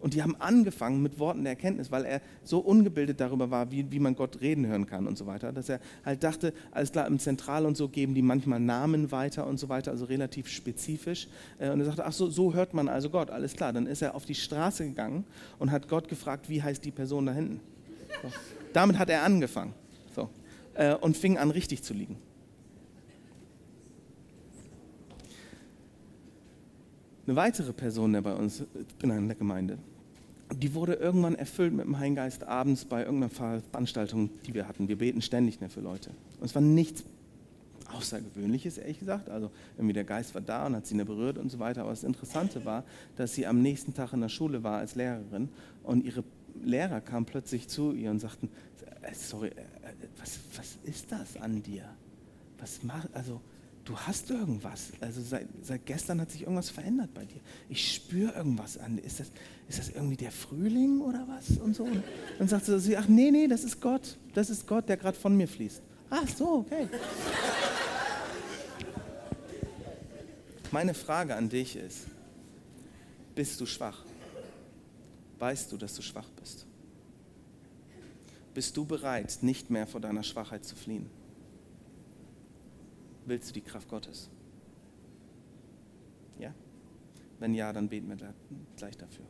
Und 0.00 0.14
die 0.14 0.22
haben 0.22 0.36
angefangen 0.36 1.02
mit 1.02 1.18
Worten 1.18 1.44
der 1.44 1.52
Erkenntnis, 1.52 1.90
weil 1.90 2.04
er 2.04 2.20
so 2.42 2.58
ungebildet 2.58 3.20
darüber 3.20 3.50
war, 3.50 3.70
wie, 3.70 3.90
wie 3.90 3.98
man 3.98 4.14
Gott 4.14 4.40
reden 4.40 4.66
hören 4.66 4.86
kann 4.86 5.06
und 5.06 5.18
so 5.18 5.26
weiter, 5.26 5.52
dass 5.52 5.68
er 5.68 5.80
halt 6.04 6.22
dachte, 6.22 6.52
alles 6.70 6.92
klar, 6.92 7.06
im 7.06 7.18
Zentral 7.18 7.66
und 7.66 7.76
so 7.76 7.88
geben 7.88 8.14
die 8.14 8.22
manchmal 8.22 8.60
Namen 8.60 9.10
weiter 9.10 9.46
und 9.46 9.58
so 9.58 9.68
weiter, 9.68 9.90
also 9.90 10.04
relativ 10.04 10.48
spezifisch. 10.48 11.28
Äh, 11.58 11.70
und 11.70 11.80
er 11.80 11.86
sagte, 11.86 12.06
ach 12.06 12.12
so, 12.12 12.30
so 12.30 12.54
hört 12.54 12.74
man 12.74 12.88
also 12.88 13.10
Gott, 13.10 13.30
alles 13.30 13.54
klar. 13.54 13.72
Dann 13.72 13.86
ist 13.86 14.02
er 14.02 14.14
auf 14.14 14.24
die 14.24 14.34
Straße 14.34 14.84
gegangen 14.86 15.24
und 15.58 15.70
hat 15.70 15.88
Gott 15.88 16.08
gefragt, 16.08 16.48
wie 16.48 16.62
heißt 16.62 16.84
die 16.84 16.90
Person 16.90 17.26
da 17.26 17.32
hinten. 17.32 17.60
So. 18.22 18.30
Damit 18.72 18.98
hat 18.98 19.10
er 19.10 19.22
angefangen. 19.22 19.74
So. 20.14 20.28
äh, 20.74 20.94
und 20.94 21.16
fing 21.16 21.38
an, 21.38 21.50
richtig 21.50 21.82
zu 21.82 21.94
liegen. 21.94 22.16
Eine 27.28 27.36
weitere 27.36 27.74
Person, 27.74 28.14
der 28.14 28.22
bei 28.22 28.32
uns 28.32 28.64
in 29.02 29.28
der 29.28 29.36
Gemeinde, 29.36 29.76
die 30.56 30.72
wurde 30.72 30.94
irgendwann 30.94 31.34
erfüllt 31.34 31.74
mit 31.74 31.84
dem 31.84 31.98
Heiligen 31.98 32.16
Geist 32.16 32.44
abends 32.44 32.86
bei 32.86 33.04
irgendeiner 33.04 33.60
Veranstaltung, 33.60 34.30
die 34.46 34.54
wir 34.54 34.66
hatten. 34.66 34.88
Wir 34.88 34.96
beten 34.96 35.20
ständig 35.20 35.60
mehr 35.60 35.68
für 35.68 35.82
Leute. 35.82 36.08
Und 36.40 36.46
es 36.46 36.54
war 36.54 36.62
nichts 36.62 37.04
Außergewöhnliches, 37.92 38.78
ehrlich 38.78 39.00
gesagt. 39.00 39.28
Also 39.28 39.50
irgendwie 39.76 39.92
der 39.92 40.04
Geist 40.04 40.34
war 40.34 40.40
da 40.40 40.64
und 40.68 40.76
hat 40.76 40.86
sie 40.86 40.94
nicht 40.94 41.04
berührt 41.04 41.36
und 41.36 41.50
so 41.50 41.58
weiter. 41.58 41.82
Aber 41.82 41.90
das 41.90 42.02
Interessante 42.02 42.64
war, 42.64 42.82
dass 43.16 43.34
sie 43.34 43.46
am 43.46 43.60
nächsten 43.60 43.92
Tag 43.92 44.14
in 44.14 44.22
der 44.22 44.30
Schule 44.30 44.62
war 44.62 44.78
als 44.78 44.94
Lehrerin 44.94 45.50
und 45.82 46.06
ihre 46.06 46.24
Lehrer 46.64 47.02
kamen 47.02 47.26
plötzlich 47.26 47.68
zu 47.68 47.92
ihr 47.92 48.10
und 48.10 48.20
sagten, 48.20 48.48
äh, 49.02 49.12
sorry, 49.12 49.48
äh, 49.48 49.52
was, 50.18 50.38
was 50.56 50.78
ist 50.82 51.12
das 51.12 51.36
an 51.42 51.62
dir? 51.62 51.84
Was 52.58 52.82
macht, 52.84 53.10
also 53.12 53.42
du 53.88 53.98
hast 53.98 54.28
irgendwas. 54.30 54.92
Also 55.00 55.22
seit, 55.22 55.48
seit 55.62 55.86
gestern 55.86 56.20
hat 56.20 56.30
sich 56.30 56.42
irgendwas 56.42 56.68
verändert 56.68 57.14
bei 57.14 57.24
dir. 57.24 57.40
Ich 57.70 57.94
spüre 57.94 58.32
irgendwas 58.34 58.76
an. 58.76 58.98
Ist 58.98 59.20
das, 59.20 59.30
ist 59.66 59.78
das 59.78 59.88
irgendwie 59.88 60.16
der 60.16 60.30
Frühling 60.30 61.00
oder 61.00 61.26
was? 61.26 61.56
Und 61.58 61.74
so. 61.74 61.84
Und 61.84 62.02
dann 62.38 62.48
sagt 62.48 62.66
sie, 62.66 62.96
ach 62.96 63.08
nee, 63.08 63.30
nee, 63.30 63.48
das 63.48 63.64
ist 63.64 63.80
Gott. 63.80 64.18
Das 64.34 64.50
ist 64.50 64.66
Gott, 64.66 64.88
der 64.88 64.98
gerade 64.98 65.18
von 65.18 65.34
mir 65.34 65.48
fließt. 65.48 65.80
Ach 66.10 66.28
so, 66.28 66.66
okay. 66.66 66.88
Meine 70.70 70.92
Frage 70.92 71.34
an 71.34 71.48
dich 71.48 71.76
ist, 71.76 72.08
bist 73.34 73.58
du 73.58 73.64
schwach? 73.64 74.04
Weißt 75.38 75.72
du, 75.72 75.78
dass 75.78 75.94
du 75.94 76.02
schwach 76.02 76.28
bist? 76.38 76.66
Bist 78.52 78.76
du 78.76 78.84
bereit, 78.84 79.38
nicht 79.40 79.70
mehr 79.70 79.86
vor 79.86 80.00
deiner 80.00 80.22
Schwachheit 80.22 80.66
zu 80.66 80.76
fliehen? 80.76 81.08
Willst 83.28 83.50
du 83.50 83.52
die 83.52 83.60
Kraft 83.60 83.86
Gottes? 83.90 84.30
Ja? 86.38 86.54
Wenn 87.38 87.52
ja, 87.52 87.70
dann 87.74 87.86
beten 87.86 88.08
wir 88.08 88.16
gleich 88.78 88.96
dafür. 88.96 89.26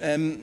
ähm, 0.00 0.40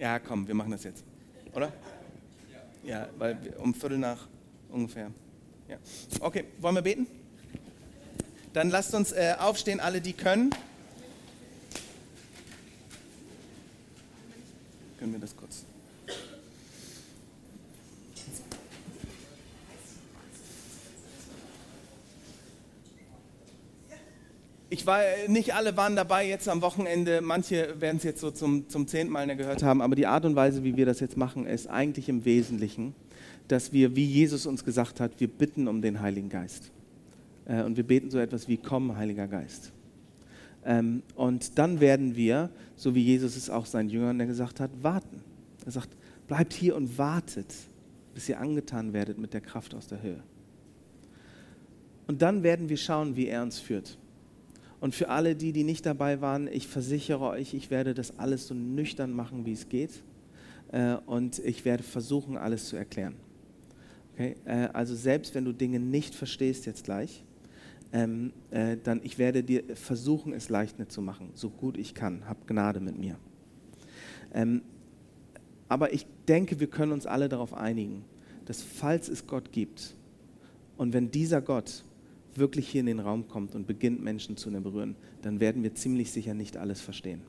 ja, 0.00 0.18
komm, 0.18 0.48
wir 0.48 0.56
machen 0.56 0.72
das 0.72 0.82
jetzt. 0.82 1.04
Oder? 1.54 1.72
Ja, 2.82 3.08
weil 3.16 3.40
wir, 3.44 3.60
um 3.60 3.72
Viertel 3.72 3.98
nach 3.98 4.26
ungefähr. 4.70 5.12
Ja. 5.68 5.78
Okay, 6.20 6.46
wollen 6.58 6.74
wir 6.74 6.82
beten? 6.82 7.06
Dann 8.54 8.70
lasst 8.70 8.92
uns 8.92 9.12
äh, 9.12 9.36
aufstehen, 9.38 9.78
alle, 9.78 10.00
die 10.00 10.14
können. 10.14 10.52
Können 15.08 15.22
wir 15.22 15.26
das 15.26 15.34
kurz? 15.34 15.64
Ich 24.68 24.86
war, 24.86 25.00
nicht 25.28 25.54
alle 25.54 25.78
waren 25.78 25.96
dabei 25.96 26.28
jetzt 26.28 26.46
am 26.46 26.60
Wochenende, 26.60 27.22
manche 27.22 27.80
werden 27.80 27.96
es 27.96 28.02
jetzt 28.02 28.20
so 28.20 28.30
zum, 28.30 28.68
zum 28.68 28.86
zehnten 28.86 29.10
Mal 29.10 29.34
gehört 29.34 29.62
haben, 29.62 29.80
aber 29.80 29.96
die 29.96 30.06
Art 30.06 30.26
und 30.26 30.36
Weise, 30.36 30.62
wie 30.62 30.76
wir 30.76 30.84
das 30.84 31.00
jetzt 31.00 31.16
machen, 31.16 31.46
ist 31.46 31.68
eigentlich 31.68 32.10
im 32.10 32.26
Wesentlichen, 32.26 32.94
dass 33.48 33.72
wir, 33.72 33.96
wie 33.96 34.04
Jesus 34.04 34.44
uns 34.44 34.62
gesagt 34.62 35.00
hat, 35.00 35.12
wir 35.20 35.28
bitten 35.28 35.68
um 35.68 35.80
den 35.80 36.02
Heiligen 36.02 36.28
Geist. 36.28 36.70
Äh, 37.46 37.62
und 37.62 37.78
wir 37.78 37.84
beten 37.84 38.10
so 38.10 38.18
etwas 38.18 38.46
wie, 38.46 38.58
komm, 38.58 38.94
Heiliger 38.94 39.26
Geist. 39.26 39.72
Ähm, 40.64 41.02
und 41.14 41.58
dann 41.58 41.80
werden 41.80 42.16
wir, 42.16 42.50
so 42.76 42.94
wie 42.94 43.02
Jesus 43.02 43.36
es 43.36 43.50
auch 43.50 43.66
seinen 43.66 43.90
Jüngern 43.90 44.18
gesagt 44.26 44.60
hat, 44.60 44.70
warten. 44.82 45.22
Er 45.64 45.72
sagt, 45.72 45.90
bleibt 46.26 46.52
hier 46.52 46.76
und 46.76 46.98
wartet, 46.98 47.54
bis 48.14 48.28
ihr 48.28 48.40
angetan 48.40 48.92
werdet 48.92 49.18
mit 49.18 49.34
der 49.34 49.40
Kraft 49.40 49.74
aus 49.74 49.86
der 49.86 50.02
Höhe. 50.02 50.22
Und 52.06 52.22
dann 52.22 52.42
werden 52.42 52.68
wir 52.68 52.76
schauen, 52.76 53.16
wie 53.16 53.26
er 53.26 53.42
uns 53.42 53.58
führt. 53.58 53.98
Und 54.80 54.94
für 54.94 55.08
alle 55.08 55.34
die, 55.34 55.52
die 55.52 55.64
nicht 55.64 55.84
dabei 55.84 56.20
waren, 56.20 56.48
ich 56.48 56.68
versichere 56.68 57.20
euch, 57.28 57.52
ich 57.52 57.70
werde 57.70 57.94
das 57.94 58.18
alles 58.18 58.46
so 58.46 58.54
nüchtern 58.54 59.12
machen, 59.12 59.44
wie 59.44 59.52
es 59.52 59.68
geht. 59.68 60.02
Äh, 60.70 60.94
und 61.06 61.38
ich 61.40 61.64
werde 61.64 61.82
versuchen, 61.82 62.36
alles 62.36 62.68
zu 62.68 62.76
erklären. 62.76 63.16
Okay? 64.14 64.36
Äh, 64.44 64.68
also 64.72 64.94
selbst 64.94 65.34
wenn 65.34 65.44
du 65.44 65.52
Dinge 65.52 65.80
nicht 65.80 66.14
verstehst 66.14 66.66
jetzt 66.66 66.84
gleich, 66.84 67.24
ähm, 67.92 68.32
äh, 68.50 68.76
dann 68.82 69.00
ich 69.02 69.18
werde 69.18 69.42
dir 69.42 69.64
versuchen, 69.74 70.32
es 70.32 70.48
leicht 70.48 70.76
zu 70.90 71.00
machen, 71.00 71.30
so 71.34 71.50
gut 71.50 71.76
ich 71.76 71.94
kann. 71.94 72.28
Hab 72.28 72.46
Gnade 72.46 72.80
mit 72.80 72.98
mir. 72.98 73.16
Ähm, 74.32 74.62
aber 75.68 75.92
ich 75.92 76.06
denke, 76.26 76.60
wir 76.60 76.66
können 76.66 76.92
uns 76.92 77.06
alle 77.06 77.28
darauf 77.28 77.54
einigen, 77.54 78.04
dass 78.44 78.62
falls 78.62 79.08
es 79.08 79.26
Gott 79.26 79.52
gibt 79.52 79.94
und 80.76 80.92
wenn 80.92 81.10
dieser 81.10 81.40
Gott 81.40 81.84
wirklich 82.34 82.68
hier 82.68 82.80
in 82.80 82.86
den 82.86 83.00
Raum 83.00 83.28
kommt 83.28 83.54
und 83.54 83.66
beginnt, 83.66 84.02
Menschen 84.02 84.36
zu 84.36 84.50
berühren, 84.50 84.96
dann 85.22 85.40
werden 85.40 85.62
wir 85.62 85.74
ziemlich 85.74 86.12
sicher 86.12 86.34
nicht 86.34 86.56
alles 86.56 86.80
verstehen. 86.80 87.22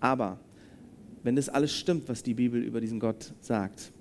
Aber 0.00 0.40
wenn 1.22 1.36
das 1.36 1.48
alles 1.48 1.72
stimmt, 1.72 2.08
was 2.08 2.22
die 2.22 2.34
Bibel 2.34 2.62
über 2.62 2.80
diesen 2.80 2.98
Gott 2.98 3.32
sagt, 3.40 3.92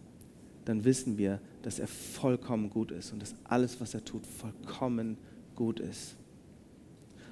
dann 0.65 0.83
wissen 0.83 1.17
wir, 1.17 1.39
dass 1.61 1.79
er 1.79 1.87
vollkommen 1.87 2.69
gut 2.69 2.91
ist 2.91 3.11
und 3.13 3.21
dass 3.21 3.35
alles, 3.43 3.81
was 3.81 3.93
er 3.93 4.03
tut, 4.03 4.25
vollkommen 4.25 5.17
gut 5.55 5.79
ist. 5.79 6.15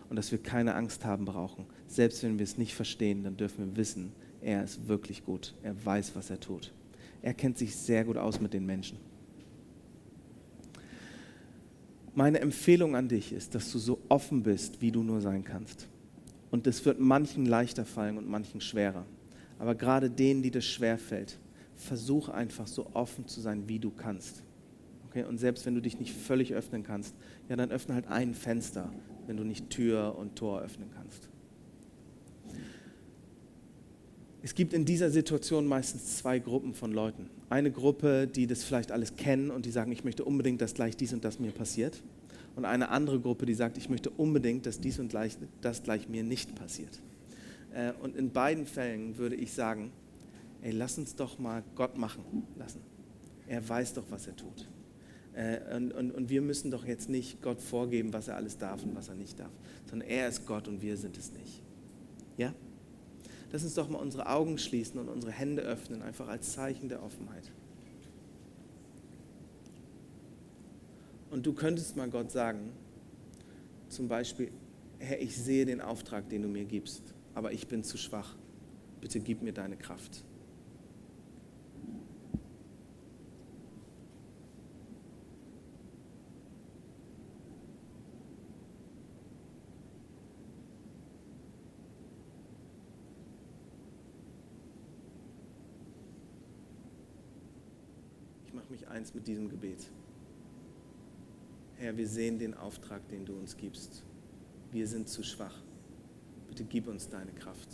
Und 0.10 0.16
dass 0.16 0.32
wir 0.32 0.40
keine 0.40 0.74
Angst 0.74 1.06
haben 1.06 1.26
brauchen. 1.26 1.66
Selbst 1.88 2.24
wenn 2.24 2.40
wir 2.40 2.44
es 2.44 2.58
nicht 2.58 2.74
verstehen, 2.74 3.24
dann 3.24 3.38
dürfen 3.38 3.68
wir 3.68 3.78
wissen, 3.78 4.12
er 4.42 4.64
ist 4.64 4.88
wirklich 4.88 5.24
gut. 5.24 5.54
Er 5.62 5.86
weiß, 5.86 6.16
was 6.16 6.30
er 6.32 6.40
tut. 6.40 6.74
Er 7.22 7.34
kennt 7.34 7.58
sich 7.58 7.76
sehr 7.76 8.06
gut 8.06 8.18
aus 8.18 8.40
mit 8.40 8.54
den 8.54 8.66
Menschen. 8.66 8.98
Meine 12.16 12.40
Empfehlung 12.40 12.96
an 12.96 13.08
dich 13.08 13.32
ist, 13.34 13.54
dass 13.54 13.72
du 13.72 13.78
so 13.78 14.00
offen 14.10 14.42
bist, 14.44 14.82
wie 14.82 14.92
du 14.92 15.04
nur 15.04 15.22
sein 15.22 15.44
kannst. 15.44 15.88
Und 16.50 16.66
das 16.66 16.84
wird 16.86 17.00
manchen 17.00 17.46
leichter 17.46 17.86
fallen 17.86 18.18
und 18.18 18.28
manchen 18.28 18.62
schwerer. 18.62 19.06
Aber 19.60 19.76
gerade 19.76 20.10
denen, 20.10 20.42
die 20.42 20.52
das 20.52 20.66
schwer 20.66 20.98
fällt, 20.98 21.38
versuch 21.80 22.30
einfach 22.30 22.68
so 22.68 22.88
offen 22.94 23.28
zu 23.28 23.42
sein, 23.42 23.68
wie 23.68 23.80
du 23.80 23.90
kannst. 23.90 24.44
Okay? 25.10 25.24
Und 25.24 25.38
selbst 25.38 25.66
wenn 25.66 25.76
du 25.76 25.82
dich 25.82 25.98
nicht 26.00 26.14
völlig 26.14 26.54
öffnen 26.54 26.84
kannst, 26.84 27.16
ja, 27.48 27.56
dann 27.56 27.72
öffne 27.72 27.96
halt 27.96 28.08
ein 28.08 28.34
Fenster, 28.34 28.92
wenn 29.28 29.38
du 29.38 29.44
nicht 29.44 29.70
Tür 29.70 30.16
und 30.18 30.36
Tor 30.36 30.62
öffnen 30.62 30.90
kannst. 30.94 31.30
Es 34.42 34.56
gibt 34.56 34.74
in 34.74 34.86
dieser 34.86 35.10
Situation 35.10 35.68
meistens 35.68 36.18
zwei 36.18 36.40
Gruppen 36.40 36.74
von 36.74 36.92
Leuten. 36.94 37.30
Eine 37.50 37.72
Gruppe, 37.72 38.28
die 38.28 38.48
das 38.48 38.64
vielleicht 38.64 38.92
alles 38.92 39.16
kennen 39.16 39.50
und 39.50 39.66
die 39.66 39.72
sagen, 39.72 39.92
ich 39.92 40.04
möchte 40.04 40.24
unbedingt, 40.24 40.62
dass 40.62 40.74
gleich 40.74 40.96
dies 40.96 41.14
und 41.14 41.26
das 41.26 41.40
mir 41.40 41.52
passiert. 41.52 42.02
Und 42.56 42.66
eine 42.66 42.90
andere 42.90 43.20
Gruppe, 43.20 43.46
die 43.46 43.54
sagt, 43.54 43.78
ich 43.78 43.90
möchte 43.90 44.10
unbedingt, 44.10 44.66
dass 44.66 44.80
dies 44.80 45.00
und 45.00 45.10
gleich, 45.10 45.38
das 45.62 45.84
gleich 45.84 46.08
mir 46.10 46.24
nicht 46.24 46.56
passiert. 46.56 47.02
Äh, 47.74 47.94
und 48.02 48.16
in 48.16 48.32
beiden 48.32 48.66
Fällen 48.66 49.18
würde 49.18 49.36
ich 49.36 49.54
sagen, 49.54 49.92
ey, 50.62 50.72
lass 50.72 50.98
uns 50.98 51.16
doch 51.16 51.40
mal 51.40 51.64
Gott 51.76 51.98
machen 51.98 52.24
lassen. 52.58 52.82
Er 53.48 53.68
weiß 53.68 53.94
doch, 53.94 54.06
was 54.10 54.28
er 54.28 54.36
tut. 54.36 54.68
Äh, 55.34 55.76
und, 55.76 55.92
und, 55.94 56.12
und 56.12 56.30
wir 56.30 56.42
müssen 56.42 56.72
doch 56.72 56.86
jetzt 56.86 57.10
nicht 57.10 57.42
Gott 57.42 57.62
vorgeben, 57.62 58.14
was 58.14 58.28
er 58.28 58.36
alles 58.36 58.58
darf 58.58 58.84
und 58.84 58.96
was 58.96 59.10
er 59.10 59.16
nicht 59.16 59.40
darf, 59.40 59.52
sondern 59.90 60.10
er 60.10 60.28
ist 60.28 60.46
Gott 60.46 60.68
und 60.68 60.82
wir 60.82 60.98
sind 60.98 61.18
es 61.18 61.32
nicht. 61.32 61.62
Ja? 62.38 62.54
Lass 63.52 63.64
uns 63.64 63.74
doch 63.74 63.90
mal 63.90 64.00
unsere 64.00 64.28
Augen 64.28 64.58
schließen 64.58 65.00
und 65.00 65.10
unsere 65.10 65.32
Hände 65.32 65.62
öffnen, 65.62 66.02
einfach 66.02 66.28
als 66.28 66.54
Zeichen 66.54 66.90
der 66.90 67.02
Offenheit. 67.04 67.52
Und 71.32 71.46
du 71.46 71.54
könntest 71.54 71.96
mal 71.96 72.10
Gott 72.10 72.32
sagen, 72.32 72.72
zum 73.88 74.08
Beispiel, 74.08 74.52
Herr, 75.00 75.22
ich 75.22 75.36
sehe 75.36 75.66
den 75.66 75.82
Auftrag, 75.82 76.30
den 76.30 76.42
du 76.42 76.48
mir 76.48 76.66
gibst, 76.66 77.14
aber 77.34 77.52
ich 77.52 77.68
bin 77.68 77.84
zu 77.84 77.98
schwach. 77.98 78.36
Bitte 79.02 79.20
gib 79.20 79.42
mir 79.42 79.54
deine 79.54 79.78
Kraft. 79.78 80.24
mich 98.70 98.79
eins 98.90 99.14
mit 99.14 99.28
diesem 99.28 99.50
Gebet. 99.50 99.90
Herr, 101.78 101.96
wir 101.96 102.08
sehen 102.08 102.40
den 102.40 102.54
Auftrag, 102.54 103.08
den 103.08 103.26
du 103.26 103.34
uns 103.34 103.56
gibst. 103.56 104.04
Wir 104.72 104.88
sind 104.88 105.08
zu 105.08 105.24
schwach. 105.24 105.56
Bitte 106.48 106.64
gib 106.64 106.88
uns 106.88 107.08
deine 107.08 107.32
Kraft. 107.32 107.70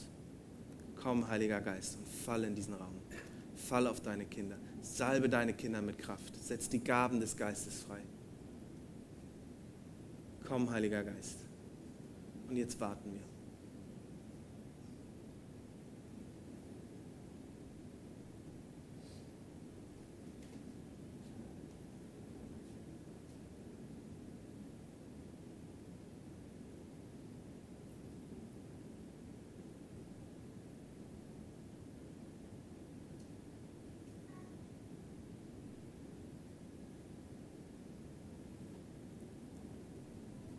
Komm, 0.95 1.27
Heiliger 1.27 1.61
Geist, 1.61 1.97
und 1.97 2.07
fall 2.07 2.43
in 2.43 2.55
diesen 2.55 2.73
Raum. 2.73 2.95
Fall 3.55 3.87
auf 3.87 4.01
deine 4.01 4.25
Kinder. 4.25 4.57
Salbe 4.81 5.29
deine 5.29 5.53
Kinder 5.53 5.81
mit 5.81 5.97
Kraft. 5.97 6.35
Setz 6.43 6.69
die 6.69 6.83
Gaben 6.83 7.19
des 7.19 7.35
Geistes 7.35 7.81
frei. 7.83 8.01
Komm, 10.47 10.69
Heiliger 10.69 11.03
Geist. 11.03 11.39
Und 12.47 12.57
jetzt 12.57 12.79
warten 12.79 13.13
wir. 13.13 13.35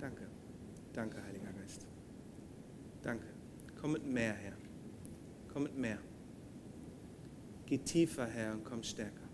Danke. 0.06 0.28
Danke, 0.96 1.22
Heiliger 1.22 1.52
Geist. 1.52 1.86
Danke. 3.02 3.26
Komm 3.78 3.92
mit 3.92 4.06
mehr 4.06 4.32
her. 4.32 4.56
Komm 5.52 5.64
mit 5.64 5.76
mehr. 5.76 5.98
Geh 7.66 7.76
tiefer 7.78 8.26
her 8.26 8.54
und 8.54 8.64
komm 8.64 8.82
stärker. 8.82 9.28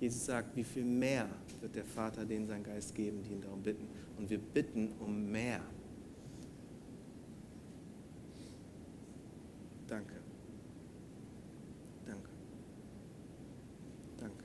Jesus 0.00 0.24
sagt, 0.24 0.56
wie 0.56 0.64
viel 0.64 0.84
mehr 0.84 1.28
wird 1.60 1.74
der 1.74 1.84
Vater 1.84 2.24
denen 2.24 2.46
sein 2.46 2.62
Geist 2.62 2.94
geben, 2.94 3.22
die 3.22 3.32
ihn 3.32 3.42
darum 3.42 3.62
bitten. 3.62 3.86
Und 4.16 4.30
wir 4.30 4.38
bitten 4.38 4.92
um 4.98 5.30
mehr. 5.30 5.60
Danke. 9.88 10.14
Danke. 12.06 12.30
Danke. 14.18 14.44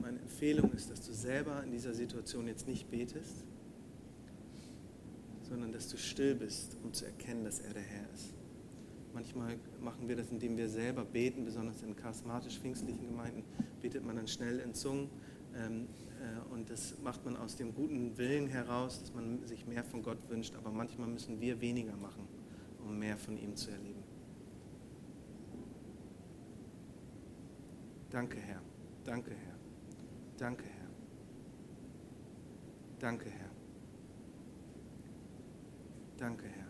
Meine 0.00 0.17
Empfehlung 0.28 0.70
ist, 0.72 0.90
dass 0.90 1.00
du 1.06 1.14
selber 1.14 1.64
in 1.64 1.70
dieser 1.70 1.94
Situation 1.94 2.46
jetzt 2.46 2.68
nicht 2.68 2.90
betest, 2.90 3.46
sondern 5.40 5.72
dass 5.72 5.88
du 5.88 5.96
still 5.96 6.34
bist, 6.34 6.76
um 6.84 6.92
zu 6.92 7.06
erkennen, 7.06 7.44
dass 7.44 7.60
er 7.60 7.72
der 7.72 7.82
Herr 7.82 8.04
ist. 8.14 8.34
Manchmal 9.14 9.58
machen 9.80 10.06
wir 10.06 10.16
das, 10.16 10.30
indem 10.30 10.58
wir 10.58 10.68
selber 10.68 11.06
beten, 11.06 11.46
besonders 11.46 11.82
in 11.82 11.96
charismatisch-pfingstlichen 11.96 13.06
Gemeinden 13.06 13.42
betet 13.80 14.04
man 14.04 14.16
dann 14.16 14.28
schnell 14.28 14.58
in 14.58 14.74
Zungen. 14.74 15.08
Ähm, 15.56 15.88
äh, 16.20 16.52
und 16.52 16.68
das 16.68 16.98
macht 17.02 17.24
man 17.24 17.34
aus 17.38 17.56
dem 17.56 17.74
guten 17.74 18.18
Willen 18.18 18.48
heraus, 18.48 19.00
dass 19.00 19.14
man 19.14 19.46
sich 19.46 19.66
mehr 19.66 19.82
von 19.82 20.02
Gott 20.02 20.18
wünscht. 20.28 20.54
Aber 20.56 20.70
manchmal 20.70 21.08
müssen 21.08 21.40
wir 21.40 21.58
weniger 21.62 21.96
machen, 21.96 22.28
um 22.84 22.98
mehr 22.98 23.16
von 23.16 23.38
ihm 23.38 23.56
zu 23.56 23.70
erleben. 23.70 24.02
Danke, 28.10 28.38
Herr. 28.38 28.60
Danke, 29.04 29.30
Herr. 29.30 29.57
Danke, 30.38 30.64
Herr. 30.64 30.88
Danke, 33.00 33.28
Herr. 33.28 33.50
Danke, 36.16 36.46
Herr. 36.48 36.68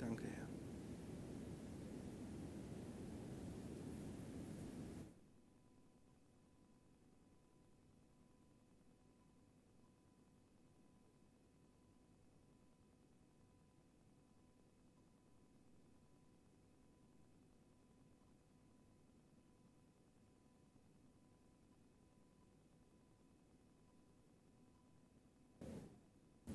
Danke, 0.00 0.24
Herr. 0.24 0.46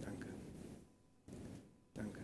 Danke. 0.01 0.27
Danke. 1.95 2.21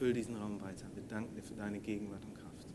Füll 0.00 0.14
diesen 0.14 0.34
Raum 0.34 0.58
weiter. 0.62 0.86
Wir 0.94 1.02
danken 1.02 1.34
dir 1.34 1.42
für 1.42 1.54
deine 1.54 1.78
Gegenwart 1.78 2.24
und 2.24 2.32
Kraft. 2.34 2.66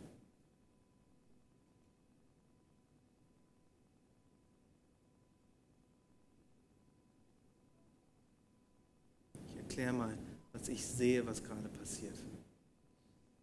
Ich 9.50 9.58
erkläre 9.58 9.92
mal, 9.92 10.16
was 10.54 10.70
ich 10.70 10.86
sehe, 10.86 11.26
was 11.26 11.44
gerade 11.44 11.68
passiert. 11.68 12.14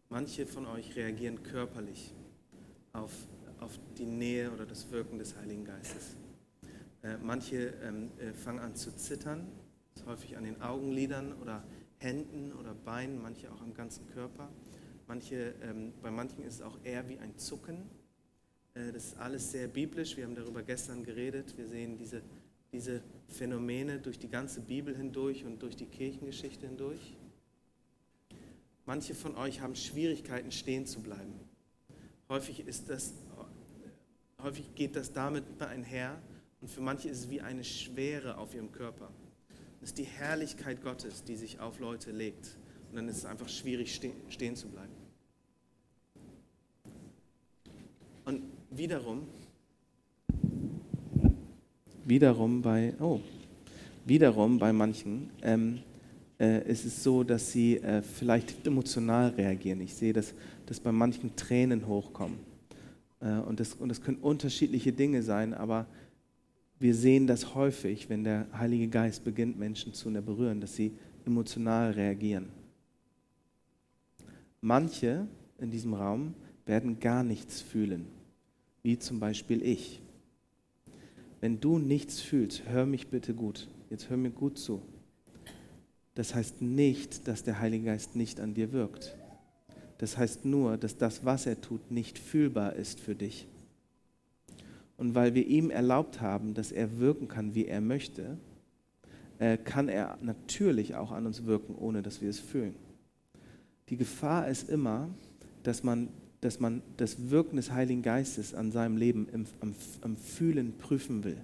Manche 0.09 0.47
von 0.47 0.67
euch 0.67 0.95
reagieren 0.95 1.43
körperlich 1.43 2.15
auf, 2.93 3.11
auf 3.59 3.81
die 3.99 4.07
Nähe 4.07 4.53
oder 4.53 4.65
das 4.65 4.93
Wirken 4.93 5.19
des 5.19 5.37
Heiligen 5.37 5.65
Geistes. 5.65 6.15
Äh, 7.03 7.17
manche 7.21 7.75
ähm, 7.83 8.13
äh, 8.21 8.33
fangen 8.33 8.61
an 8.61 8.77
zu 8.77 8.95
zittern, 8.95 9.49
häufig 10.07 10.37
an 10.37 10.45
den 10.45 10.63
Augenlidern 10.63 11.33
oder 11.43 11.65
Händen 12.03 12.53
oder 12.53 12.75
Beinen, 12.75 13.23
manche 13.23 13.51
auch 13.53 13.61
am 13.63 13.75
ganzen 13.75 14.07
Körper. 14.09 14.51
Manche, 15.07 15.55
ähm, 15.63 15.93
bei 16.03 16.11
manchen 16.11 16.43
ist 16.45 16.55
es 16.57 16.63
auch 16.63 16.79
eher 16.85 17.09
wie 17.09 17.19
ein 17.19 17.37
Zucken. 17.39 17.89
Äh, 18.75 18.93
das 18.93 19.07
ist 19.07 19.19
alles 19.19 19.53
sehr 19.53 19.69
biblisch. 19.69 20.17
Wir 20.17 20.25
haben 20.25 20.35
darüber 20.35 20.63
gestern 20.63 21.05
geredet. 21.05 21.57
Wir 21.57 21.69
sehen 21.69 21.97
diese, 21.97 22.23
diese 22.73 23.03
Phänomene 23.29 23.99
durch 23.99 24.19
die 24.19 24.29
ganze 24.29 24.61
Bibel 24.61 24.97
hindurch 24.97 25.45
und 25.45 25.63
durch 25.63 25.77
die 25.77 25.87
Kirchengeschichte 25.87 26.67
hindurch. 26.67 27.17
Manche 28.85 29.15
von 29.15 29.37
euch 29.37 29.61
haben 29.61 29.77
Schwierigkeiten, 29.77 30.51
stehen 30.51 30.87
zu 30.87 31.01
bleiben. 31.01 31.35
Häufig, 32.29 32.67
ist 32.67 32.89
das, 32.89 33.15
häufig 34.43 34.75
geht 34.75 34.97
das 34.97 35.13
damit 35.13 35.45
einher 35.61 36.21
und 36.61 36.69
für 36.69 36.81
manche 36.81 37.09
ist 37.09 37.19
es 37.19 37.31
wie 37.31 37.41
eine 37.41 37.63
Schwere 37.63 38.39
auf 38.39 38.55
ihrem 38.55 38.73
Körper. 38.73 39.11
Ist 39.83 39.99
die 39.99 40.05
Herrlichkeit 40.05 40.83
Gottes, 40.83 41.25
die 41.25 41.37
sich 41.37 41.59
auf 41.61 41.81
Leute 41.81 42.13
legt. 42.13 42.57
Und 42.91 42.97
dann 42.97 43.09
ist 43.09 43.19
es 43.19 43.25
einfach 43.25 43.49
schwierig, 43.49 44.01
stehen 44.29 44.57
zu 44.57 44.69
bleiben. 44.69 44.93
Und 48.25 48.43
wiederum, 48.71 49.27
wiederum 52.05 52.63
bei, 52.63 52.95
oh, 53.01 53.21
wiederum 54.05 54.59
bei 54.59 54.73
manchen 54.73 55.31
ähm, 55.43 55.81
äh, 56.39 56.69
ist 56.71 56.85
es 56.85 57.03
so, 57.03 57.25
dass 57.25 57.51
sie 57.51 57.79
äh, 57.79 58.03
vielleicht 58.03 58.67
emotional 58.67 59.31
reagieren. 59.31 59.81
Ich 59.81 59.95
sehe, 59.95 60.13
dass, 60.13 60.35
dass 60.67 60.79
bei 60.79 60.93
manchen 60.93 61.35
Tränen 61.35 61.87
hochkommen. 61.87 62.39
Äh, 63.21 63.39
und, 63.41 63.61
das, 63.61 63.75
und 63.75 63.89
das 63.89 64.01
können 64.01 64.19
unterschiedliche 64.19 64.93
Dinge 64.93 65.23
sein, 65.23 65.55
aber 65.55 65.87
wir 66.83 66.95
sehen 66.97 67.29
das 67.29 67.55
häufig, 67.55 68.09
wenn 68.11 68.25
der 68.25 68.47
Heilige 68.53 68.89
Geist 68.89 69.23
beginnt, 69.23 69.57
Menschen 69.57 69.95
zu 69.95 70.11
berühren, 70.11 70.61
dass 70.61 70.75
sie 70.75 70.93
emotional 71.25 71.93
reagieren. 71.93 72.49
Manche 74.61 75.29
in 75.59 75.71
diesem 75.71 75.95
Raum 75.95 76.35
werden 76.67 76.99
gar 76.99 77.23
nichts 77.23 77.61
fühlen, 77.61 78.07
wie 78.83 78.99
zum 78.99 79.21
Beispiel 79.21 79.63
ich. 79.63 80.01
Wenn 81.41 81.61
du 81.61 81.79
nichts 81.79 82.21
fühlst, 82.21 82.65
hör 82.69 82.85
mich 82.85 83.09
bitte 83.09 83.33
gut. 83.33 83.69
Jetzt 83.89 84.11
hör 84.11 84.17
mir 84.17 84.31
gut 84.31 84.59
zu. 84.59 84.83
Das 86.15 86.35
heißt 86.35 86.63
nicht, 86.63 87.29
dass 87.29 87.45
der 87.45 87.61
Heilige 87.61 87.87
Geist 87.87 88.17
nicht 88.17 88.41
an 88.41 88.55
dir 88.55 88.73
wirkt. 88.73 89.17
Das 89.99 90.19
heißt 90.19 90.45
nur, 90.45 90.77
dass 90.77 90.97
das, 90.97 91.25
was 91.25 91.47
er 91.47 91.61
tut, 91.61 91.93
nicht 91.93 92.19
fühlbar 92.19 92.75
ist 92.75 92.99
für 92.99 93.15
dich. 93.15 93.47
Und 95.03 95.17
weil 95.17 95.35
wir 95.35 95.45
ihm 95.49 95.71
erlaubt 95.71 96.21
haben, 96.21 96.55
dass 96.55 96.71
er 96.71 97.01
wirken 97.01 97.27
kann, 97.27 97.57
wie 97.57 97.67
er 97.67 97.81
möchte, 97.81 98.39
äh, 99.41 99.59
kann 99.59 99.89
er 99.89 100.17
natürlich 100.23 100.95
auch 100.95 101.11
an 101.11 101.27
uns 101.27 101.45
wirken, 101.45 101.75
ohne 101.75 102.03
dass 102.03 102.21
wir 102.23 102.31
es 102.31 102.39
fühlen. 102.39 102.77
Die 103.89 103.97
Gefahr 103.97 104.47
ist 104.47 104.71
immer, 104.71 105.09
dass 105.65 105.83
man, 105.83 106.09
dass 106.41 106.61
man 106.61 106.83
das 106.99 107.31
Wirken 107.31 107.57
des 107.57 107.73
Heiligen 107.73 108.03
Geistes 108.03 108.55
an 108.55 108.71
seinem 108.71 108.97
Leben 108.97 109.27
im, 109.33 109.47
am, 109.59 109.75
am 110.03 110.17
Fühlen 110.17 110.79
prüfen 110.79 111.25
will. 111.25 111.39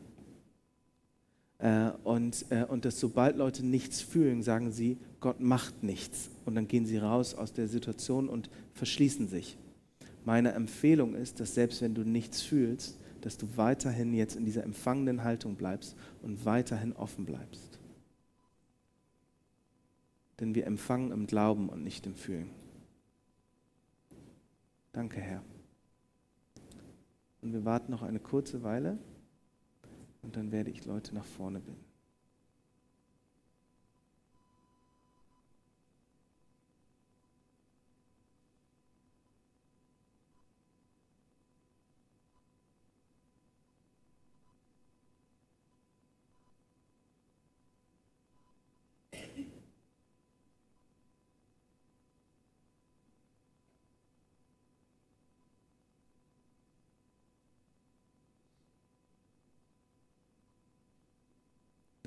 Äh, 1.59 1.91
und, 2.05 2.45
äh, 2.51 2.65
und 2.65 2.85
dass 2.85 3.01
sobald 3.01 3.37
Leute 3.37 3.67
nichts 3.67 4.01
fühlen, 4.01 4.45
sagen 4.45 4.71
sie, 4.71 4.99
Gott 5.19 5.41
macht 5.41 5.83
nichts. 5.83 6.31
Und 6.45 6.55
dann 6.55 6.69
gehen 6.69 6.87
sie 6.87 6.99
raus 6.99 7.35
aus 7.35 7.55
der 7.55 7.67
Situation 7.67 8.29
und 8.29 8.51
verschließen 8.75 9.27
sich. 9.27 9.59
Meine 10.25 10.53
Empfehlung 10.53 11.17
ist, 11.17 11.41
dass 11.41 11.57
selbst 11.57 11.83
wenn 11.83 11.97
du 11.97 12.03
nichts 12.03 12.41
fühlst, 12.41 13.01
dass 13.21 13.37
du 13.37 13.57
weiterhin 13.57 14.15
jetzt 14.15 14.37
in 14.37 14.45
dieser 14.45 14.65
empfangenen 14.65 15.25
Haltung 15.25 15.57
bleibst 15.57 15.97
und 16.23 16.45
weiterhin 16.45 16.93
offen 16.93 17.25
bleibst. 17.25 17.79
Denn 20.41 20.55
wir 20.55 20.67
empfangen 20.67 21.11
im 21.11 21.27
Glauben 21.27 21.69
und 21.69 21.83
nicht 21.83 22.07
im 22.07 22.15
Fühlen. 22.15 22.51
Danke, 24.93 25.21
Herr. 25.21 25.43
Und 27.43 27.53
wir 27.53 27.65
warten 27.65 27.91
noch 27.91 28.03
eine 28.03 28.21
kurze 28.21 28.63
Weile 28.63 28.99
und 30.23 30.37
dann 30.37 30.53
werde 30.53 30.71
ich 30.71 30.85
Leute 30.85 31.15
nach 31.15 31.25
vorne 31.25 31.61
bitten. 31.61 31.88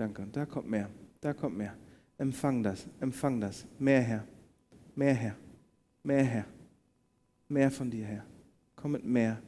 Danke. 0.01 0.23
Und 0.23 0.35
da 0.35 0.47
kommt 0.47 0.67
mehr. 0.67 0.89
Da 1.19 1.31
kommt 1.31 1.55
mehr. 1.55 1.77
Empfang 2.17 2.63
das. 2.63 2.87
Empfang 2.99 3.39
das. 3.39 3.67
Mehr 3.77 4.01
Herr. 4.01 4.27
Mehr 4.95 5.13
Herr. 5.13 5.35
Mehr 6.01 6.23
Herr. 6.23 6.45
Mehr 7.47 7.69
von 7.69 7.91
dir 7.91 8.07
her. 8.07 8.25
Komm 8.75 8.93
mit 8.93 9.05
mehr. 9.05 9.39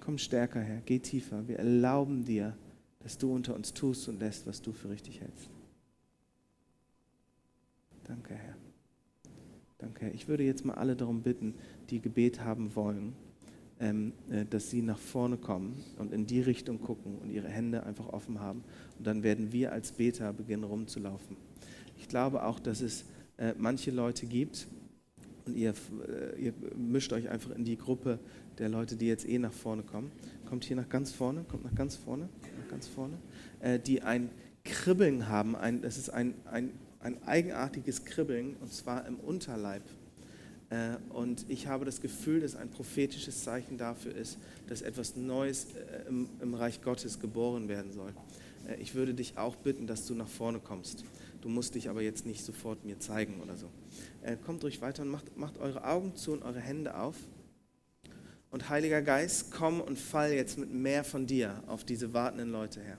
Komm 0.00 0.18
stärker 0.18 0.60
her. 0.60 0.82
Geh 0.84 0.98
tiefer. 0.98 1.46
Wir 1.46 1.60
erlauben 1.60 2.24
dir, 2.24 2.58
dass 2.98 3.16
du 3.16 3.32
unter 3.32 3.54
uns 3.54 3.72
tust 3.72 4.08
und 4.08 4.18
lässt, 4.18 4.48
was 4.48 4.60
du 4.60 4.72
für 4.72 4.90
richtig 4.90 5.20
hältst. 5.20 5.48
Danke, 8.02 8.34
Herr. 8.34 8.56
Danke, 9.78 10.06
Herr. 10.06 10.14
Ich 10.14 10.26
würde 10.26 10.42
jetzt 10.42 10.64
mal 10.64 10.74
alle 10.74 10.96
darum 10.96 11.22
bitten, 11.22 11.54
die 11.90 12.00
Gebet 12.00 12.40
haben 12.40 12.74
wollen 12.74 13.14
dass 14.50 14.70
sie 14.70 14.82
nach 14.82 14.98
vorne 14.98 15.36
kommen 15.36 15.84
und 15.98 16.12
in 16.12 16.26
die 16.26 16.40
Richtung 16.40 16.80
gucken 16.80 17.18
und 17.18 17.30
ihre 17.30 17.48
Hände 17.48 17.84
einfach 17.84 18.08
offen 18.08 18.40
haben. 18.40 18.64
Und 18.98 19.06
dann 19.06 19.22
werden 19.22 19.52
wir 19.52 19.72
als 19.72 19.92
Beter 19.92 20.32
beginnen 20.32 20.64
rumzulaufen. 20.64 21.36
Ich 21.96 22.08
glaube 22.08 22.44
auch, 22.44 22.58
dass 22.58 22.80
es 22.80 23.04
äh, 23.36 23.54
manche 23.56 23.90
Leute 23.90 24.26
gibt, 24.26 24.66
und 25.46 25.56
ihr, 25.56 25.72
äh, 26.06 26.40
ihr, 26.40 26.54
mischt 26.76 27.12
euch 27.12 27.28
einfach 27.28 27.50
in 27.50 27.64
die 27.64 27.78
Gruppe 27.78 28.18
der 28.58 28.68
Leute, 28.68 28.96
die 28.96 29.06
jetzt 29.06 29.26
eh 29.28 29.38
nach 29.38 29.52
vorne 29.52 29.82
kommen. 29.82 30.12
Kommt 30.46 30.64
hier 30.64 30.76
nach 30.76 30.88
ganz 30.88 31.12
vorne, 31.12 31.44
kommt 31.48 31.64
nach 31.64 31.74
ganz 31.74 31.96
vorne, 31.96 32.28
nach 32.60 32.68
ganz 32.68 32.86
vorne, 32.86 33.16
äh, 33.60 33.78
die 33.78 34.02
ein 34.02 34.30
Kribbeln 34.64 35.28
haben. 35.28 35.56
Ein, 35.56 35.80
das 35.80 35.96
ist 35.96 36.10
ein, 36.10 36.34
ein, 36.44 36.70
ein 37.00 37.22
eigenartiges 37.22 38.04
Kribbeln, 38.04 38.56
und 38.60 38.72
zwar 38.72 39.06
im 39.06 39.16
Unterleib. 39.16 39.82
Äh, 40.70 40.96
und 41.10 41.46
ich 41.48 41.66
habe 41.66 41.84
das 41.84 42.00
Gefühl, 42.00 42.40
dass 42.40 42.54
ein 42.54 42.70
prophetisches 42.70 43.44
Zeichen 43.44 43.78
dafür 43.78 44.14
ist, 44.14 44.38
dass 44.68 44.82
etwas 44.82 45.16
Neues 45.16 45.66
äh, 45.74 46.08
im, 46.08 46.54
Reich 46.54 46.82
Gottes 46.82 47.20
geboren 47.20 47.68
werden 47.68 47.92
soll. 47.92 48.12
Äh, 48.68 48.76
ich 48.80 48.94
würde 48.94 49.14
dich 49.14 49.38
auch 49.38 49.56
bitten, 49.56 49.86
dass 49.86 50.06
du 50.06 50.14
nach 50.14 50.28
vorne 50.28 50.60
kommst. 50.60 51.04
Du 51.40 51.48
musst 51.48 51.74
dich 51.74 51.88
aber 51.88 52.02
jetzt 52.02 52.26
nicht 52.26 52.44
sofort 52.44 52.84
mir 52.84 52.98
zeigen 52.98 53.40
oder 53.40 53.56
so. 53.56 53.70
Kommt 54.44 54.64
ruhig 54.64 54.80
weiter 54.82 55.02
und 55.02 55.08
macht, 55.08 55.36
macht 55.36 55.58
eure 55.58 55.84
Augen 55.84 56.16
zu 56.16 56.32
und 56.32 56.42
eure 56.42 56.58
Hände 56.58 56.98
auf. 56.98 57.14
Und 58.50 58.68
Heiliger 58.68 59.02
Geist, 59.02 59.52
komm 59.52 59.80
und 59.80 59.98
fall 59.98 60.32
jetzt 60.32 60.58
mit 60.58 60.72
mehr 60.72 61.04
von 61.04 61.28
dir 61.28 61.62
auf 61.68 61.84
diese 61.84 62.12
wartenden 62.12 62.50
Leute 62.50 62.80
her 62.80 62.98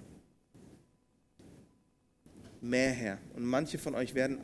mehr 2.61 2.91
her. 2.91 3.19
Und 3.35 3.45
manche 3.45 3.77
von 3.77 3.95
euch 3.95 4.15
werden 4.15 4.39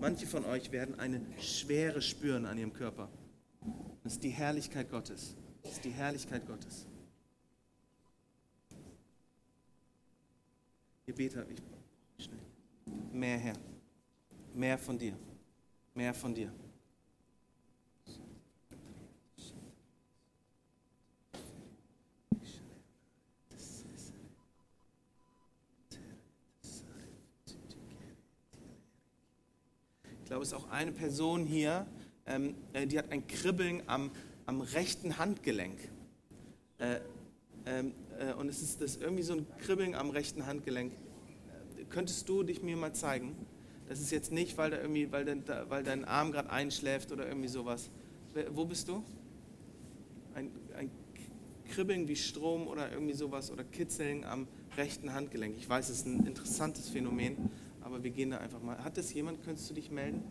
manche 0.00 0.26
von 0.26 0.44
euch 0.44 0.72
werden 0.72 0.98
eine 0.98 1.20
Schwere 1.38 2.02
spüren 2.02 2.46
an 2.46 2.58
ihrem 2.58 2.72
Körper. 2.72 3.08
Das 4.02 4.14
ist 4.14 4.22
die 4.22 4.30
Herrlichkeit 4.30 4.90
Gottes. 4.90 5.36
Das 5.62 5.72
ist 5.72 5.84
die 5.84 5.90
Herrlichkeit 5.90 6.46
Gottes. 6.46 6.86
Ihr 11.06 11.14
Beter, 11.14 11.46
ich 11.48 12.24
schnell. 12.24 12.40
Mehr 13.12 13.38
her. 13.38 13.54
Mehr 14.54 14.78
von 14.78 14.98
dir. 14.98 15.16
Mehr 15.94 16.14
von 16.14 16.34
dir. 16.34 16.52
Glaube, 30.32 30.44
es 30.44 30.52
ist 30.52 30.54
auch 30.54 30.70
eine 30.70 30.92
Person 30.92 31.44
hier, 31.44 31.86
ähm, 32.24 32.54
äh, 32.72 32.86
die 32.86 32.98
hat 32.98 33.12
ein 33.12 33.26
Kribbeln 33.26 33.82
am, 33.86 34.10
am 34.46 34.62
rechten 34.62 35.18
Handgelenk. 35.18 35.78
Äh, 36.78 37.00
ähm, 37.66 37.92
äh, 38.18 38.32
und 38.32 38.48
es 38.48 38.62
ist 38.62 38.80
das 38.80 38.96
irgendwie 38.96 39.24
so 39.24 39.34
ein 39.34 39.46
Kribbeln 39.58 39.94
am 39.94 40.08
rechten 40.08 40.46
Handgelenk. 40.46 40.94
Äh, 40.94 41.84
könntest 41.90 42.30
du 42.30 42.44
dich 42.44 42.62
mir 42.62 42.78
mal 42.78 42.94
zeigen? 42.94 43.36
Das 43.90 44.00
ist 44.00 44.10
jetzt 44.10 44.32
nicht, 44.32 44.56
weil, 44.56 44.70
da 44.70 44.80
irgendwie, 44.80 45.12
weil, 45.12 45.26
dein, 45.26 45.44
weil 45.68 45.82
dein 45.82 46.06
Arm 46.06 46.32
gerade 46.32 46.48
einschläft 46.48 47.12
oder 47.12 47.28
irgendwie 47.28 47.48
sowas. 47.48 47.90
Wo 48.52 48.64
bist 48.64 48.88
du? 48.88 49.04
Ein, 50.34 50.50
ein 50.78 50.90
Kribbeln 51.68 52.08
wie 52.08 52.16
Strom 52.16 52.68
oder 52.68 52.90
irgendwie 52.90 53.12
sowas 53.12 53.50
oder 53.50 53.64
Kitzeln 53.64 54.24
am 54.24 54.48
rechten 54.78 55.12
Handgelenk. 55.12 55.56
Ich 55.58 55.68
weiß, 55.68 55.90
es 55.90 55.98
ist 55.98 56.06
ein 56.06 56.26
interessantes 56.26 56.88
Phänomen 56.88 57.50
aber 57.92 58.02
wir 58.02 58.10
gehen 58.10 58.30
da 58.30 58.38
einfach 58.38 58.62
mal. 58.62 58.82
Hat 58.82 58.96
das 58.96 59.12
jemand? 59.12 59.42
Könntest 59.44 59.68
du 59.68 59.74
dich 59.74 59.90
melden? 59.90 60.22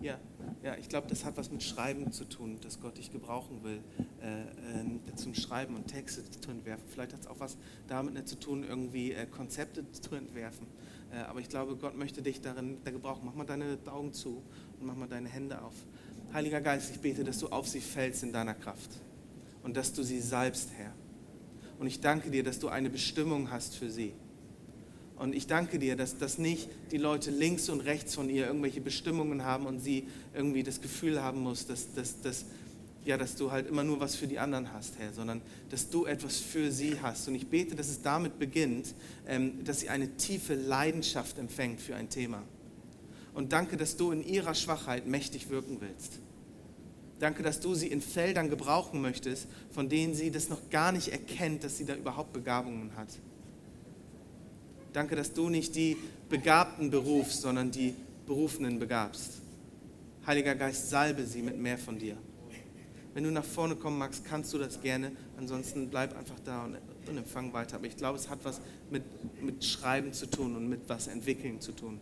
Ja, 0.00 0.18
ja 0.62 0.76
ich 0.76 0.88
glaube, 0.88 1.08
das 1.08 1.24
hat 1.24 1.36
was 1.36 1.50
mit 1.50 1.62
Schreiben 1.62 2.10
zu 2.12 2.24
tun, 2.24 2.58
dass 2.62 2.80
Gott 2.80 2.98
dich 2.98 3.12
gebrauchen 3.12 3.62
will, 3.62 3.80
äh, 4.22 4.42
äh, 4.42 5.14
zum 5.14 5.34
Schreiben 5.34 5.76
und 5.76 5.86
Texte 5.86 6.22
zu 6.30 6.50
entwerfen. 6.50 6.84
Vielleicht 6.88 7.12
hat 7.12 7.20
es 7.20 7.26
auch 7.26 7.38
was 7.38 7.56
damit 7.86 8.26
zu 8.28 8.38
tun, 8.38 8.64
irgendwie 8.64 9.12
äh, 9.12 9.26
Konzepte 9.26 9.90
zu 9.92 10.14
entwerfen. 10.14 10.66
Äh, 11.12 11.18
aber 11.18 11.40
ich 11.40 11.48
glaube, 11.48 11.76
Gott 11.76 11.96
möchte 11.96 12.22
dich 12.22 12.40
darin 12.40 12.78
da 12.84 12.90
gebrauchen. 12.90 13.22
Mach 13.24 13.34
mal 13.34 13.44
deine 13.44 13.78
Augen 13.86 14.12
zu 14.12 14.42
und 14.80 14.86
mach 14.86 14.96
mal 14.96 15.08
deine 15.08 15.28
Hände 15.28 15.60
auf. 15.62 15.74
Heiliger 16.32 16.60
Geist, 16.60 16.90
ich 16.90 17.00
bete, 17.00 17.24
dass 17.24 17.38
du 17.38 17.48
auf 17.48 17.68
sie 17.68 17.80
fällst 17.80 18.22
in 18.22 18.32
deiner 18.32 18.54
Kraft 18.54 18.90
und 19.62 19.76
dass 19.76 19.92
du 19.92 20.02
sie 20.02 20.20
salbst, 20.20 20.70
Herr. 20.76 20.92
Und 21.78 21.86
ich 21.86 22.00
danke 22.00 22.30
dir, 22.30 22.42
dass 22.42 22.58
du 22.58 22.68
eine 22.68 22.88
Bestimmung 22.88 23.50
hast 23.50 23.76
für 23.76 23.90
sie 23.90 24.14
und 25.16 25.34
ich 25.34 25.46
danke 25.46 25.78
dir, 25.78 25.96
dass, 25.96 26.18
dass 26.18 26.38
nicht 26.38 26.68
die 26.90 26.96
Leute 26.96 27.30
links 27.30 27.68
und 27.68 27.80
rechts 27.80 28.14
von 28.14 28.28
ihr 28.28 28.46
irgendwelche 28.46 28.80
Bestimmungen 28.80 29.44
haben 29.44 29.66
und 29.66 29.78
sie 29.78 30.08
irgendwie 30.34 30.64
das 30.64 30.80
Gefühl 30.80 31.22
haben 31.22 31.40
muss, 31.40 31.66
dass, 31.66 31.92
dass, 31.94 32.20
dass, 32.20 32.44
ja, 33.04 33.16
dass 33.16 33.36
du 33.36 33.52
halt 33.52 33.68
immer 33.68 33.84
nur 33.84 34.00
was 34.00 34.16
für 34.16 34.26
die 34.26 34.40
anderen 34.40 34.72
hast, 34.72 34.98
Herr, 34.98 35.12
sondern 35.12 35.40
dass 35.70 35.88
du 35.88 36.04
etwas 36.04 36.38
für 36.38 36.72
sie 36.72 37.00
hast. 37.00 37.28
Und 37.28 37.36
ich 37.36 37.46
bete, 37.46 37.76
dass 37.76 37.88
es 37.88 38.02
damit 38.02 38.40
beginnt, 38.40 38.94
ähm, 39.28 39.64
dass 39.64 39.80
sie 39.80 39.88
eine 39.88 40.16
tiefe 40.16 40.54
Leidenschaft 40.54 41.38
empfängt 41.38 41.80
für 41.80 41.94
ein 41.94 42.08
Thema. 42.08 42.42
Und 43.34 43.52
danke, 43.52 43.76
dass 43.76 43.96
du 43.96 44.10
in 44.10 44.24
ihrer 44.24 44.54
Schwachheit 44.54 45.06
mächtig 45.06 45.48
wirken 45.48 45.76
willst. 45.80 46.18
Danke, 47.20 47.44
dass 47.44 47.60
du 47.60 47.74
sie 47.74 47.86
in 47.86 48.00
Feldern 48.00 48.50
gebrauchen 48.50 49.00
möchtest, 49.00 49.46
von 49.70 49.88
denen 49.88 50.14
sie 50.14 50.32
das 50.32 50.48
noch 50.48 50.70
gar 50.70 50.90
nicht 50.90 51.08
erkennt, 51.08 51.62
dass 51.62 51.78
sie 51.78 51.84
da 51.84 51.94
überhaupt 51.94 52.32
Begabungen 52.32 52.96
hat. 52.96 53.08
Danke, 54.94 55.16
dass 55.16 55.32
du 55.32 55.48
nicht 55.50 55.74
die 55.74 55.96
Begabten 56.28 56.88
berufst, 56.88 57.42
sondern 57.42 57.72
die 57.72 57.96
Berufenen 58.26 58.78
begabst. 58.78 59.42
Heiliger 60.24 60.54
Geist, 60.54 60.88
salbe 60.88 61.26
sie 61.26 61.42
mit 61.42 61.58
mehr 61.58 61.76
von 61.78 61.98
dir. 61.98 62.16
Wenn 63.12 63.24
du 63.24 63.32
nach 63.32 63.44
vorne 63.44 63.74
kommen 63.74 63.98
magst, 63.98 64.24
kannst 64.24 64.52
du 64.54 64.58
das 64.58 64.80
gerne. 64.80 65.10
Ansonsten 65.36 65.90
bleib 65.90 66.16
einfach 66.16 66.38
da 66.44 66.64
und, 66.64 66.78
und 67.08 67.18
empfang 67.18 67.52
weiter. 67.52 67.76
Aber 67.76 67.86
ich 67.86 67.96
glaube, 67.96 68.18
es 68.18 68.30
hat 68.30 68.38
was 68.44 68.60
mit, 68.88 69.02
mit 69.42 69.64
Schreiben 69.64 70.12
zu 70.12 70.26
tun 70.26 70.54
und 70.54 70.68
mit 70.68 70.88
was 70.88 71.08
entwickeln 71.08 71.60
zu 71.60 71.72
tun. 71.72 72.00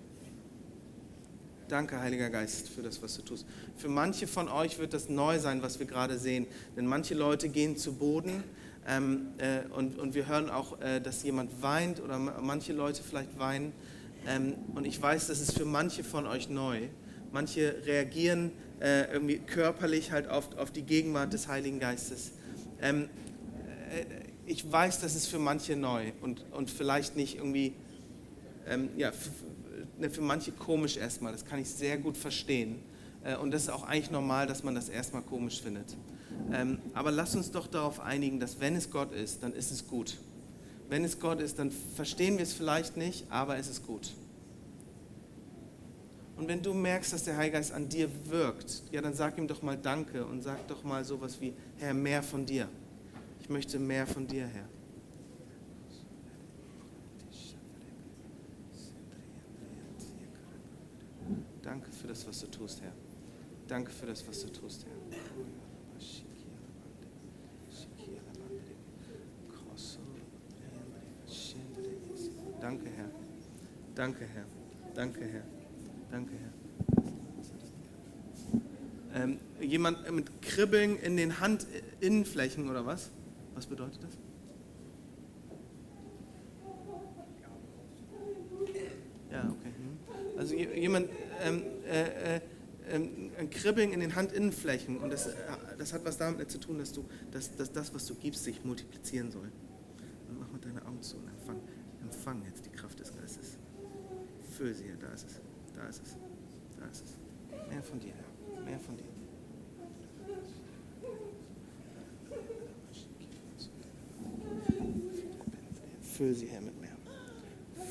Danke, 1.68 1.98
Heiliger 1.98 2.28
Geist, 2.28 2.68
für 2.68 2.82
das, 2.82 3.02
was 3.02 3.16
du 3.16 3.22
tust. 3.22 3.46
Für 3.76 3.88
manche 3.88 4.26
von 4.26 4.48
euch 4.50 4.78
wird 4.78 4.92
das 4.92 5.08
neu 5.08 5.38
sein, 5.38 5.62
was 5.62 5.78
wir 5.78 5.86
gerade 5.86 6.18
sehen. 6.18 6.46
Denn 6.76 6.86
manche 6.86 7.14
Leute 7.14 7.48
gehen 7.48 7.78
zu 7.78 7.94
Boden 7.94 8.44
ähm, 8.88 9.28
äh, 9.38 9.60
und, 9.74 9.98
und 9.98 10.14
wir 10.14 10.26
hören 10.26 10.50
auch, 10.50 10.80
äh, 10.80 11.00
dass 11.00 11.22
jemand 11.22 11.62
weint 11.62 12.00
oder 12.00 12.18
manche 12.18 12.72
Leute 12.72 13.02
vielleicht 13.02 13.38
weinen. 13.38 13.72
Ähm, 14.26 14.54
und 14.74 14.86
ich 14.86 15.00
weiß, 15.00 15.28
das 15.28 15.40
ist 15.40 15.56
für 15.56 15.64
manche 15.64 16.04
von 16.04 16.26
euch 16.26 16.48
neu. 16.48 16.88
Manche 17.32 17.76
reagieren 17.86 18.52
äh, 18.80 19.12
irgendwie 19.12 19.38
körperlich 19.38 20.10
halt 20.12 20.28
auf, 20.28 20.56
auf 20.58 20.70
die 20.70 20.82
Gegenwart 20.82 21.32
des 21.32 21.48
Heiligen 21.48 21.78
Geistes. 21.78 22.32
Ähm, 22.80 23.08
äh, 23.90 24.04
ich 24.46 24.70
weiß, 24.70 25.00
das 25.00 25.14
ist 25.14 25.28
für 25.28 25.38
manche 25.38 25.76
neu 25.76 26.12
und, 26.20 26.44
und 26.52 26.70
vielleicht 26.70 27.16
nicht 27.16 27.36
irgendwie, 27.36 27.74
ähm, 28.66 28.90
ja, 28.96 29.12
ne, 29.98 30.10
für 30.10 30.20
manche 30.20 30.50
komisch 30.52 30.96
erstmal. 30.96 31.32
Das 31.32 31.44
kann 31.44 31.60
ich 31.60 31.68
sehr 31.68 31.98
gut 31.98 32.16
verstehen. 32.16 32.80
Äh, 33.22 33.36
und 33.36 33.52
das 33.52 33.62
ist 33.62 33.68
auch 33.70 33.84
eigentlich 33.84 34.10
normal, 34.10 34.46
dass 34.46 34.62
man 34.64 34.74
das 34.74 34.88
erstmal 34.88 35.22
komisch 35.22 35.62
findet. 35.62 35.96
Ähm, 36.52 36.78
aber 36.94 37.10
lass 37.10 37.34
uns 37.34 37.50
doch 37.50 37.66
darauf 37.66 38.00
einigen, 38.00 38.40
dass 38.40 38.60
wenn 38.60 38.74
es 38.76 38.90
Gott 38.90 39.12
ist, 39.12 39.42
dann 39.42 39.52
ist 39.52 39.70
es 39.70 39.86
gut. 39.86 40.18
Wenn 40.88 41.04
es 41.04 41.20
Gott 41.20 41.40
ist, 41.40 41.58
dann 41.58 41.70
verstehen 41.70 42.36
wir 42.36 42.42
es 42.42 42.52
vielleicht 42.52 42.96
nicht, 42.96 43.24
aber 43.30 43.56
es 43.56 43.68
ist 43.68 43.86
gut. 43.86 44.12
Und 46.36 46.48
wenn 46.48 46.62
du 46.62 46.74
merkst, 46.74 47.12
dass 47.12 47.24
der 47.24 47.36
Heilige 47.36 47.58
Geist 47.58 47.72
an 47.72 47.88
dir 47.88 48.08
wirkt, 48.26 48.82
ja, 48.90 49.00
dann 49.00 49.14
sag 49.14 49.38
ihm 49.38 49.46
doch 49.46 49.62
mal 49.62 49.76
Danke 49.76 50.26
und 50.26 50.42
sag 50.42 50.66
doch 50.68 50.82
mal 50.82 51.04
sowas 51.04 51.40
wie, 51.40 51.52
Herr, 51.78 51.94
mehr 51.94 52.22
von 52.22 52.44
dir. 52.44 52.68
Ich 53.40 53.48
möchte 53.48 53.78
mehr 53.78 54.06
von 54.06 54.26
dir, 54.26 54.46
Herr. 54.46 54.68
Danke 61.62 61.90
für 61.92 62.08
das, 62.08 62.26
was 62.26 62.40
du 62.40 62.46
tust, 62.48 62.82
Herr. 62.82 62.92
Danke 63.68 63.90
für 63.92 64.06
das, 64.06 64.26
was 64.26 64.42
du 64.42 64.48
tust, 64.48 64.84
Herr. 64.84 65.16
Danke, 74.02 74.24
Herr. 74.34 74.44
Danke, 74.96 75.20
Herr. 75.24 75.44
Danke, 76.10 76.32
Herr. 79.12 79.22
Ähm, 79.22 79.38
jemand 79.60 80.10
mit 80.10 80.42
Kribbeln 80.42 80.96
in 80.96 81.16
den 81.16 81.38
Handinnenflächen 81.40 82.68
oder 82.68 82.84
was? 82.84 83.10
Was 83.54 83.66
bedeutet 83.66 84.02
das? 84.02 84.10
Ja, 89.30 89.44
okay. 89.44 89.70
Hm. 89.70 90.36
Also 90.36 90.56
jemand, 90.56 91.08
ähm, 91.40 91.62
äh, 91.88 92.38
äh, 92.38 92.40
ein 93.38 93.50
Kribbeln 93.50 93.92
in 93.92 94.00
den 94.00 94.16
Handinnenflächen 94.16 94.98
und 94.98 95.12
das, 95.12 95.28
äh, 95.28 95.34
das 95.78 95.92
hat 95.92 96.04
was 96.04 96.18
damit 96.18 96.50
zu 96.50 96.58
tun, 96.58 96.80
dass, 96.80 96.90
du, 96.90 97.04
dass, 97.30 97.54
dass 97.54 97.70
das, 97.70 97.94
was 97.94 98.04
du 98.06 98.16
gibst, 98.16 98.42
sich 98.42 98.64
multiplizieren 98.64 99.30
soll. 99.30 99.52
Und 100.28 100.40
mach 100.40 100.50
mal 100.50 100.58
deine 100.58 100.84
Augen 100.86 101.00
zu 101.02 101.18
und 101.18 101.28
empfang, 101.28 101.60
empfang 102.02 102.42
jetzt 102.46 102.66
die 102.66 102.70
Kraft. 102.70 103.00
Füll 104.62 104.74
sie, 104.74 104.84
da 105.00 105.08
ist 105.08 105.26
es, 105.26 105.40
da 105.74 105.88
ist 105.88 106.02
es, 106.06 106.16
da 106.78 106.86
ist 106.86 107.04
es. 107.04 107.16
Mehr 107.68 107.82
von 107.82 107.98
dir, 107.98 108.12
Herr, 108.14 108.62
mehr 108.62 108.78
von 108.78 108.96
dir. 108.96 109.02
Füll 116.00 116.32
sie, 116.32 116.46
Herr, 116.46 116.60
mit 116.60 116.80
mehr. 116.80 116.96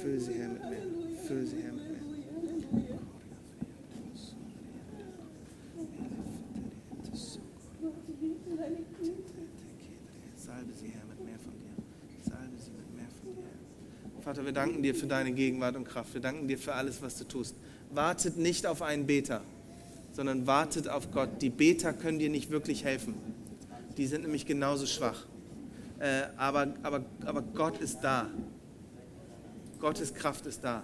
Füll 0.01 0.17
sie, 0.17 0.33
Herr, 0.35 0.47
mit 0.47 0.61
mehr. 0.61 0.85
Füll 1.27 1.45
sie, 1.45 1.61
Herr, 1.61 1.73
mit 1.73 1.91
mehr. 1.91 2.99
Salbe 10.37 10.73
sie, 10.73 10.87
Herr, 10.87 11.05
mit 11.05 11.25
mehr 11.25 11.37
von 11.37 11.53
dir. 11.59 11.75
Salbe 12.23 12.57
sie 12.57 12.71
mit 12.71 12.95
mehr 12.95 13.09
von 13.21 13.35
dir. 13.35 14.20
Vater, 14.31 14.45
wir 14.45 14.53
danken 14.53 14.81
dir 14.81 14.95
für 14.95 15.07
deine 15.07 15.33
Gegenwart 15.33 15.75
und 15.75 15.83
Kraft. 15.83 16.13
Wir 16.13 16.21
danken 16.21 16.47
dir 16.47 16.57
für 16.57 16.73
alles, 16.73 17.01
was 17.01 17.17
du 17.17 17.25
tust. 17.25 17.53
Wartet 17.89 18.37
nicht 18.37 18.65
auf 18.65 18.81
einen 18.81 19.05
Beter, 19.05 19.41
sondern 20.13 20.47
wartet 20.47 20.87
auf 20.87 21.11
Gott. 21.11 21.41
Die 21.41 21.49
Beter 21.49 21.91
können 21.91 22.17
dir 22.17 22.29
nicht 22.29 22.49
wirklich 22.49 22.85
helfen. 22.85 23.13
Die 23.97 24.07
sind 24.07 24.21
nämlich 24.21 24.45
genauso 24.45 24.85
schwach. 24.85 25.25
Äh, 25.99 26.27
aber, 26.37 26.73
aber, 26.81 27.03
aber 27.25 27.41
Gott 27.41 27.79
ist 27.79 27.99
da. 27.99 28.29
Gottes 29.81 30.13
Kraft 30.13 30.45
ist 30.45 30.63
da. 30.63 30.83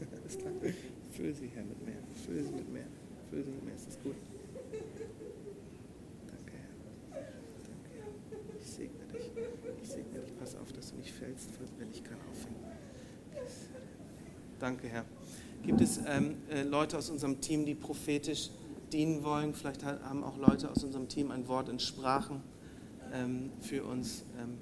Füll 1.12 1.32
sie, 1.32 1.48
Herr, 1.54 1.62
mit 1.62 1.86
mehr. 1.86 1.94
Füll 2.26 2.42
sie 2.42 2.50
mit 2.50 2.72
mehr. 2.72 2.86
Füll 3.30 3.44
sie 3.44 3.50
mit 3.52 3.64
mehr. 3.64 3.76
Ist 3.76 3.86
das 3.86 4.02
gut? 4.02 4.16
Danke, 6.26 6.54
Herr. 7.12 7.20
Danke, 7.20 7.90
Herr. 7.94 8.60
Ich 8.60 8.66
segne 8.66 9.04
dich. 9.12 9.30
Ich 9.80 9.88
segne 9.88 10.18
dich. 10.18 10.39
Pass 10.50 10.60
auf, 10.60 10.72
dass 10.72 10.90
du 10.90 10.96
nicht 10.96 11.12
fällst, 11.12 11.48
wenn 11.78 11.90
ich 11.92 12.02
kann 12.02 12.16
aufhängen. 12.28 12.58
Danke, 14.58 14.88
Herr. 14.88 15.04
Gibt 15.62 15.80
es 15.80 16.00
ähm, 16.08 16.38
äh, 16.50 16.64
Leute 16.64 16.98
aus 16.98 17.08
unserem 17.08 17.40
Team, 17.40 17.64
die 17.64 17.76
prophetisch 17.76 18.50
dienen 18.92 19.22
wollen? 19.22 19.54
Vielleicht 19.54 19.84
haben 19.84 20.24
auch 20.24 20.36
Leute 20.38 20.68
aus 20.68 20.82
unserem 20.82 21.08
Team 21.08 21.30
ein 21.30 21.46
Wort 21.46 21.68
in 21.68 21.78
Sprachen 21.78 22.42
ähm, 23.12 23.52
für 23.60 23.84
uns. 23.84 24.24
Ähm, 24.40 24.58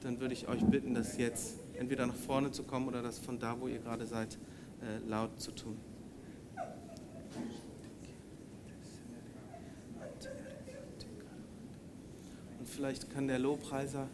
dann 0.00 0.18
würde 0.18 0.34
ich 0.34 0.48
euch 0.48 0.64
bitten, 0.64 0.92
das 0.94 1.16
jetzt 1.18 1.60
entweder 1.74 2.04
nach 2.04 2.16
vorne 2.16 2.50
zu 2.50 2.64
kommen 2.64 2.88
oder 2.88 3.00
das 3.00 3.20
von 3.20 3.38
da, 3.38 3.60
wo 3.60 3.68
ihr 3.68 3.78
gerade 3.78 4.06
seid, 4.06 4.38
äh, 4.80 5.08
laut 5.08 5.40
zu 5.40 5.52
tun. 5.52 5.76
Und 12.58 12.68
vielleicht 12.68 13.08
kann 13.10 13.28
der 13.28 13.38
Lobpreiser 13.38 14.08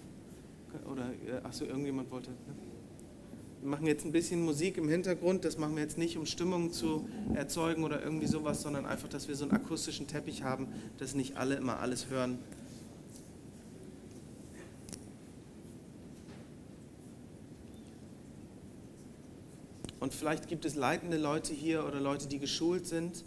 oder 0.90 1.10
äh, 1.26 1.44
achso, 1.44 1.64
irgendjemand 1.64 2.10
wollte. 2.10 2.30
Ne? 2.30 2.36
Wir 3.60 3.70
machen 3.70 3.86
jetzt 3.86 4.04
ein 4.04 4.12
bisschen 4.12 4.44
Musik 4.44 4.76
im 4.76 4.88
Hintergrund. 4.88 5.44
Das 5.44 5.58
machen 5.58 5.74
wir 5.74 5.82
jetzt 5.82 5.98
nicht, 5.98 6.16
um 6.16 6.26
Stimmung 6.26 6.72
zu 6.72 7.08
erzeugen 7.34 7.82
oder 7.82 8.02
irgendwie 8.02 8.26
sowas, 8.26 8.62
sondern 8.62 8.86
einfach, 8.86 9.08
dass 9.08 9.26
wir 9.26 9.34
so 9.34 9.44
einen 9.44 9.52
akustischen 9.52 10.06
Teppich 10.06 10.44
haben, 10.44 10.68
dass 10.98 11.14
nicht 11.14 11.36
alle 11.36 11.56
immer 11.56 11.80
alles 11.80 12.08
hören. 12.08 12.38
Und 20.00 20.14
vielleicht 20.14 20.46
gibt 20.48 20.64
es 20.64 20.76
leitende 20.76 21.18
Leute 21.18 21.52
hier 21.52 21.84
oder 21.84 22.00
Leute, 22.00 22.28
die 22.28 22.38
geschult 22.38 22.86
sind, 22.86 23.24